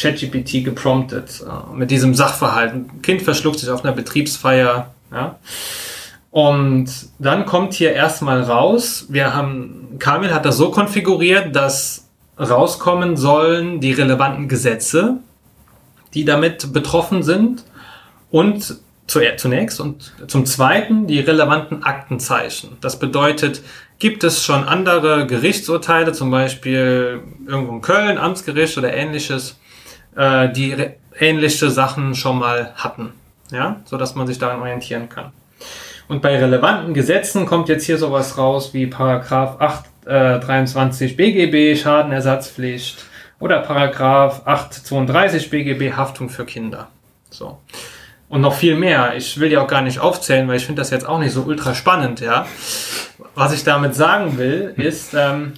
ChatGPT 0.00 0.64
gepromptet 0.64 1.42
äh, 1.42 1.76
mit 1.76 1.90
diesem 1.90 2.14
Sachverhalt. 2.14 2.72
Ein 2.72 3.02
Kind 3.02 3.22
verschluckt 3.22 3.58
sich 3.58 3.68
auf 3.70 3.84
einer 3.84 3.92
Betriebsfeier. 3.92 4.94
Ja. 5.12 5.38
Und 6.30 6.88
dann 7.18 7.44
kommt 7.44 7.74
hier 7.74 7.92
erstmal 7.92 8.42
raus, 8.42 9.06
wir 9.08 9.34
haben, 9.34 9.96
Kamil 9.98 10.32
hat 10.32 10.44
das 10.44 10.56
so 10.56 10.70
konfiguriert, 10.70 11.54
dass 11.56 12.08
rauskommen 12.38 13.16
sollen 13.16 13.80
die 13.80 13.92
relevanten 13.92 14.48
Gesetze, 14.48 15.18
die 16.14 16.24
damit 16.24 16.72
betroffen 16.72 17.22
sind 17.22 17.64
und 18.30 18.76
zunächst 19.06 19.80
und 19.80 20.12
zum 20.28 20.46
zweiten 20.46 21.08
die 21.08 21.18
relevanten 21.18 21.82
Aktenzeichen. 21.82 22.76
Das 22.80 23.00
bedeutet, 23.00 23.60
gibt 23.98 24.22
es 24.22 24.44
schon 24.44 24.64
andere 24.64 25.26
Gerichtsurteile, 25.26 26.12
zum 26.12 26.30
Beispiel 26.30 27.20
irgendwo 27.46 27.74
in 27.74 27.80
Köln, 27.80 28.18
Amtsgericht 28.18 28.78
oder 28.78 28.94
ähnliches, 28.94 29.58
äh, 30.16 30.48
die 30.50 30.76
ähnliche 31.18 31.70
Sachen 31.70 32.14
schon 32.14 32.38
mal 32.38 32.72
hatten, 32.76 33.12
ja, 33.50 33.80
so 33.84 33.96
dass 33.96 34.14
man 34.14 34.26
sich 34.26 34.38
daran 34.38 34.60
orientieren 34.60 35.08
kann. 35.08 35.32
Und 36.08 36.22
bei 36.22 36.36
relevanten 36.36 36.92
Gesetzen 36.92 37.46
kommt 37.46 37.68
jetzt 37.68 37.84
hier 37.84 37.96
sowas 37.96 38.36
raus 38.36 38.74
wie 38.74 38.86
Paragraph 38.86 39.60
823 39.60 41.12
äh, 41.12 41.14
BGB 41.14 41.80
Schadenersatzpflicht 41.80 43.04
oder 43.38 43.60
Paragraph 43.60 44.42
832 44.44 45.50
BGB 45.50 45.92
Haftung 45.94 46.28
für 46.28 46.44
Kinder. 46.44 46.88
So. 47.30 47.58
Und 48.28 48.40
noch 48.40 48.54
viel 48.54 48.76
mehr. 48.76 49.16
Ich 49.16 49.38
will 49.38 49.48
die 49.48 49.56
auch 49.56 49.66
gar 49.66 49.82
nicht 49.82 49.98
aufzählen, 49.98 50.46
weil 50.48 50.56
ich 50.56 50.66
finde 50.66 50.80
das 50.80 50.90
jetzt 50.90 51.06
auch 51.06 51.18
nicht 51.18 51.32
so 51.32 51.42
ultra 51.42 51.74
spannend, 51.74 52.20
ja. 52.20 52.46
Was 53.34 53.52
ich 53.52 53.64
damit 53.64 53.94
sagen 53.94 54.36
will, 54.38 54.74
ist, 54.78 55.14
ähm, 55.14 55.54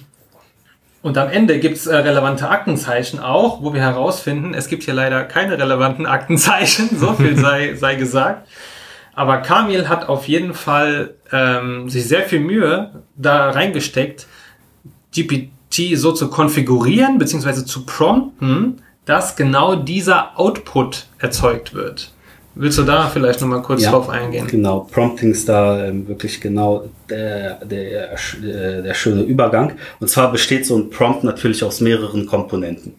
und 1.03 1.17
am 1.17 1.29
Ende 1.29 1.59
gibt's 1.59 1.85
äh, 1.85 1.97
relevante 1.97 2.49
Aktenzeichen 2.49 3.19
auch, 3.19 3.61
wo 3.61 3.73
wir 3.73 3.81
herausfinden, 3.81 4.53
es 4.53 4.69
gibt 4.69 4.83
hier 4.83 4.93
leider 4.93 5.25
keine 5.25 5.59
relevanten 5.59 6.05
Aktenzeichen, 6.05 6.97
so 6.97 7.13
viel 7.13 7.37
sei, 7.37 7.75
sei 7.79 7.95
gesagt. 7.95 8.47
Aber 9.13 9.39
Kamil 9.39 9.89
hat 9.89 10.07
auf 10.07 10.29
jeden 10.29 10.53
Fall 10.53 11.15
ähm, 11.33 11.89
sich 11.89 12.07
sehr 12.07 12.23
viel 12.23 12.39
Mühe 12.39 13.03
da 13.17 13.51
reingesteckt, 13.51 14.27
GPT 15.13 15.95
so 15.95 16.13
zu 16.13 16.29
konfigurieren 16.29 17.17
bzw. 17.17 17.65
zu 17.65 17.85
prompten, 17.85 18.81
dass 19.03 19.35
genau 19.35 19.75
dieser 19.75 20.39
Output 20.39 21.07
erzeugt 21.19 21.73
wird. 21.73 22.12
Willst 22.55 22.77
du 22.77 22.83
da 22.83 23.07
vielleicht 23.07 23.41
nochmal 23.41 23.61
kurz 23.61 23.83
ja, 23.83 23.91
drauf 23.91 24.09
eingehen? 24.09 24.47
Genau, 24.47 24.87
Prompting 24.91 25.31
ist 25.31 25.49
da 25.49 25.85
ähm, 25.85 26.07
wirklich 26.07 26.39
genau 26.39 26.85
der, 27.09 27.55
der, 27.65 28.09
der, 28.41 28.81
der 28.83 28.93
schöne 28.93 29.23
Übergang. 29.23 29.73
Und 29.99 30.09
zwar 30.09 30.31
besteht 30.31 30.65
so 30.65 30.77
ein 30.77 30.89
Prompt 30.89 31.23
natürlich 31.23 31.63
aus 31.63 31.81
mehreren 31.81 32.27
Komponenten. 32.27 32.93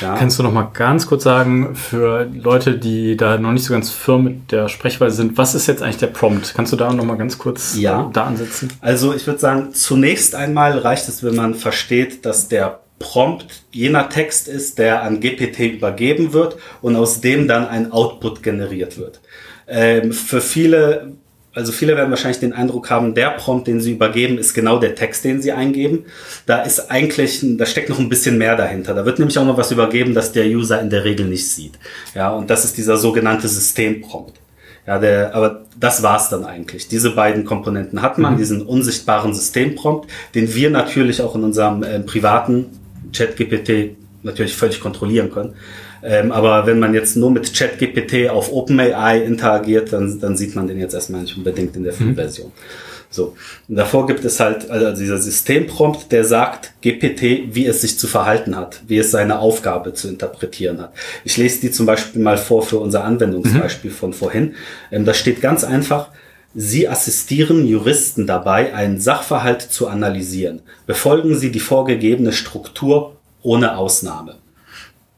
Ja. 0.00 0.16
Kannst 0.16 0.38
du 0.38 0.42
noch 0.42 0.52
mal 0.52 0.68
ganz 0.72 1.06
kurz 1.06 1.24
sagen, 1.24 1.74
für 1.74 2.28
Leute, 2.32 2.78
die 2.78 3.16
da 3.16 3.38
noch 3.38 3.52
nicht 3.52 3.64
so 3.64 3.72
ganz 3.72 3.90
firm 3.90 4.24
mit 4.24 4.52
der 4.52 4.68
Sprechweise 4.68 5.16
sind, 5.16 5.36
was 5.36 5.54
ist 5.54 5.66
jetzt 5.66 5.82
eigentlich 5.82 5.96
der 5.98 6.08
Prompt? 6.08 6.54
Kannst 6.54 6.72
du 6.72 6.76
da 6.76 6.92
noch 6.92 7.04
mal 7.04 7.16
ganz 7.16 7.38
kurz 7.38 7.76
ja. 7.76 8.08
da 8.12 8.24
ansetzen? 8.24 8.68
Also 8.80 9.14
ich 9.14 9.26
würde 9.26 9.40
sagen, 9.40 9.74
zunächst 9.74 10.34
einmal 10.34 10.78
reicht 10.78 11.08
es, 11.08 11.22
wenn 11.22 11.34
man 11.34 11.54
versteht, 11.54 12.24
dass 12.24 12.48
der 12.48 12.81
Prompt 13.02 13.46
jener 13.70 14.08
Text 14.08 14.48
ist, 14.48 14.78
der 14.78 15.02
an 15.02 15.20
GPT 15.20 15.60
übergeben 15.60 16.32
wird 16.32 16.56
und 16.80 16.96
aus 16.96 17.20
dem 17.20 17.46
dann 17.46 17.68
ein 17.68 17.92
Output 17.92 18.42
generiert 18.42 18.98
wird. 18.98 19.20
Ähm, 19.68 20.12
für 20.12 20.40
viele 20.40 21.12
also 21.54 21.70
viele 21.70 21.96
werden 21.96 22.10
wahrscheinlich 22.10 22.40
den 22.40 22.54
Eindruck 22.54 22.88
haben, 22.90 23.14
der 23.14 23.30
Prompt, 23.30 23.66
den 23.66 23.80
sie 23.80 23.92
übergeben, 23.92 24.38
ist 24.38 24.54
genau 24.54 24.78
der 24.78 24.94
Text, 24.94 25.24
den 25.24 25.42
sie 25.42 25.52
eingeben. 25.52 26.06
Da 26.46 26.62
ist 26.62 26.90
eigentlich, 26.90 27.40
da 27.42 27.66
steckt 27.66 27.90
noch 27.90 27.98
ein 27.98 28.08
bisschen 28.08 28.38
mehr 28.38 28.56
dahinter. 28.56 28.94
Da 28.94 29.04
wird 29.04 29.18
nämlich 29.18 29.38
auch 29.38 29.44
noch 29.44 29.58
was 29.58 29.70
übergeben, 29.70 30.14
das 30.14 30.32
der 30.32 30.46
User 30.46 30.80
in 30.80 30.88
der 30.88 31.04
Regel 31.04 31.26
nicht 31.26 31.46
sieht. 31.46 31.74
Ja, 32.14 32.30
und 32.30 32.48
das 32.48 32.64
ist 32.64 32.78
dieser 32.78 32.96
sogenannte 32.96 33.48
Systemprompt. 33.48 34.40
Ja, 34.86 34.98
der, 34.98 35.34
aber 35.34 35.66
das 35.78 36.02
war's 36.02 36.28
dann 36.28 36.44
eigentlich. 36.44 36.88
Diese 36.88 37.10
beiden 37.10 37.44
Komponenten 37.44 38.02
hat 38.02 38.18
man, 38.18 38.34
mhm. 38.34 38.38
diesen 38.38 38.62
unsichtbaren 38.62 39.32
Systemprompt, 39.32 40.08
den 40.34 40.54
wir 40.54 40.70
natürlich 40.70 41.20
auch 41.20 41.36
in 41.36 41.44
unserem 41.44 41.82
äh, 41.82 42.00
privaten 42.00 42.66
Chat-GPT 43.10 43.96
natürlich 44.22 44.54
völlig 44.54 44.80
kontrollieren 44.80 45.30
können. 45.30 45.54
Ähm, 46.02 46.32
aber 46.32 46.66
wenn 46.66 46.80
man 46.80 46.94
jetzt 46.94 47.16
nur 47.16 47.30
mit 47.30 47.54
ChatGPT 47.54 48.28
auf 48.28 48.52
OpenAI 48.52 49.22
interagiert, 49.22 49.92
dann, 49.92 50.18
dann 50.20 50.36
sieht 50.36 50.56
man 50.56 50.66
den 50.66 50.78
jetzt 50.78 50.94
erstmal 50.94 51.22
nicht 51.22 51.36
unbedingt 51.36 51.76
in 51.76 51.84
der 51.84 51.92
Free-Version. 51.92 52.48
Mhm. 52.48 52.52
So. 53.12 53.36
Und 53.68 53.76
davor 53.76 54.06
gibt 54.06 54.24
es 54.24 54.40
halt 54.40 54.70
also 54.70 54.98
dieser 54.98 55.18
Systemprompt, 55.18 56.10
der 56.10 56.24
sagt 56.24 56.72
GPT, 56.80 57.54
wie 57.54 57.66
es 57.66 57.82
sich 57.82 57.98
zu 57.98 58.08
verhalten 58.08 58.56
hat, 58.56 58.80
wie 58.88 58.96
es 58.98 59.10
seine 59.10 59.38
Aufgabe 59.38 59.92
zu 59.92 60.08
interpretieren 60.08 60.80
hat. 60.80 60.94
Ich 61.24 61.36
lese 61.36 61.60
die 61.60 61.70
zum 61.70 61.84
Beispiel 61.84 62.22
mal 62.22 62.38
vor 62.38 62.62
für 62.62 62.78
unser 62.78 63.04
Anwendungsbeispiel 63.04 63.90
mhm. 63.90 63.94
von 63.94 64.12
vorhin. 64.14 64.54
Ähm, 64.90 65.04
da 65.04 65.14
steht 65.14 65.40
ganz 65.40 65.62
einfach, 65.62 66.08
Sie 66.54 66.88
assistieren 66.88 67.66
Juristen 67.66 68.26
dabei, 68.26 68.74
einen 68.74 69.00
Sachverhalt 69.00 69.62
zu 69.62 69.88
analysieren. 69.88 70.60
Befolgen 70.86 71.38
Sie 71.38 71.50
die 71.50 71.60
vorgegebene 71.60 72.32
Struktur 72.32 73.16
ohne 73.42 73.76
Ausnahme. 73.76 74.36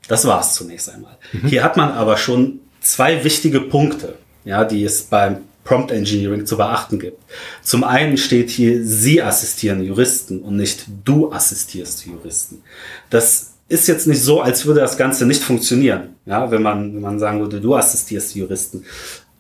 Das 0.09 0.27
war 0.27 0.41
es 0.41 0.55
zunächst 0.55 0.91
einmal. 0.91 1.17
Mhm. 1.33 1.49
Hier 1.49 1.65
hat 1.65 1.77
man 1.77 1.91
aber 1.93 2.17
schon 2.17 2.61
zwei 2.81 3.25
wichtige 3.25 3.61
Punkte, 3.61 4.17
ja, 4.45 4.65
die 4.65 4.85
es 4.85 5.03
beim 5.03 5.39
Prompt 5.65 5.91
Engineering 5.91 6.47
zu 6.47 6.57
beachten 6.57 6.99
gibt. 6.99 7.23
Zum 7.63 7.85
einen 7.85 8.19
steht 8.19 8.51
hier, 8.51 8.85
Sie 8.85 9.23
assistieren 9.23 9.83
Juristen 9.83 10.41
und 10.41 10.57
nicht 10.57 10.87
du 11.05 11.33
assistierst 11.33 12.05
Juristen. 12.05 12.63
Das 13.09 13.55
ist 13.69 13.89
jetzt 13.89 14.07
nicht 14.07 14.23
so, 14.23 14.43
als 14.43 14.67
würde 14.67 14.81
das 14.81 14.99
Ganze 14.99 15.25
nicht 15.25 15.43
funktionieren, 15.43 16.17
ja, 16.27 16.51
wenn 16.51 16.63
man, 16.63 16.95
wenn 16.95 17.01
man 17.01 17.19
sagen 17.19 17.41
würde, 17.41 17.63
du 17.63 17.75
assistierst 17.75 18.35
Juristen. 18.35 18.85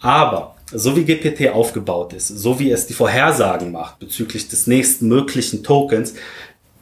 Aber 0.01 0.54
so 0.73 0.97
wie 0.97 1.05
GPT 1.05 1.51
aufgebaut 1.51 2.13
ist, 2.13 2.29
so 2.29 2.59
wie 2.59 2.71
es 2.71 2.87
die 2.87 2.95
Vorhersagen 2.95 3.73
macht 3.73 3.99
bezüglich 3.99 4.49
des 4.49 4.67
nächsten 4.67 5.09
möglichen 5.09 5.63
Tokens, 5.63 6.15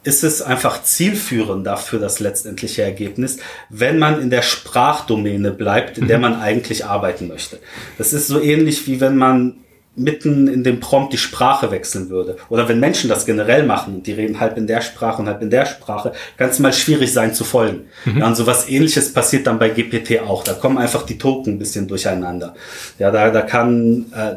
ist 0.04 0.24
es 0.24 0.42
einfach 0.42 0.82
zielführender 0.82 1.76
für 1.76 1.98
das 1.98 2.18
letztendliche 2.18 2.82
Ergebnis, 2.82 3.38
wenn 3.68 3.98
man 3.98 4.20
in 4.20 4.30
der 4.30 4.42
Sprachdomäne 4.42 5.52
bleibt, 5.52 5.96
in 5.96 6.08
der 6.08 6.18
mhm. 6.18 6.22
man 6.22 6.40
eigentlich 6.40 6.84
arbeiten 6.86 7.28
möchte. 7.28 7.60
Das 7.98 8.12
ist 8.12 8.26
so 8.26 8.40
ähnlich 8.40 8.86
wie 8.86 9.00
wenn 9.00 9.16
man 9.16 9.61
mitten 9.94 10.48
in 10.48 10.64
dem 10.64 10.80
Prompt 10.80 11.12
die 11.12 11.18
Sprache 11.18 11.70
wechseln 11.70 12.08
würde. 12.08 12.36
Oder 12.48 12.68
wenn 12.68 12.80
Menschen 12.80 13.10
das 13.10 13.26
generell 13.26 13.64
machen 13.64 13.96
und 13.96 14.06
die 14.06 14.12
reden 14.12 14.40
halb 14.40 14.56
in 14.56 14.66
der 14.66 14.80
Sprache 14.80 15.20
und 15.20 15.28
halb 15.28 15.42
in 15.42 15.50
der 15.50 15.66
Sprache, 15.66 16.12
kann 16.38 16.48
es 16.48 16.58
mal 16.58 16.72
schwierig 16.72 17.12
sein 17.12 17.34
zu 17.34 17.44
folgen. 17.44 17.86
Mhm. 18.06 18.18
Ja, 18.18 18.26
und 18.28 18.36
sowas 18.36 18.68
ähnliches 18.68 19.12
passiert 19.12 19.46
dann 19.46 19.58
bei 19.58 19.68
GPT 19.68 20.20
auch. 20.22 20.44
Da 20.44 20.54
kommen 20.54 20.78
einfach 20.78 21.04
die 21.04 21.18
Token 21.18 21.54
ein 21.54 21.58
bisschen 21.58 21.88
durcheinander. 21.88 22.54
Ja, 22.98 23.10
da, 23.10 23.30
da 23.30 23.42
kann 23.42 24.06
äh, 24.14 24.36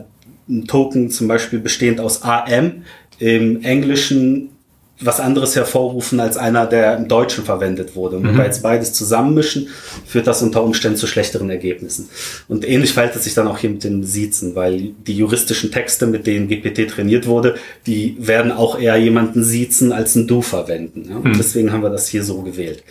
ein 0.50 0.68
Token 0.68 1.10
zum 1.10 1.28
Beispiel 1.28 1.60
bestehend 1.60 2.02
aus 2.02 2.24
AM 2.24 2.84
im 3.20 3.62
Englischen 3.64 4.55
was 5.00 5.20
anderes 5.20 5.56
hervorrufen 5.56 6.22
als 6.22 6.38
einer, 6.38 6.66
der 6.66 6.96
im 6.98 7.08
Deutschen 7.10 7.44
verwendet 7.44 7.96
wurde. 7.96 8.18
Und 8.18 8.24
wenn 8.24 8.34
mhm. 8.34 8.38
wir 8.38 8.46
jetzt 8.46 8.64
beides 8.64 8.94
zusammenmischen, 8.94 9.68
führt 10.06 10.26
das 10.26 10.42
unter 10.42 10.64
Umständen 10.64 10.98
zu 10.98 11.06
schlechteren 11.06 11.50
Ergebnissen. 11.50 12.10
Und 12.48 12.68
ähnlich 12.68 12.94
verhält 12.94 13.16
es 13.16 13.26
sich 13.26 13.34
dann 13.34 13.48
auch 13.48 13.58
hier 13.58 13.72
mit 13.72 13.84
dem 13.84 14.04
Siezen, 14.04 14.56
weil 14.56 14.94
die 15.06 15.18
juristischen 15.18 15.72
Texte, 15.72 16.08
mit 16.08 16.28
denen 16.28 16.48
GPT 16.48 16.90
trainiert 16.90 17.28
wurde, 17.28 17.56
die 17.86 18.16
werden 18.20 18.54
auch 18.54 18.80
eher 18.80 18.96
jemanden 18.96 19.44
siezen 19.44 19.92
als 19.92 20.16
ein 20.16 20.28
Du 20.28 20.42
verwenden. 20.42 21.08
Ja? 21.10 21.20
Mhm. 21.20 21.38
Deswegen 21.38 21.74
haben 21.74 21.84
wir 21.84 21.90
das 21.90 22.08
hier 22.08 22.24
so 22.24 22.42
gewählt. 22.42 22.84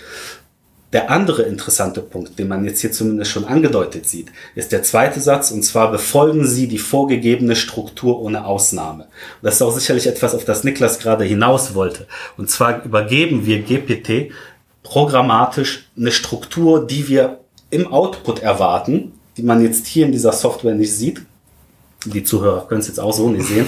Der 0.94 1.10
andere 1.10 1.42
interessante 1.42 2.00
Punkt, 2.00 2.38
den 2.38 2.46
man 2.46 2.64
jetzt 2.64 2.80
hier 2.80 2.92
zumindest 2.92 3.32
schon 3.32 3.44
angedeutet 3.44 4.08
sieht, 4.08 4.28
ist 4.54 4.70
der 4.70 4.84
zweite 4.84 5.20
Satz, 5.20 5.50
und 5.50 5.64
zwar 5.64 5.90
befolgen 5.90 6.46
Sie 6.46 6.68
die 6.68 6.78
vorgegebene 6.78 7.56
Struktur 7.56 8.22
ohne 8.22 8.46
Ausnahme. 8.46 9.02
Und 9.02 9.42
das 9.42 9.56
ist 9.56 9.62
auch 9.62 9.72
sicherlich 9.72 10.06
etwas, 10.06 10.36
auf 10.36 10.44
das 10.44 10.62
Niklas 10.62 11.00
gerade 11.00 11.24
hinaus 11.24 11.74
wollte. 11.74 12.06
Und 12.36 12.48
zwar 12.48 12.84
übergeben 12.84 13.44
wir 13.44 13.62
GPT 13.62 14.30
programmatisch 14.84 15.88
eine 15.98 16.12
Struktur, 16.12 16.86
die 16.86 17.08
wir 17.08 17.40
im 17.70 17.92
Output 17.92 18.38
erwarten, 18.42 19.14
die 19.36 19.42
man 19.42 19.64
jetzt 19.64 19.88
hier 19.88 20.06
in 20.06 20.12
dieser 20.12 20.32
Software 20.32 20.76
nicht 20.76 20.92
sieht. 20.92 21.22
Die 22.04 22.22
Zuhörer 22.22 22.68
können 22.68 22.82
es 22.82 22.86
jetzt 22.86 23.00
auch 23.00 23.12
so 23.12 23.28
nicht 23.28 23.48
sehen. 23.48 23.66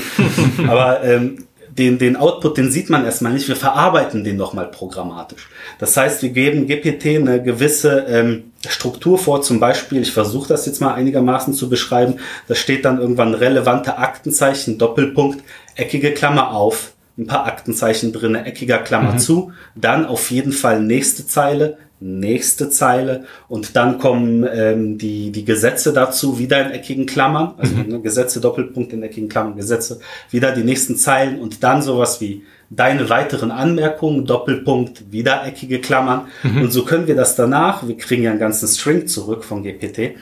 Aber 0.69 1.03
ähm, 1.03 1.47
den, 1.79 1.99
den 1.99 2.17
Output, 2.17 2.57
den 2.57 2.71
sieht 2.71 2.91
man 2.91 3.05
erstmal 3.05 3.33
nicht. 3.33 3.49
Wir 3.49 3.57
verarbeiten 3.57 4.25
den 4.25 4.37
nochmal 4.37 4.67
programmatisch. 4.67 5.49
Das 5.79 5.97
heißt, 5.97 6.23
wir 6.23 6.31
geben 6.31 6.67
GPT 6.67 7.07
eine 7.17 7.43
gewisse 7.43 8.07
ähm, 8.09 8.53
Struktur 8.67 9.19
vor. 9.19 9.43
Zum 9.43 9.61
Beispiel, 9.61 10.03
ich 10.03 10.13
versuche 10.13 10.49
das 10.49 10.67
jetzt 10.67 10.81
mal 10.81 10.95
einigermaßen 10.95 11.55
zu 11.55 11.69
beschreiben. 11.69 12.15
Da 12.49 12.55
steht 12.55 12.85
dann 12.85 13.01
irgendwann 13.01 13.35
relevante 13.35 13.99
Aktenzeichen, 13.99 14.79
Doppelpunkt, 14.79 15.43
eckige 15.75 16.13
Klammer 16.13 16.53
auf, 16.53 16.93
ein 17.19 17.27
paar 17.27 17.47
Aktenzeichen 17.47 18.13
drinne, 18.13 18.45
eckiger 18.45 18.79
Klammer 18.79 19.13
mhm. 19.13 19.19
zu. 19.19 19.53
Dann 19.75 20.07
auf 20.07 20.31
jeden 20.31 20.53
Fall 20.53 20.81
nächste 20.81 21.27
Zeile, 21.27 21.79
nächste 22.01 22.69
Zeile 22.69 23.25
und 23.49 23.75
dann 23.75 23.99
kommen 23.99 24.47
ähm, 24.53 24.99
die, 24.99 25.31
die 25.33 25.45
Gesetze 25.45 25.93
dazu 25.93 26.39
wieder 26.39 26.65
in 26.65 26.73
eckigen 26.73 27.07
Klammern, 27.07 27.55
also 27.57 27.75
mhm. 27.75 27.89
ne, 27.89 28.01
Gesetze, 28.01 28.41
Doppelpunkt 28.41 28.93
in 28.93 29.03
eckigen 29.03 29.29
Klammern, 29.29 29.57
Gesetze, 29.57 30.01
wieder 30.31 30.53
die 30.53 30.65
nächsten 30.65 30.97
Zeilen 30.97 31.41
und 31.41 31.63
dann 31.63 31.81
sowas 31.81 32.21
wie 32.21 32.43
deine 32.69 33.09
weiteren 33.09 33.51
Anmerkungen, 33.51 34.27
Doppelpunkt, 34.27 35.11
wieder 35.13 35.47
eckige 35.47 35.81
Klammern 35.81 36.27
mhm. 36.43 36.63
und 36.63 36.73
so 36.73 36.85
können 36.85 37.07
wir 37.07 37.15
das 37.15 37.37
danach, 37.37 37.87
wir 37.87 37.97
kriegen 37.97 38.25
ja 38.25 38.31
einen 38.31 38.41
ganzen 38.41 38.69
String 38.69 39.07
zurück 39.07 39.45
von 39.45 39.63
GPT, 39.63 40.17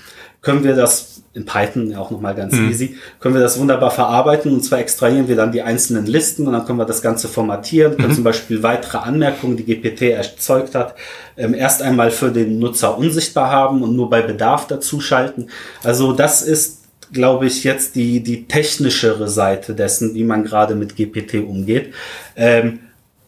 können 0.45 0.63
wir 0.63 0.77
das 0.77 1.23
in 1.35 1.45
Python 1.45 1.95
auch 1.97 2.13
nochmal 2.13 2.35
ganz 2.37 2.55
mhm. 2.55 2.71
easy, 2.71 2.97
können 3.19 3.35
wir 3.35 3.43
das 3.43 3.59
wunderbar 3.59 3.91
verarbeiten 3.91 4.53
und 4.53 4.63
zwar 4.63 4.79
extrahieren 4.79 5.27
wir 5.27 5.35
dann 5.35 5.51
die 5.51 5.63
einzelnen 5.63 6.07
Listen 6.07 6.47
und 6.47 6.53
dann 6.53 6.65
können 6.65 6.79
wir 6.79 6.85
das 6.85 7.03
Ganze 7.03 7.27
formatieren, 7.27 7.97
können 7.97 8.11
mhm. 8.11 8.15
zum 8.15 8.25
Beispiel 8.25 8.63
weitere 8.63 8.99
Anmerkungen, 8.99 9.57
die 9.57 9.65
GPT 9.65 10.03
erzeugt 10.03 10.77
hat, 10.77 10.95
ähm, 11.37 11.55
erst 11.55 11.83
einmal 11.83 12.13
für 12.13 12.31
den 12.31 12.61
Nutzer 12.61 12.97
unsichtbar 12.97 13.51
haben 13.51 13.83
und 13.83 13.97
nur 13.97 14.09
bei 14.09 14.23
Bedarf 14.23 14.69
dazuschalten. 14.69 15.51
Also 15.83 16.13
das 16.13 16.43
ist 16.43 16.85
glaube 17.13 17.47
ich, 17.47 17.65
jetzt 17.65 17.95
die, 17.95 18.21
die 18.21 18.49
technischere 18.49 19.29
Seite 19.29 19.75
dessen, 19.75 20.15
wie 20.15 20.25
man 20.25 20.43
gerade 20.43 20.75
mit 20.75 20.97
GPT 20.97 21.35
umgeht. 21.35 21.93
Ähm, 22.35 22.81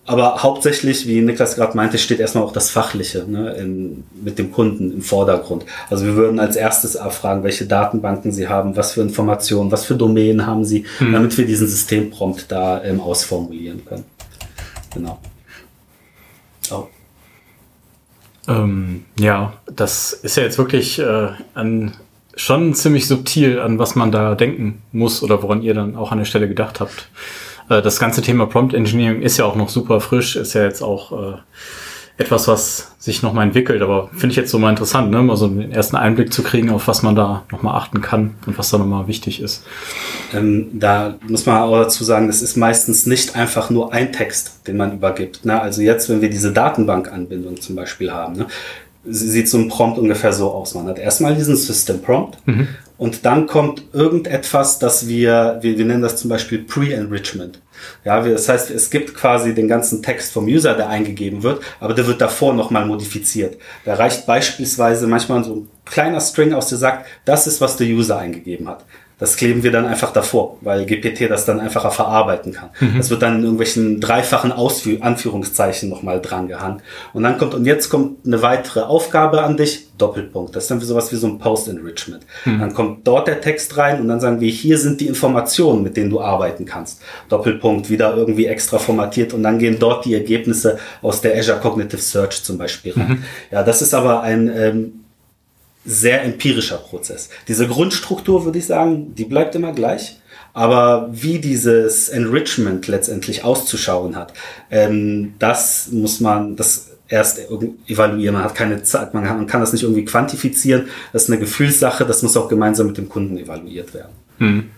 aber 0.07 0.43
hauptsächlich, 0.43 1.09
wie 1.09 1.21
Niklas 1.21 1.57
gerade 1.57 1.77
meinte, 1.77 1.99
steht 1.99 2.21
erstmal 2.21 2.45
auch 2.45 2.53
das 2.53 2.71
Fachliche 2.71 3.25
ne, 3.29 3.55
in, 3.55 4.05
mit 4.23 4.39
dem 4.39 4.53
Kunden 4.53 4.93
im 4.93 5.03
Vordergrund. 5.03 5.67
Also 5.91 6.07
wir 6.07 6.15
würden 6.15 6.39
als 6.39 6.55
erstes 6.55 6.95
erfragen, 6.95 7.43
welche 7.43 7.67
Datenbanken 7.67 8.31
sie 8.31 8.49
haben, 8.49 8.77
was 8.77 8.93
für 8.93 9.01
Informationen, 9.01 9.73
was 9.73 9.85
für 9.85 9.97
Domänen 9.97 10.47
haben 10.47 10.65
sie, 10.65 10.85
mhm. 11.01 11.13
damit 11.13 11.37
wir 11.37 11.45
diesen 11.45 11.67
Systemprompt 11.67 12.51
da 12.53 12.85
ähm, 12.85 13.01
ausformulieren 13.01 13.85
können. 13.85 14.05
Genau. 14.95 15.19
Oh. 16.71 16.87
Ähm, 18.47 19.05
ja, 19.19 19.55
das 19.67 20.13
ist 20.13 20.37
ja 20.37 20.45
jetzt 20.45 20.59
wirklich 20.59 21.01
äh, 21.01 21.31
an, 21.55 21.95
schon 22.37 22.75
ziemlich 22.75 23.09
subtil, 23.09 23.59
an 23.59 23.81
was 23.81 23.97
man 23.97 24.13
da 24.13 24.37
denken 24.37 24.83
muss 24.93 25.23
oder 25.23 25.43
woran 25.43 25.63
ihr 25.63 25.75
dann 25.75 25.97
auch 25.97 26.13
an 26.13 26.19
der 26.19 26.27
Stelle 26.27 26.47
gedacht 26.47 26.79
habt. 26.79 27.09
Äh, 27.69 27.83
das 27.83 27.99
ganze 27.99 28.23
Thema 28.23 28.47
Prompt 28.47 28.75
Engineering 28.75 29.23
ist 29.23 29.37
ja 29.37 29.45
auch 29.45 29.57
noch 29.57 29.69
super 29.69 30.01
frisch, 30.01 30.37
ist 30.37 30.55
ja 30.55 30.63
jetzt 30.63 30.83
auch 30.83 31.13
äh, 31.13 31.37
etwas, 32.19 32.49
was 32.49 32.93
sich 32.99 33.23
nochmal 33.23 33.47
entwickelt. 33.47 33.83
Aber 33.83 34.09
finde 34.13 34.29
ich 34.29 34.37
jetzt 34.37 34.51
so 34.51 34.59
mal 34.59 34.71
interessant, 34.71 35.11
ne? 35.11 35.23
mal 35.23 35.37
so 35.37 35.49
den 35.49 35.71
ersten 35.71 35.97
Einblick 35.97 36.33
zu 36.33 36.43
kriegen, 36.43 36.71
auf 36.71 36.89
was 36.89 37.03
man 37.03 37.15
da 37.15 37.45
nochmal 37.53 37.77
achten 37.77 38.01
kann 38.01 38.35
und 38.47 38.59
was 38.59 38.71
da 38.71 38.79
nochmal 38.79 39.07
wichtig 39.07 39.41
ist. 39.41 39.65
Ähm, 40.35 40.69
da 40.73 41.17
muss 41.29 41.47
man 41.47 41.59
auch 41.59 41.83
dazu 41.83 42.05
sagen, 42.05 42.27
das 42.27 42.43
ist 42.43 42.57
meistens 42.57 43.07
nicht 43.07 43.37
einfach 43.37 43.71
nur 43.71 43.93
ein 43.93 44.13
Text, 44.13 44.67
den 44.67 44.77
man 44.77 44.93
übergibt. 44.93 45.45
Ne? 45.45 45.61
Also 45.61 45.83
jetzt, 45.83 46.09
wenn 46.09 46.23
wir 46.23 46.31
diese 46.31 46.53
Datenbankanbindung 46.53 47.61
zum 47.61 47.77
Beispiel 47.77 48.11
haben, 48.13 48.37
ne? 48.37 48.47
sieht 49.09 49.49
so 49.49 49.59
ein 49.59 49.69
Prompt 49.69 49.99
ungefähr 49.99 50.33
so 50.33 50.51
aus. 50.51 50.75
Man 50.75 50.89
hat 50.89 50.99
erstmal 50.99 51.35
diesen 51.35 51.57
System 51.57 52.03
Prompt 52.03 52.39
mhm. 52.47 52.69
Und 52.99 53.25
dann 53.27 53.47
kommt 53.47 53.83
irgendetwas, 53.93 54.79
das 54.79 55.07
wir, 55.07 55.59
wir, 55.61 55.77
wir 55.79 55.85
nennen 55.85 56.03
das 56.03 56.17
zum 56.17 56.31
Beispiel 56.31 56.61
Pre-Enrichment. 56.61 57.61
Ja, 58.05 58.21
das 58.23 58.49
heißt, 58.49 58.71
es 58.71 58.91
gibt 58.91 59.15
quasi 59.15 59.55
den 59.55 59.69
ganzen 59.69 60.03
Text 60.03 60.33
vom 60.33 60.47
User, 60.47 60.75
der 60.75 60.89
eingegeben 60.89 61.43
wird, 61.43 61.63
aber 61.79 61.93
der 61.93 62.07
wird 62.07 62.21
davor 62.21 62.55
nochmal 62.55 62.87
modifiziert. 62.87 63.59
Da 63.85 63.95
reicht 63.95 64.27
beispielsweise 64.27 65.07
manchmal 65.07 65.45
so 65.45 65.57
ein 65.57 65.69
kleiner 65.85 66.21
String 66.21 66.55
aus, 66.55 66.69
der 66.69 66.79
sagt, 66.79 67.07
das 67.27 67.47
ist, 67.47 67.61
was 67.61 67.77
der 67.77 67.87
User 67.87 68.19
eingegeben 68.19 68.69
hat. 68.69 68.85
Das 69.19 69.37
kleben 69.37 69.63
wir 69.63 69.73
dann 69.73 69.87
einfach 69.87 70.13
davor, 70.13 70.59
weil 70.61 70.85
GPT 70.85 71.31
das 71.31 71.47
dann 71.47 71.59
einfacher 71.59 71.91
verarbeiten 71.91 72.53
kann. 72.53 72.69
Mhm. 72.81 72.99
Das 72.99 73.09
wird 73.09 73.23
dann 73.23 73.37
in 73.37 73.43
irgendwelchen 73.45 73.99
dreifachen 73.99 74.53
Ausführ 74.53 75.03
Anführungszeichen 75.03 75.89
nochmal 75.89 76.21
dran 76.21 76.49
gehangen. 76.49 76.83
Und 77.15 77.23
dann 77.23 77.39
kommt, 77.39 77.55
und 77.55 77.65
jetzt 77.65 77.89
kommt 77.89 78.27
eine 78.27 78.43
weitere 78.43 78.81
Aufgabe 78.81 79.43
an 79.43 79.57
dich, 79.57 79.89
Doppelpunkt. 79.97 80.55
Das 80.55 80.65
ist 80.65 80.71
dann 80.71 80.81
sowas 80.81 81.11
wie 81.13 81.17
so 81.17 81.27
ein 81.29 81.39
Post-Enrichment. 81.39 82.25
Mhm. 82.45 82.61
Dann 82.61 82.75
kommt 82.75 83.07
dort 83.07 83.27
der 83.27 83.41
Text 83.41 83.79
rein 83.79 84.03
und 84.03 84.09
dann 84.09 84.21
sagen 84.21 84.41
wir, 84.41 84.51
hier 84.51 84.77
sind 84.77 85.01
die 85.01 85.07
Informationen, 85.07 85.83
mit 85.83 85.97
denen 85.97 86.11
du 86.11 86.21
arbeiten 86.21 86.67
kannst. 86.67 87.01
Doppelpunkt, 87.31 87.89
wieder 87.89 88.15
irgendwie 88.15 88.45
extra 88.45 88.79
formatiert 88.79 89.33
und 89.33 89.43
dann 89.43 89.59
gehen 89.59 89.79
dort 89.79 90.05
die 90.05 90.13
Ergebnisse 90.13 90.79
aus 91.01 91.23
der 91.23 91.39
Azure 91.39 91.61
Cognitive 91.61 92.03
Search 92.03 92.43
zum 92.43 92.59
Beispiel 92.59 92.93
rein. 92.93 93.09
Mhm. 93.09 93.25
Ja, 93.51 93.63
das 93.63 93.81
ist 93.81 93.95
aber 93.95 94.21
ein, 94.21 94.51
ähm, 94.55 94.93
sehr 95.87 96.25
empirischer 96.25 96.79
Prozess. 96.79 97.31
Diese 97.49 97.67
Grundstruktur, 97.67 98.45
würde 98.45 98.59
ich 98.59 98.67
sagen, 98.67 99.15
die 99.15 99.25
bleibt 99.25 99.55
immer 99.55 99.73
gleich. 99.73 100.19
Aber 100.53 101.11
wie 101.13 101.39
dieses 101.39 102.09
Enrichment 102.09 102.87
letztendlich 102.87 103.45
auszuschauen 103.45 104.17
hat, 104.17 104.33
ähm, 104.71 105.35
das 105.39 105.89
muss 105.93 106.21
man, 106.21 106.57
das 106.57 106.93
erst 107.09 107.39
evaluieren. 107.89 108.35
Man 108.35 108.45
hat 108.45 108.55
keine 108.55 108.83
Zeit, 108.83 109.15
man 109.15 109.25
kann, 109.25 109.37
man 109.37 109.47
kann 109.47 109.61
das 109.61 109.73
nicht 109.73 109.83
irgendwie 109.83 110.05
quantifizieren. 110.05 110.89
Das 111.13 111.25
ist 111.25 111.31
eine 111.31 111.39
Gefühlssache, 111.39 112.05
das 112.05 112.23
muss 112.23 112.37
auch 112.37 112.49
gemeinsam 112.49 112.87
mit 112.87 112.97
dem 112.97 113.09
Kunden 113.09 113.37
evaluiert 113.37 113.95
werden. 113.95 114.13
Hm. 114.39 114.71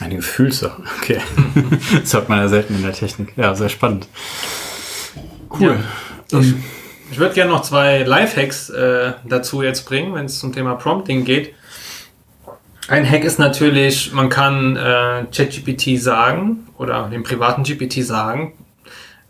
Eine 0.00 0.16
Gefühlssache, 0.16 0.82
okay. 0.98 1.20
das 2.00 2.12
hört 2.14 2.28
man 2.28 2.38
ja 2.38 2.48
selten 2.48 2.74
in 2.74 2.82
der 2.82 2.92
Technik. 2.92 3.32
Ja, 3.36 3.54
sehr 3.54 3.68
spannend. 3.68 4.08
Cool. 5.58 5.78
Ja. 6.32 6.38
Um, 6.38 6.62
ich 7.10 7.18
würde 7.18 7.34
gerne 7.34 7.50
noch 7.50 7.62
zwei 7.62 8.02
Lifehacks 8.02 8.70
äh, 8.70 9.12
dazu 9.24 9.62
jetzt 9.62 9.86
bringen, 9.86 10.14
wenn 10.14 10.26
es 10.26 10.38
zum 10.38 10.52
Thema 10.52 10.74
Prompting 10.74 11.24
geht. 11.24 11.54
Ein 12.88 13.08
Hack 13.08 13.24
ist 13.24 13.38
natürlich, 13.38 14.12
man 14.12 14.28
kann 14.28 14.76
äh, 14.76 15.26
ChatGPT 15.30 16.00
sagen 16.00 16.66
oder 16.76 17.08
dem 17.08 17.22
privaten 17.22 17.62
GPT 17.62 18.04
sagen, 18.04 18.54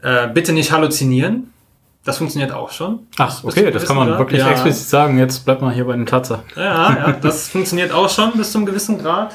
äh, 0.03 0.29
bitte 0.29 0.53
nicht 0.53 0.73
halluzinieren. 0.73 1.53
Das 2.05 2.17
funktioniert 2.17 2.53
auch 2.53 2.71
schon. 2.71 3.01
Ach, 3.19 3.45
okay, 3.45 3.71
das 3.71 3.85
kann 3.85 3.97
man 3.97 4.09
Grad. 4.09 4.19
wirklich 4.19 4.41
ja. 4.41 4.51
explizit 4.51 4.89
sagen. 4.89 5.19
Jetzt 5.19 5.45
bleibt 5.45 5.61
mal 5.61 5.73
hier 5.73 5.85
bei 5.85 5.93
den 5.93 6.07
Tatsachen. 6.07 6.45
Ja, 6.57 6.97
ja, 6.97 7.13
das 7.13 7.49
funktioniert 7.51 7.93
auch 7.93 8.09
schon 8.09 8.33
bis 8.33 8.53
zum 8.53 8.65
gewissen 8.65 8.99
Grad. 8.99 9.35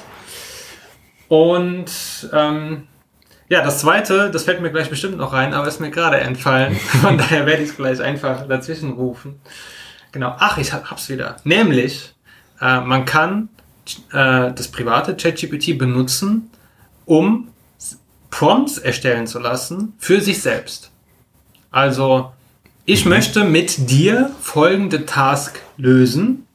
Und 1.28 1.92
ähm, 2.34 2.88
ja, 3.48 3.64
das 3.64 3.80
zweite, 3.80 4.32
das 4.32 4.44
fällt 4.44 4.62
mir 4.62 4.72
gleich 4.72 4.90
bestimmt 4.90 5.18
noch 5.18 5.34
rein, 5.34 5.54
aber 5.54 5.68
ist 5.68 5.80
mir 5.80 5.92
gerade 5.92 6.18
entfallen. 6.18 6.76
Von 7.02 7.18
daher 7.18 7.46
werde 7.46 7.64
ich 7.64 7.70
es 7.70 7.76
gleich 7.76 8.02
einfach 8.02 8.48
dazwischen 8.48 8.94
rufen. 8.94 9.40
Genau. 10.12 10.36
Ach, 10.40 10.58
ich 10.58 10.74
hab's 10.74 11.10
wieder. 11.10 11.38
Nämlich, 11.44 12.16
äh, 12.60 12.82
man 12.82 13.06
kann 13.06 13.50
äh, 14.12 14.52
das 14.54 14.70
private 14.70 15.16
ChatGPT 15.16 15.78
benutzen, 15.78 16.50
um 17.06 17.50
Prompts 18.32 18.80
erstellen 18.80 19.28
zu 19.28 19.40
lassen 19.40 19.94
für 20.00 20.22
sich 20.22 20.42
selbst. 20.42 20.92
Also, 21.70 22.32
ich 22.86 23.06
möchte 23.06 23.44
mit 23.44 23.90
dir 23.90 24.32
folgende 24.42 25.06
Task 25.06 25.60
lösen. 25.78 26.48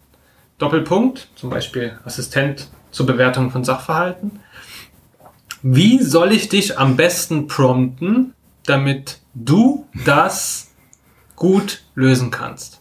Doppelpunkt, 0.59 1.29
zum 1.37 1.51
Beispiel 1.51 1.99
Assistent 2.05 2.69
zur 2.91 3.07
Bewertung 3.07 3.51
von 3.51 3.65
Sachverhalten. 3.65 4.41
Wie 5.63 6.03
soll 6.03 6.33
ich 6.33 6.49
dich 6.49 6.79
am 6.79 6.97
besten 6.97 7.47
prompten, 7.47 8.35
damit 8.67 9.21
du 9.35 9.87
das 10.05 10.73
gut 11.37 11.83
lösen 11.95 12.31
kannst? 12.31 12.81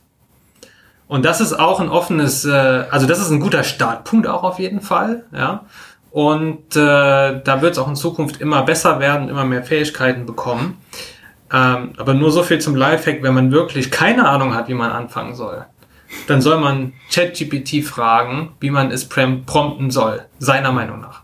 Und 1.07 1.25
das 1.25 1.41
ist 1.41 1.53
auch 1.53 1.79
ein 1.79 1.89
offenes, 1.89 2.45
äh, 2.45 2.51
also 2.51 3.07
das 3.07 3.19
ist 3.19 3.31
ein 3.31 3.39
guter 3.39 3.63
Startpunkt 3.63 4.27
auch 4.27 4.43
auf 4.43 4.59
jeden 4.59 4.81
Fall, 4.81 5.25
ja. 5.33 5.65
Und 6.11 6.75
äh, 6.75 7.41
da 7.43 7.61
wird 7.61 7.73
es 7.73 7.77
auch 7.77 7.87
in 7.87 7.95
Zukunft 7.95 8.41
immer 8.41 8.63
besser 8.63 8.99
werden, 8.99 9.29
immer 9.29 9.45
mehr 9.45 9.63
Fähigkeiten 9.63 10.25
bekommen. 10.25 10.77
Ähm, 11.51 11.93
aber 11.97 12.13
nur 12.13 12.31
so 12.31 12.43
viel 12.43 12.59
zum 12.59 12.75
Lifehack, 12.75 13.21
wenn 13.23 13.33
man 13.33 13.51
wirklich 13.51 13.91
keine 13.91 14.27
Ahnung 14.27 14.53
hat, 14.53 14.67
wie 14.67 14.73
man 14.73 14.91
anfangen 14.91 15.35
soll, 15.35 15.65
dann 16.27 16.41
soll 16.41 16.59
man 16.59 16.93
ChatGPT 17.11 17.83
fragen, 17.83 18.53
wie 18.59 18.71
man 18.71 18.91
es 18.91 19.07
prompten 19.07 19.91
soll, 19.91 20.25
seiner 20.39 20.71
Meinung 20.71 21.01
nach. 21.01 21.23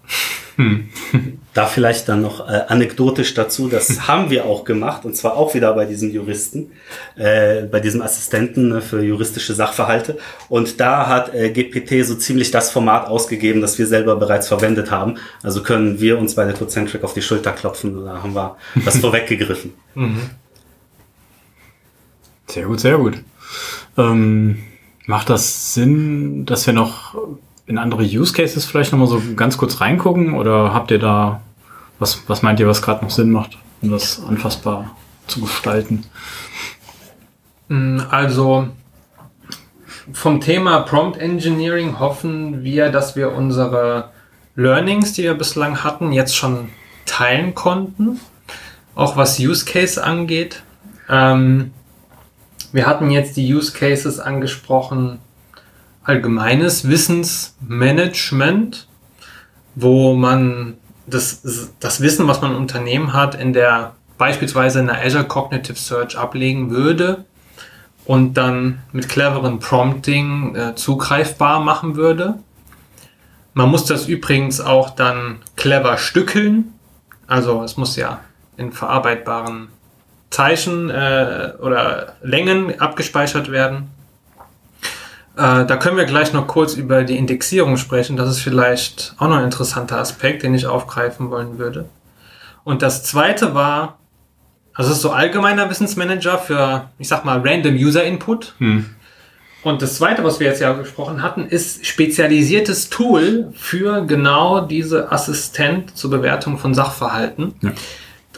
Hm. 0.58 0.89
Da 1.56 1.68
vielleicht 1.68 2.10
dann 2.10 2.22
noch 2.22 2.50
äh, 2.50 2.63
anekdotisch 2.68 3.34
dazu, 3.34 3.70
das 3.70 4.02
haben 4.10 4.30
wir 4.30 4.46
auch 4.46 4.65
gemacht, 4.65 5.06
und 5.06 5.15
zwar 5.15 5.38
auch 5.38 5.56
wieder 5.56 5.74
bei 5.74 5.86
diesen 5.86 6.12
Juristen, 6.12 6.74
äh, 7.15 7.62
bei 7.63 7.80
diesem 7.80 8.02
Assistenten 8.02 8.68
ne, 8.68 8.82
für 8.82 9.02
juristische 9.02 9.54
Sachverhalte. 9.54 10.18
Und 10.50 10.82
da 10.82 11.08
hat 11.08 11.34
äh, 11.34 11.50
GPT 11.52 12.06
so 12.06 12.15
ziemlich 12.15 12.52
das 12.52 12.72
Format 12.72 13.08
ausgegeben, 13.08 13.62
das 13.62 13.80
wir 13.80 13.88
selber 13.88 14.18
bereits 14.18 14.50
verwendet 14.50 14.91
haben. 14.91 15.15
Also 15.44 15.63
können 15.63 16.02
wir 16.02 16.20
uns 16.20 16.36
bei 16.36 16.44
der 16.44 16.56
Cocentric 16.56 17.06
auf 17.06 17.13
die 17.13 17.22
Schulter 17.22 17.54
klopfen, 17.54 18.04
da 18.04 18.22
haben 18.22 18.36
wir 18.36 18.58
das 18.84 18.98
vorweggegriffen. 19.00 19.74
Mhm. 19.96 20.30
Sehr 22.48 22.65
gut, 22.65 22.82
sehr 22.82 22.98
gut. 22.98 23.15
Ähm, 23.98 24.62
macht 25.06 25.30
das 25.30 25.74
Sinn, 25.74 26.46
dass 26.46 26.68
wir 26.68 26.74
noch 26.74 27.15
in 27.67 27.78
andere 27.78 28.04
Use 28.04 28.34
Cases 28.34 28.65
vielleicht 28.65 28.91
nochmal 28.91 29.08
so 29.08 29.21
ganz 29.36 29.58
kurz 29.58 29.82
reingucken? 29.82 30.34
Oder 30.34 30.73
habt 30.73 30.91
ihr 30.91 30.99
da, 30.99 31.41
was, 31.99 32.28
was 32.28 32.41
meint 32.41 32.60
ihr, 32.60 32.67
was 32.67 32.82
gerade 32.82 33.04
noch 33.04 33.12
Sinn 33.12 33.32
macht, 33.32 33.58
um 33.82 33.91
das 33.91 34.23
anfassbar 34.23 34.95
zu 35.28 35.41
gestalten? 35.41 36.06
Mm, 37.67 37.99
also 38.10 38.67
vom 40.13 40.39
Thema 40.39 40.82
Prompt 40.82 41.17
Engineering 41.17 41.99
hoffen 41.99 42.63
wir, 42.63 42.89
dass 42.89 43.15
wir 43.15 43.32
unsere 43.34 44.12
Learnings, 44.56 45.13
die 45.13 45.23
wir 45.23 45.34
bislang 45.34 45.84
hatten, 45.84 46.12
jetzt 46.12 46.36
schon 46.36 46.69
teilen 47.06 47.56
konnten. 47.56 48.19
Auch 48.93 49.17
was 49.17 49.39
Use 49.39 49.65
Case 49.65 50.01
angeht. 50.01 50.63
Ähm, 51.10 51.71
wir 52.71 52.86
hatten 52.86 53.10
jetzt 53.10 53.36
die 53.38 53.54
Use 53.54 53.73
Cases 53.73 54.19
angesprochen, 54.19 55.19
allgemeines 56.06 56.88
Wissensmanagement, 56.88 58.88
wo 59.76 60.13
man 60.13 60.78
das, 61.08 61.72
das 61.80 62.02
Wissen, 62.02 62.28
was 62.28 62.41
man 62.41 62.52
im 62.52 62.58
Unternehmen 62.58 63.13
hat, 63.13 63.36
in 63.36 63.54
der 63.54 63.94
beispielsweise 64.18 64.80
in 64.80 64.88
der 64.88 65.04
Azure 65.04 65.26
Cognitive 65.26 65.78
Search 65.78 66.18
ablegen 66.18 66.72
würde 66.72 67.26
und 68.06 68.36
dann 68.36 68.80
mit 68.94 69.10
cleveren 69.10 69.60
Prompting 69.60 70.56
äh, 70.56 70.74
zugreifbar 70.76 71.60
machen 71.60 71.98
würde. 71.98 72.36
Man 73.54 73.70
muss 73.70 73.86
das 73.86 74.08
übrigens 74.08 74.62
auch 74.62 74.91
dann 74.91 75.41
clever 75.56 75.98
stückeln. 75.98 76.74
Also 77.28 77.63
es 77.63 77.78
muss 77.78 77.96
ja 77.96 78.20
in 78.58 78.72
verarbeitbaren 78.72 79.70
Zeichen 80.30 80.89
äh, 80.89 81.54
oder 81.62 82.15
Längen 82.22 82.80
abgespeichert 82.80 83.52
werden. 83.52 83.89
Äh, 85.38 85.65
da 85.65 85.78
können 85.78 85.98
wir 85.98 86.06
gleich 86.06 86.34
noch 86.34 86.48
kurz 86.48 86.76
über 86.76 87.04
die 87.04 87.17
Indexierung 87.17 87.78
sprechen. 87.78 88.15
Das 88.15 88.30
ist 88.30 88.39
vielleicht 88.39 89.15
auch 89.17 89.28
noch 89.28 89.38
ein 89.38 89.45
interessanter 89.45 89.98
Aspekt, 89.98 90.43
den 90.43 90.54
ich 90.54 90.65
aufgreifen 90.65 91.30
wollen 91.30 91.58
würde. 91.58 91.86
Und 92.63 92.82
das 92.82 93.04
zweite 93.04 93.54
war, 93.54 94.00
also 94.74 94.91
es 94.91 94.98
ist 94.98 95.02
so 95.02 95.12
allgemeiner 95.12 95.69
Wissensmanager 95.69 96.38
für, 96.38 96.89
ich 96.98 97.08
sag 97.08 97.26
mal, 97.26 97.41
Random 97.45 97.76
User 97.76 98.04
Input. 98.04 98.56
Hm. 98.58 98.89
Und 99.63 99.82
das 99.82 99.95
zweite, 99.95 100.24
was 100.24 100.39
wir 100.39 100.48
jetzt 100.48 100.62
ja 100.62 100.74
gesprochen 100.74 101.24
hatten, 101.24 101.48
ist 101.48 101.86
spezialisiertes 101.86 102.89
Tool 102.89 103.52
für 103.56 104.06
genau 104.06 104.62
diese 104.62 105.12
Assistent 105.12 105.98
zur 105.98 106.12
Bewertung 106.12 106.58
von 106.60 106.74
Sachverhalten. 106.74 107.56
Ja. 107.62 107.71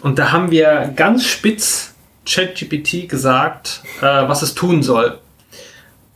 Und 0.01 0.19
da 0.19 0.31
haben 0.31 0.51
wir 0.51 0.93
ganz 0.95 1.25
spitz 1.25 1.93
ChatGPT 2.25 3.09
gesagt, 3.09 3.81
äh, 3.99 4.03
was 4.03 4.41
es 4.41 4.55
tun 4.55 4.83
soll. 4.83 5.19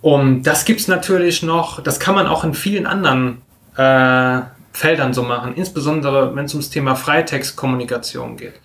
Und 0.01 0.43
das 0.43 0.65
gibt's 0.65 0.87
natürlich 0.87 1.43
noch, 1.43 1.81
das 1.81 1.99
kann 1.99 2.15
man 2.15 2.27
auch 2.27 2.43
in 2.43 2.53
vielen 2.53 2.87
anderen 2.87 3.41
äh, 3.77 4.41
Feldern 4.73 5.13
so 5.13 5.23
machen, 5.23 5.53
insbesondere 5.55 6.35
wenn 6.35 6.45
es 6.45 6.53
ums 6.53 6.69
Thema 6.69 6.95
Freitextkommunikation 6.95 8.37
geht. 8.37 8.55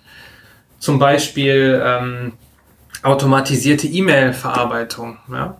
Zum 0.79 0.99
Beispiel 0.99 1.81
ähm, 1.83 2.33
automatisierte 3.03 3.87
E-Mail-Verarbeitung, 3.87 5.17
ja? 5.31 5.57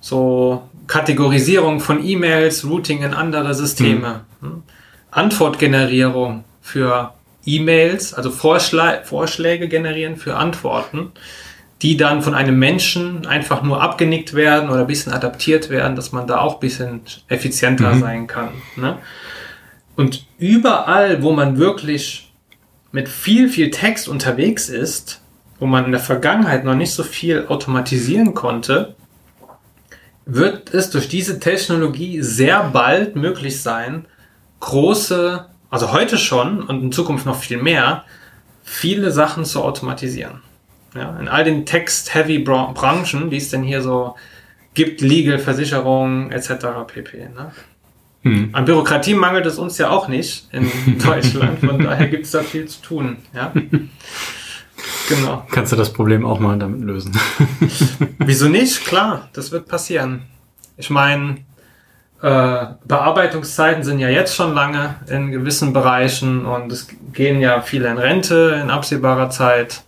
so 0.00 0.68
Kategorisierung 0.86 1.80
von 1.80 2.04
E-Mails, 2.04 2.64
Routing 2.64 3.02
in 3.02 3.14
andere 3.14 3.54
Systeme, 3.54 4.24
mhm. 4.40 4.62
Antwortgenerierung 5.10 6.44
für 6.62 7.12
E-Mails, 7.44 8.14
also 8.14 8.30
Vorschla 8.30 9.02
Vorschläge 9.02 9.68
generieren 9.68 10.16
für 10.16 10.36
Antworten 10.36 11.12
die 11.82 11.96
dann 11.96 12.22
von 12.22 12.34
einem 12.34 12.58
Menschen 12.58 13.26
einfach 13.26 13.62
nur 13.62 13.80
abgenickt 13.80 14.34
werden 14.34 14.68
oder 14.68 14.80
ein 14.80 14.86
bisschen 14.86 15.12
adaptiert 15.12 15.70
werden, 15.70 15.96
dass 15.96 16.12
man 16.12 16.26
da 16.26 16.40
auch 16.40 16.54
ein 16.54 16.60
bisschen 16.60 17.00
effizienter 17.28 17.94
mhm. 17.94 18.00
sein 18.00 18.26
kann. 18.26 18.50
Ne? 18.76 18.98
Und 19.96 20.26
überall, 20.38 21.22
wo 21.22 21.32
man 21.32 21.58
wirklich 21.58 22.32
mit 22.92 23.08
viel, 23.08 23.48
viel 23.48 23.70
Text 23.70 24.08
unterwegs 24.08 24.68
ist, 24.68 25.22
wo 25.58 25.66
man 25.66 25.84
in 25.86 25.92
der 25.92 26.00
Vergangenheit 26.00 26.64
noch 26.64 26.74
nicht 26.74 26.92
so 26.92 27.02
viel 27.02 27.46
automatisieren 27.48 28.34
konnte, 28.34 28.94
wird 30.26 30.72
es 30.74 30.90
durch 30.90 31.08
diese 31.08 31.40
Technologie 31.40 32.22
sehr 32.22 32.64
bald 32.64 33.16
möglich 33.16 33.62
sein, 33.62 34.06
große, 34.60 35.46
also 35.70 35.92
heute 35.92 36.18
schon 36.18 36.62
und 36.62 36.82
in 36.82 36.92
Zukunft 36.92 37.26
noch 37.26 37.36
viel 37.36 37.60
mehr, 37.60 38.04
viele 38.64 39.10
Sachen 39.10 39.44
zu 39.44 39.62
automatisieren. 39.62 40.42
Ja, 40.94 41.16
in 41.18 41.28
all 41.28 41.44
den 41.44 41.66
Text-heavy 41.66 42.40
Branchen, 42.40 43.30
die 43.30 43.36
es 43.36 43.50
denn 43.50 43.62
hier 43.62 43.82
so 43.82 44.16
gibt, 44.74 45.00
Legal, 45.00 45.38
Versicherung 45.38 46.30
etc. 46.30 46.50
pp. 46.86 47.28
Ne? 47.34 47.52
Hm. 48.22 48.50
An 48.52 48.64
Bürokratie 48.64 49.14
mangelt 49.14 49.46
es 49.46 49.58
uns 49.58 49.78
ja 49.78 49.90
auch 49.90 50.08
nicht 50.08 50.48
in 50.52 50.70
Deutschland, 51.04 51.60
von 51.60 51.78
daher 51.78 52.08
gibt 52.08 52.26
es 52.26 52.32
da 52.32 52.42
viel 52.42 52.66
zu 52.66 52.82
tun. 52.82 53.16
Ja? 53.34 53.52
Genau. 55.08 55.46
Kannst 55.50 55.72
du 55.72 55.76
das 55.76 55.92
Problem 55.92 56.24
auch 56.24 56.38
mal 56.38 56.58
damit 56.58 56.82
lösen? 56.82 57.12
Wieso 58.18 58.48
nicht? 58.48 58.84
Klar, 58.84 59.28
das 59.32 59.52
wird 59.52 59.68
passieren. 59.68 60.22
Ich 60.76 60.90
meine, 60.90 61.36
äh, 62.22 62.66
Bearbeitungszeiten 62.84 63.82
sind 63.82 63.98
ja 63.98 64.08
jetzt 64.08 64.34
schon 64.34 64.54
lange 64.54 64.96
in 65.08 65.30
gewissen 65.30 65.72
Bereichen 65.72 66.44
und 66.44 66.70
es 66.70 66.88
gehen 67.12 67.40
ja 67.40 67.60
viele 67.62 67.88
in 67.88 67.98
Rente 67.98 68.60
in 68.62 68.70
absehbarer 68.70 69.30
Zeit. 69.30 69.82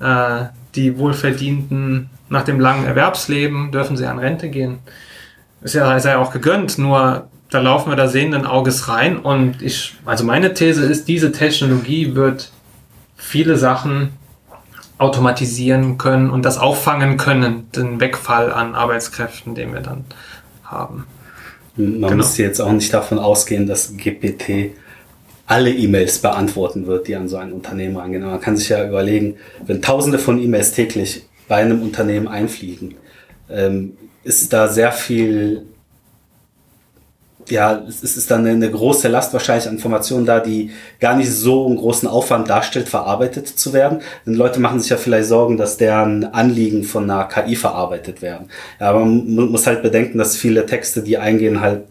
Äh, 0.00 0.46
die 0.74 0.98
Wohlverdienten 0.98 2.10
nach 2.28 2.44
dem 2.44 2.60
langen 2.60 2.84
Erwerbsleben 2.84 3.72
dürfen 3.72 3.96
sie 3.96 4.06
an 4.06 4.18
Rente 4.18 4.48
gehen. 4.48 4.78
Ist 5.62 5.74
ja, 5.74 5.96
ist 5.96 6.04
ja 6.04 6.18
auch 6.18 6.30
gegönnt, 6.30 6.78
nur 6.78 7.28
da 7.50 7.60
laufen 7.60 7.90
wir 7.90 7.96
da 7.96 8.06
sehenden 8.06 8.44
Auges 8.46 8.88
rein 8.88 9.18
und 9.18 9.62
ich, 9.62 9.96
also 10.04 10.24
meine 10.24 10.54
These 10.54 10.84
ist, 10.84 11.08
diese 11.08 11.32
Technologie 11.32 12.14
wird 12.14 12.50
viele 13.16 13.56
Sachen 13.56 14.10
automatisieren 14.98 15.96
können 15.96 16.30
und 16.30 16.44
das 16.44 16.58
auffangen 16.58 17.16
können, 17.16 17.70
den 17.72 18.00
Wegfall 18.00 18.52
an 18.52 18.74
Arbeitskräften, 18.74 19.54
den 19.54 19.72
wir 19.72 19.80
dann 19.80 20.04
haben. 20.64 21.06
Man 21.76 22.00
genau. 22.00 22.16
muss 22.16 22.36
jetzt 22.36 22.60
auch 22.60 22.72
nicht 22.72 22.92
davon 22.92 23.18
ausgehen, 23.18 23.66
dass 23.66 23.96
GPT 23.96 24.72
alle 25.48 25.70
E-Mails 25.70 26.18
beantworten 26.18 26.86
wird, 26.86 27.08
die 27.08 27.16
an 27.16 27.26
so 27.26 27.38
ein 27.38 27.52
Unternehmen 27.52 27.96
rangehen. 27.96 28.22
man 28.22 28.40
kann 28.40 28.56
sich 28.56 28.68
ja 28.68 28.86
überlegen, 28.86 29.36
wenn 29.66 29.82
tausende 29.82 30.18
von 30.18 30.40
E-Mails 30.40 30.72
täglich 30.72 31.26
bei 31.48 31.56
einem 31.56 31.82
Unternehmen 31.82 32.28
einfliegen, 32.28 32.96
ähm, 33.50 33.96
ist 34.24 34.52
da 34.52 34.68
sehr 34.68 34.92
viel, 34.92 35.64
ja, 37.48 37.82
es 37.88 38.02
ist 38.02 38.30
dann 38.30 38.46
eine 38.46 38.70
große 38.70 39.08
Last 39.08 39.32
wahrscheinlich 39.32 39.66
an 39.66 39.76
Informationen 39.76 40.26
da, 40.26 40.40
die 40.40 40.70
gar 41.00 41.16
nicht 41.16 41.32
so 41.32 41.66
einen 41.66 41.76
großen 41.76 42.06
Aufwand 42.06 42.50
darstellt, 42.50 42.90
verarbeitet 42.90 43.48
zu 43.48 43.72
werden. 43.72 44.00
Denn 44.26 44.34
Leute 44.34 44.60
machen 44.60 44.80
sich 44.80 44.90
ja 44.90 44.98
vielleicht 44.98 45.28
Sorgen, 45.28 45.56
dass 45.56 45.78
deren 45.78 46.24
Anliegen 46.24 46.84
von 46.84 47.10
einer 47.10 47.24
KI 47.24 47.56
verarbeitet 47.56 48.20
werden. 48.20 48.50
Ja, 48.80 48.90
aber 48.90 49.06
man 49.06 49.50
muss 49.50 49.66
halt 49.66 49.80
bedenken, 49.80 50.18
dass 50.18 50.36
viele 50.36 50.66
Texte, 50.66 51.02
die 51.02 51.16
eingehen, 51.16 51.62
halt 51.62 51.84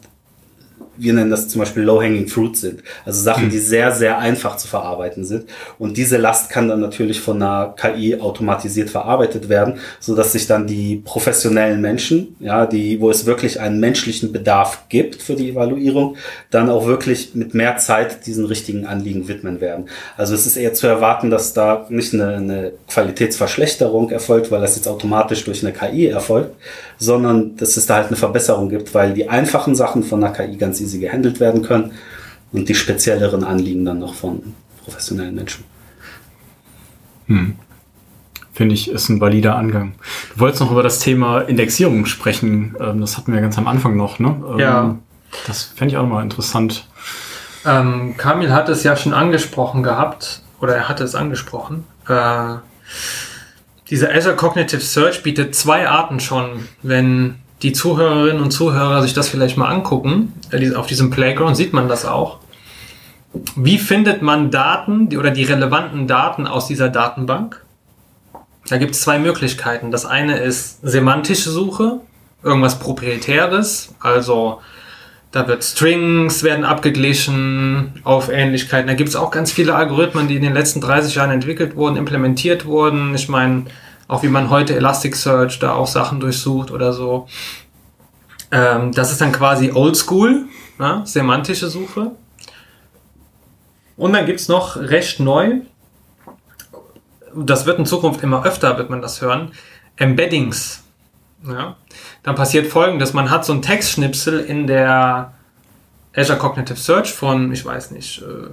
wir 0.98 1.14
nennen 1.14 1.32
das 1.32 1.48
zum 1.48 1.60
Beispiel 1.60 1.84
Low-Hanging 1.84 2.28
Fruit 2.28 2.58
sind. 2.58 2.84
Also 3.06 3.22
Sachen, 3.22 3.50
die 3.50 3.60
sehr, 3.60 3.92
sehr 3.92 4.18
einfach 4.18 4.58
zu 4.58 4.68
verarbeiten 4.68 5.26
sind. 5.26 5.46
Und 5.78 5.98
diese 5.98 6.18
Last 6.18 6.50
kann 6.50 6.68
dann 6.68 6.80
natürlich 6.80 7.20
von 7.20 7.42
einer 7.42 7.76
KI 7.78 8.20
automatisiert 8.20 8.90
verarbeitet 8.90 9.50
werden, 9.50 9.80
so 10.00 10.16
dass 10.16 10.32
sich 10.32 10.48
dann 10.48 10.68
die 10.68 11.02
professionellen 11.04 11.82
Menschen, 11.82 12.36
ja, 12.40 12.66
die, 12.66 13.00
wo 13.00 13.10
es 13.10 13.26
wirklich 13.26 13.60
einen 13.60 13.80
menschlichen 13.80 14.32
Bedarf 14.32 14.90
gibt 14.90 15.22
für 15.22 15.36
die 15.36 15.50
Evaluierung, 15.50 16.18
dann 16.50 16.70
auch 16.70 16.86
wirklich 16.86 17.36
mit 17.36 17.54
mehr 17.54 17.78
Zeit 17.78 18.26
diesen 18.26 18.46
richtigen 18.46 18.86
Anliegen 18.86 19.28
widmen 19.28 19.62
werden. 19.62 19.86
Also 20.18 20.34
es 20.34 20.46
ist 20.46 20.58
eher 20.58 20.74
zu 20.74 20.88
erwarten, 20.88 21.30
dass 21.30 21.54
da 21.54 21.86
nicht 21.90 22.14
eine, 22.14 22.36
eine 22.36 22.72
Qualitätsverschlechterung 22.88 24.10
erfolgt, 24.10 24.52
weil 24.52 24.62
das 24.62 24.76
jetzt 24.76 24.88
automatisch 24.88 25.44
durch 25.44 25.66
eine 25.66 25.74
KI 25.74 26.08
erfolgt, 26.08 26.56
sondern 26.98 27.56
dass 27.58 27.78
es 27.78 27.86
da 27.86 27.96
halt 27.96 28.08
eine 28.08 28.16
Verbesserung 28.16 28.70
gibt, 28.70 28.94
weil 28.94 29.14
die 29.14 29.30
einfachen 29.30 29.76
Sachen 29.76 30.04
von 30.04 30.24
einer 30.24 30.34
KI 30.34 30.58
ganz 30.58 30.80
easy 30.88 31.00
gehandelt 31.00 31.40
werden 31.40 31.62
können 31.62 31.92
und 32.52 32.68
die 32.70 32.76
spezielleren 32.76 33.44
Anliegen 33.44 33.86
dann 33.86 34.00
noch 34.00 34.14
von 34.14 34.42
professionellen 34.84 35.36
Menschen. 35.36 35.66
Hm. 37.28 37.56
Finde 38.54 38.74
ich, 38.74 38.90
ist 38.90 39.10
ein 39.10 39.22
valider 39.22 39.56
Angang. 39.56 39.94
Du 40.34 40.40
wolltest 40.40 40.62
noch 40.62 40.72
über 40.72 40.82
das 40.82 41.00
Thema 41.00 41.42
Indexierung 41.42 42.06
sprechen. 42.06 42.76
Ähm, 42.80 43.02
das 43.02 43.18
hatten 43.18 43.32
wir 43.32 43.42
ganz 43.42 43.58
am 43.58 43.68
Anfang 43.68 43.96
noch, 43.96 44.18
ne? 44.18 44.36
Ähm, 44.54 44.60
Ja. 44.60 44.98
Das 45.46 45.64
fände 45.64 45.94
ich 45.94 45.98
auch 45.98 46.08
mal 46.08 46.24
interessant. 46.24 46.88
Ähm, 47.66 48.16
Kamil 48.18 48.52
hat 48.52 48.70
es 48.70 48.84
ja 48.84 48.96
schon 48.96 49.14
angesprochen 49.14 49.84
gehabt, 49.84 50.42
oder 50.62 50.76
er 50.76 50.90
hatte 50.90 51.04
es 51.04 51.16
angesprochen. 51.16 51.84
Äh, 52.08 52.56
dieser 53.90 54.16
Azure 54.16 54.36
Cognitive 54.36 54.82
Search 54.82 55.22
bietet 55.22 55.54
zwei 55.54 55.88
Arten 55.88 56.20
schon. 56.20 56.68
Wenn 56.82 57.36
die 57.62 57.74
Zuhörerinnen 57.74 58.42
und 58.42 58.52
Zuhörer 58.52 59.02
sich 59.02 59.14
das 59.14 59.30
vielleicht 59.30 59.58
mal 59.58 59.70
angucken, 59.70 60.34
äh, 60.52 60.74
auf 60.76 60.88
diesem 60.88 61.10
Playground 61.10 61.58
sieht 61.58 61.74
man 61.74 61.88
das 61.88 62.06
auch. 62.06 62.40
Wie 63.56 63.78
findet 63.78 64.22
man 64.22 64.52
Daten 64.52 65.16
oder 65.18 65.32
die 65.32 65.44
relevanten 65.44 66.08
Daten 66.08 66.48
aus 66.48 66.68
dieser 66.68 66.90
Datenbank? 66.90 67.64
Da 68.70 68.78
gibt 68.78 68.96
es 68.96 69.02
zwei 69.02 69.20
Möglichkeiten. 69.20 69.92
Das 69.92 70.06
eine 70.06 70.38
ist 70.38 70.80
semantische 70.82 71.50
Suche, 71.50 72.02
irgendwas 72.44 72.80
Proprietäres, 72.80 73.96
also 74.00 74.60
da 75.32 75.48
wird 75.48 75.64
Strings 75.64 76.44
werden 76.44 76.64
abgeglichen 76.64 78.00
auf 78.04 78.30
Ähnlichkeiten. 78.30 78.88
Da 78.88 78.94
gibt 78.94 79.10
es 79.10 79.16
auch 79.16 79.30
ganz 79.30 79.52
viele 79.52 79.76
Algorithmen, 79.76 80.28
die 80.28 80.38
in 80.38 80.42
den 80.42 80.54
letzten 80.54 80.80
30 80.80 81.16
Jahren 81.16 81.32
entwickelt 81.32 81.76
wurden, 81.76 81.98
implementiert 81.98 82.66
wurden. 82.66 83.14
Ich 83.14 83.28
meine, 83.28 83.66
auch 84.08 84.24
wie 84.24 84.30
man 84.30 84.50
heute 84.50 84.76
Elasticsearch 84.76 85.60
da 85.60 85.74
auch 85.74 85.88
Sachen 85.88 86.20
durchsucht 86.20 86.72
oder 86.72 86.94
so. 86.94 87.28
Ähm, 88.52 88.92
das 88.94 89.12
ist 89.12 89.22
dann 89.22 89.32
quasi 89.32 89.72
Oldschool, 89.72 90.46
ne? 90.80 91.02
semantische 91.06 91.68
Suche. 91.68 92.12
Und 93.98 94.14
dann 94.14 94.26
gibt's 94.26 94.48
noch 94.48 94.78
recht 94.78 95.20
neu, 95.20 95.62
das 97.36 97.66
wird 97.66 97.80
in 97.80 97.86
Zukunft 97.86 98.24
immer 98.24 98.46
öfter, 98.46 98.78
wird 98.78 98.90
man 98.90 99.02
das 99.02 99.22
hören, 99.22 99.52
Embeddings. 99.96 100.84
Ja? 101.46 101.76
Dann 102.24 102.36
passiert 102.36 102.68
folgendes, 102.68 103.14
man 103.14 103.30
hat 103.30 103.46
so 103.46 103.54
ein 103.54 103.62
Textschnipsel 103.62 104.40
in 104.40 104.68
der 104.68 105.34
Azure 106.16 106.38
Cognitive 106.38 106.78
Search 106.78 107.14
von, 107.14 107.52
ich 107.52 107.66
weiß 107.66 107.92
nicht, 107.92 108.22
äh, 108.22 108.50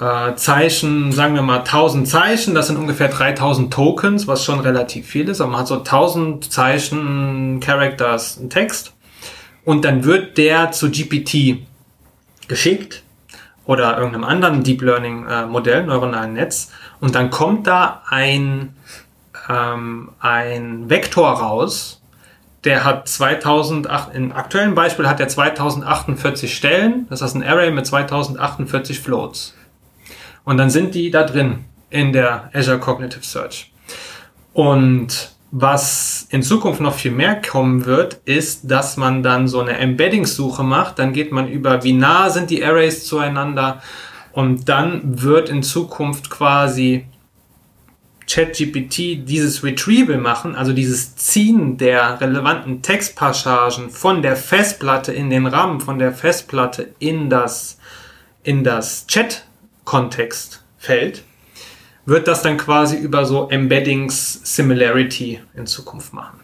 äh, 0.00 0.34
Zeichen, 0.34 1.12
sagen 1.12 1.34
wir 1.34 1.42
mal 1.42 1.60
1000 1.60 2.08
Zeichen, 2.08 2.54
das 2.54 2.66
sind 2.66 2.76
ungefähr 2.76 3.08
3000 3.08 3.72
Tokens, 3.72 4.26
was 4.26 4.44
schon 4.44 4.60
relativ 4.60 5.06
viel 5.06 5.28
ist, 5.28 5.40
aber 5.40 5.52
man 5.52 5.60
hat 5.60 5.68
so 5.68 5.78
1000 5.78 6.52
Zeichen, 6.52 7.60
Characters, 7.60 8.38
einen 8.38 8.50
Text 8.50 8.94
und 9.64 9.84
dann 9.84 10.04
wird 10.04 10.36
der 10.36 10.72
zu 10.72 10.90
GPT 10.90 11.66
geschickt 12.48 13.02
oder 13.66 13.96
irgendeinem 13.96 14.24
anderen 14.24 14.64
Deep 14.64 14.82
Learning 14.82 15.26
äh, 15.26 15.46
Modell, 15.46 15.84
neuronalen 15.84 16.34
Netz 16.34 16.72
und 17.00 17.14
dann 17.14 17.30
kommt 17.30 17.66
da 17.66 18.02
ein, 18.08 18.74
ähm, 19.48 20.10
ein 20.18 20.90
Vektor 20.90 21.30
raus, 21.30 22.02
der 22.64 22.84
hat 22.84 23.08
2008, 23.08 24.14
im 24.14 24.32
aktuellen 24.32 24.74
Beispiel 24.74 25.06
hat 25.06 25.20
er 25.20 25.28
2048 25.28 26.54
Stellen, 26.54 27.06
das 27.10 27.22
ist 27.22 27.34
ein 27.34 27.44
Array 27.44 27.70
mit 27.70 27.86
2048 27.86 29.00
Floats. 29.00 29.54
Und 30.44 30.58
dann 30.58 30.70
sind 30.70 30.94
die 30.94 31.10
da 31.10 31.24
drin 31.24 31.64
in 31.90 32.12
der 32.12 32.50
Azure 32.52 32.78
Cognitive 32.78 33.24
Search. 33.24 33.72
Und 34.52 35.32
was 35.50 36.26
in 36.30 36.42
Zukunft 36.42 36.80
noch 36.80 36.94
viel 36.94 37.12
mehr 37.12 37.40
kommen 37.40 37.84
wird, 37.84 38.14
ist, 38.24 38.70
dass 38.70 38.96
man 38.96 39.22
dann 39.22 39.46
so 39.46 39.60
eine 39.60 39.78
Embeddings-Suche 39.78 40.64
macht. 40.64 40.98
Dann 40.98 41.12
geht 41.12 41.30
man 41.30 41.48
über, 41.48 41.84
wie 41.84 41.92
nah 41.92 42.28
sind 42.28 42.50
die 42.50 42.64
Arrays 42.64 43.06
zueinander. 43.06 43.80
Und 44.32 44.68
dann 44.68 45.22
wird 45.22 45.48
in 45.48 45.62
Zukunft 45.62 46.28
quasi 46.28 47.06
ChatGPT 48.26 49.28
dieses 49.28 49.62
Retrieval 49.62 50.18
machen, 50.18 50.56
also 50.56 50.72
dieses 50.72 51.14
Ziehen 51.14 51.76
der 51.76 52.20
relevanten 52.20 52.82
Textpassagen 52.82 53.90
von 53.90 54.22
der 54.22 54.34
Festplatte 54.34 55.12
in 55.12 55.30
den 55.30 55.46
RAM, 55.46 55.80
von 55.80 55.98
der 55.98 56.12
Festplatte 56.12 56.94
in 56.98 57.28
das, 57.30 57.78
in 58.42 58.64
das 58.64 59.06
Chat-Kontextfeld, 59.84 61.22
wird 62.06 62.28
das 62.28 62.42
dann 62.42 62.56
quasi 62.56 62.96
über 62.96 63.24
so 63.24 63.48
Embeddings 63.48 64.40
Similarity 64.44 65.40
in 65.54 65.66
Zukunft 65.66 66.12
machen. 66.12 66.40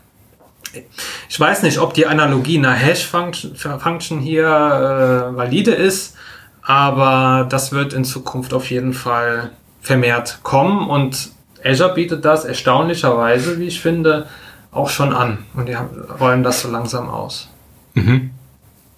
Ich 1.29 1.39
weiß 1.39 1.65
nicht, 1.65 1.79
ob 1.79 1.95
die 1.95 2.07
Analogie 2.07 2.59
einer 2.59 2.73
Hash-Function 2.73 3.57
Function 3.57 4.21
hier 4.21 4.47
äh, 4.47 5.37
valide 5.37 5.73
ist, 5.73 6.15
aber 6.63 7.47
das 7.49 7.73
wird 7.73 7.93
in 7.93 8.05
Zukunft 8.05 8.55
auf 8.55 8.71
jeden 8.71 8.93
Fall 8.93 9.51
vermehrt 9.81 10.41
kommen 10.43 10.89
und 10.89 11.31
Azure 11.65 11.95
bietet 11.95 12.25
das 12.25 12.45
erstaunlicherweise, 12.45 13.59
wie 13.59 13.67
ich 13.67 13.81
finde, 13.81 14.29
auch 14.71 14.89
schon 14.89 15.13
an. 15.13 15.39
Und 15.55 15.69
die 15.69 15.77
haben, 15.77 15.91
rollen 16.21 16.43
das 16.43 16.63
so 16.63 16.71
langsam 16.71 17.11
aus. 17.11 17.49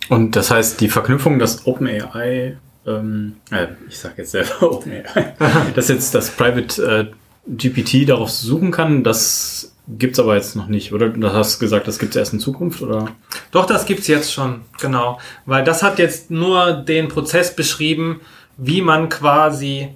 Und 0.08 0.36
das 0.36 0.50
heißt, 0.50 0.80
die 0.80 0.88
Verknüpfung, 0.88 1.38
dass 1.38 1.66
OpenAI, 1.66 2.58
ähm, 2.86 3.36
äh, 3.50 3.68
ich 3.88 3.98
sag 3.98 4.18
jetzt 4.18 4.32
selber 4.32 4.62
OpenAI, 4.72 5.34
dass 5.74 5.88
jetzt 5.88 6.14
das 6.14 6.30
Private 6.30 7.10
äh, 7.10 7.52
GPT 7.56 8.08
darauf 8.08 8.30
suchen 8.30 8.70
kann, 8.70 9.02
das 9.02 9.74
gibt's 9.88 10.20
aber 10.20 10.36
jetzt 10.36 10.54
noch 10.54 10.68
nicht, 10.68 10.92
oder? 10.92 11.08
Du 11.08 11.32
hast 11.32 11.58
gesagt, 11.58 11.88
das 11.88 11.98
gibt's 11.98 12.16
erst 12.16 12.32
in 12.32 12.40
Zukunft, 12.40 12.82
oder? 12.82 13.08
Doch, 13.50 13.66
das 13.66 13.84
gibt's 13.84 14.06
jetzt 14.06 14.32
schon, 14.32 14.62
genau. 14.80 15.18
Weil 15.44 15.64
das 15.64 15.82
hat 15.82 15.98
jetzt 15.98 16.30
nur 16.30 16.72
den 16.72 17.08
Prozess 17.08 17.54
beschrieben, 17.54 18.20
wie 18.56 18.80
man 18.80 19.08
quasi 19.08 19.88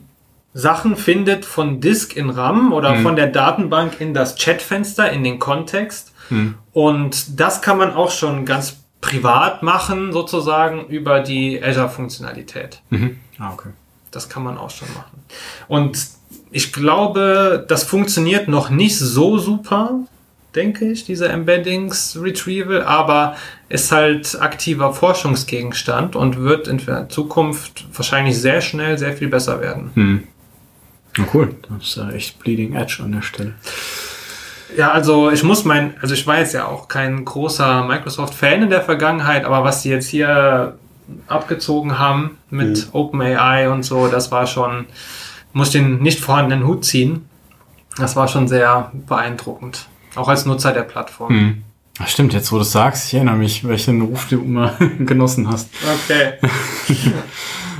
Sachen 0.55 0.97
findet 0.97 1.45
von 1.45 1.81
Disk 1.81 2.17
in 2.17 2.31
RAM 2.31 2.73
oder 2.73 2.97
von 2.97 3.15
der 3.15 3.29
Datenbank 3.29 4.01
in 4.01 4.15
das 4.15 4.37
Chatfenster, 4.37 5.13
in 5.13 5.23
den 5.23 5.39
Kontext. 5.39 6.13
Und 6.73 7.39
das 7.39 7.63
kann 7.63 7.79
man 7.79 7.95
auch 7.95 8.11
schon 8.11 8.45
ganz 8.45 8.77
privat 9.07 9.63
machen, 9.63 10.13
sozusagen, 10.13 10.87
über 10.87 11.21
die 11.21 11.63
Azure-Funktionalität. 11.63 12.83
Ah, 13.39 13.53
okay. 13.53 13.71
Das 14.11 14.29
kann 14.29 14.43
man 14.43 14.59
auch 14.59 14.71
schon 14.71 14.89
machen. 14.95 15.23
Und 15.69 15.99
ich 16.51 16.73
glaube, 16.73 17.65
das 17.69 17.85
funktioniert 17.85 18.49
noch 18.49 18.71
nicht 18.71 18.99
so 18.99 19.39
super, 19.39 20.01
denke 20.55 20.91
ich, 20.91 21.05
dieser 21.05 21.31
Embeddings 21.31 22.19
Retrieval, 22.21 22.83
aber 22.83 23.37
ist 23.69 23.93
halt 23.93 24.41
aktiver 24.41 24.93
Forschungsgegenstand 24.93 26.17
und 26.17 26.39
wird 26.39 26.67
in 26.67 26.79
der 26.79 27.09
Zukunft 27.09 27.85
wahrscheinlich 27.93 28.39
sehr 28.41 28.61
schnell 28.61 28.99
sehr 28.99 29.13
viel 29.13 29.29
besser 29.29 29.61
werden. 29.61 29.91
Hm. 29.95 30.23
Na 31.19 31.27
cool, 31.35 31.55
das 31.69 31.97
ist 31.97 32.15
echt 32.15 32.39
Bleeding 32.41 32.75
Edge 32.75 33.01
an 33.03 33.13
der 33.13 33.23
Stelle. 33.23 33.55
Ja, 34.77 34.91
also 34.91 35.31
ich 35.31 35.43
muss 35.43 35.65
mein, 35.65 35.95
also 36.01 36.15
ich 36.15 36.27
war 36.27 36.39
jetzt 36.39 36.55
ja 36.55 36.67
auch 36.67 36.89
kein 36.89 37.25
großer 37.25 37.85
Microsoft-Fan 37.85 38.63
in 38.63 38.71
der 38.71 38.83
Vergangenheit, 38.83 39.45
aber 39.45 39.65
was 39.65 39.83
sie 39.83 39.91
jetzt 39.91 40.09
hier 40.09 40.77
abgezogen 41.29 41.99
haben 41.99 42.39
mit 42.51 42.89
OpenAI 42.93 43.71
und 43.71 43.85
so, 43.85 44.09
das 44.09 44.33
war 44.33 44.47
schon, 44.47 44.87
muss 45.53 45.71
den 45.71 46.03
nicht 46.03 46.21
vorhandenen 46.21 46.67
Hut 46.67 46.85
ziehen. 46.85 47.29
Das 47.97 48.17
war 48.17 48.29
schon 48.29 48.49
sehr 48.49 48.91
beeindruckend. 49.07 49.87
Auch 50.17 50.29
als 50.29 50.47
Nutzer 50.47 50.73
der 50.73 50.83
Plattform. 50.83 51.31
Hm. 51.31 51.63
Ach, 51.99 52.09
stimmt, 52.09 52.35
jetzt 52.35 52.53
wo 52.53 52.57
du 52.57 52.63
es 52.63 52.73
sagst, 52.73 53.07
ich 53.07 53.15
erinnere 53.15 53.37
mich, 53.37 53.67
welchen 53.67 54.03
Ruf 54.03 54.27
du 54.29 54.43
immer 54.43 54.75
genossen 54.99 55.49
hast. 55.51 55.71
Okay. 56.09 56.35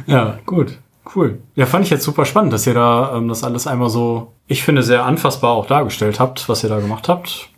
Ja, 0.07 0.39
gut. 0.47 0.79
Cool. 1.15 1.41
Ja, 1.55 1.67
fand 1.67 1.85
ich 1.85 1.91
jetzt 1.91 2.05
super 2.05 2.25
spannend, 2.25 2.53
dass 2.53 2.67
ihr 2.67 2.75
da 2.75 3.15
ähm, 3.15 3.29
das 3.29 3.45
alles 3.45 3.67
einmal 3.67 3.91
so, 3.91 4.33
ich 4.47 4.65
finde, 4.65 4.83
sehr 4.83 5.05
anfassbar 5.05 5.53
auch 5.53 5.67
dargestellt 5.67 6.19
habt, 6.21 6.49
was 6.49 6.63
ihr 6.65 6.69
da 6.69 6.81
gemacht 6.81 7.09
habt. 7.09 7.49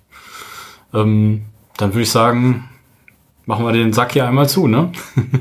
Ähm, 0.93 1.47
dann 1.77 1.93
würde 1.93 2.03
ich 2.03 2.11
sagen, 2.11 2.69
machen 3.47 3.65
wir 3.65 3.73
den 3.73 3.93
Sack 3.93 4.13
hier 4.13 4.27
einmal 4.27 4.49
zu, 4.49 4.67
ne? 4.67 4.93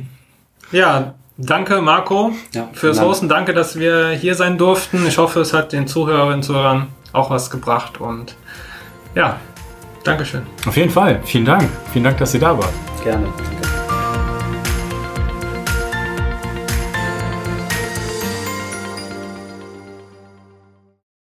Ja, 0.71 1.13
danke 1.37 1.81
Marco 1.81 2.33
Ja, 2.53 2.67
fürs 2.73 2.97
Dank. 2.97 3.07
Hosten. 3.07 3.29
Danke, 3.29 3.53
dass 3.53 3.79
wir 3.79 4.09
hier 4.09 4.35
sein 4.35 4.57
durften. 4.57 5.07
Ich 5.07 5.17
hoffe, 5.17 5.39
es 5.39 5.53
hat 5.53 5.71
den 5.71 5.87
Zuhörerinnen 5.87 6.39
und 6.39 6.43
Zuhörern 6.43 6.87
auch 7.13 7.29
was 7.29 7.49
gebracht 7.49 8.01
und 8.01 8.35
ja, 9.15 9.39
Dankeschön. 10.03 10.43
Auf 10.65 10.77
jeden 10.77 10.89
Fall. 10.89 11.21
Vielen 11.23 11.45
Dank. 11.45 11.69
Vielen 11.91 12.03
Dank, 12.03 12.17
dass 12.17 12.33
ihr 12.33 12.39
da 12.39 12.57
wart. 12.57 12.73
Gerne. 13.03 13.27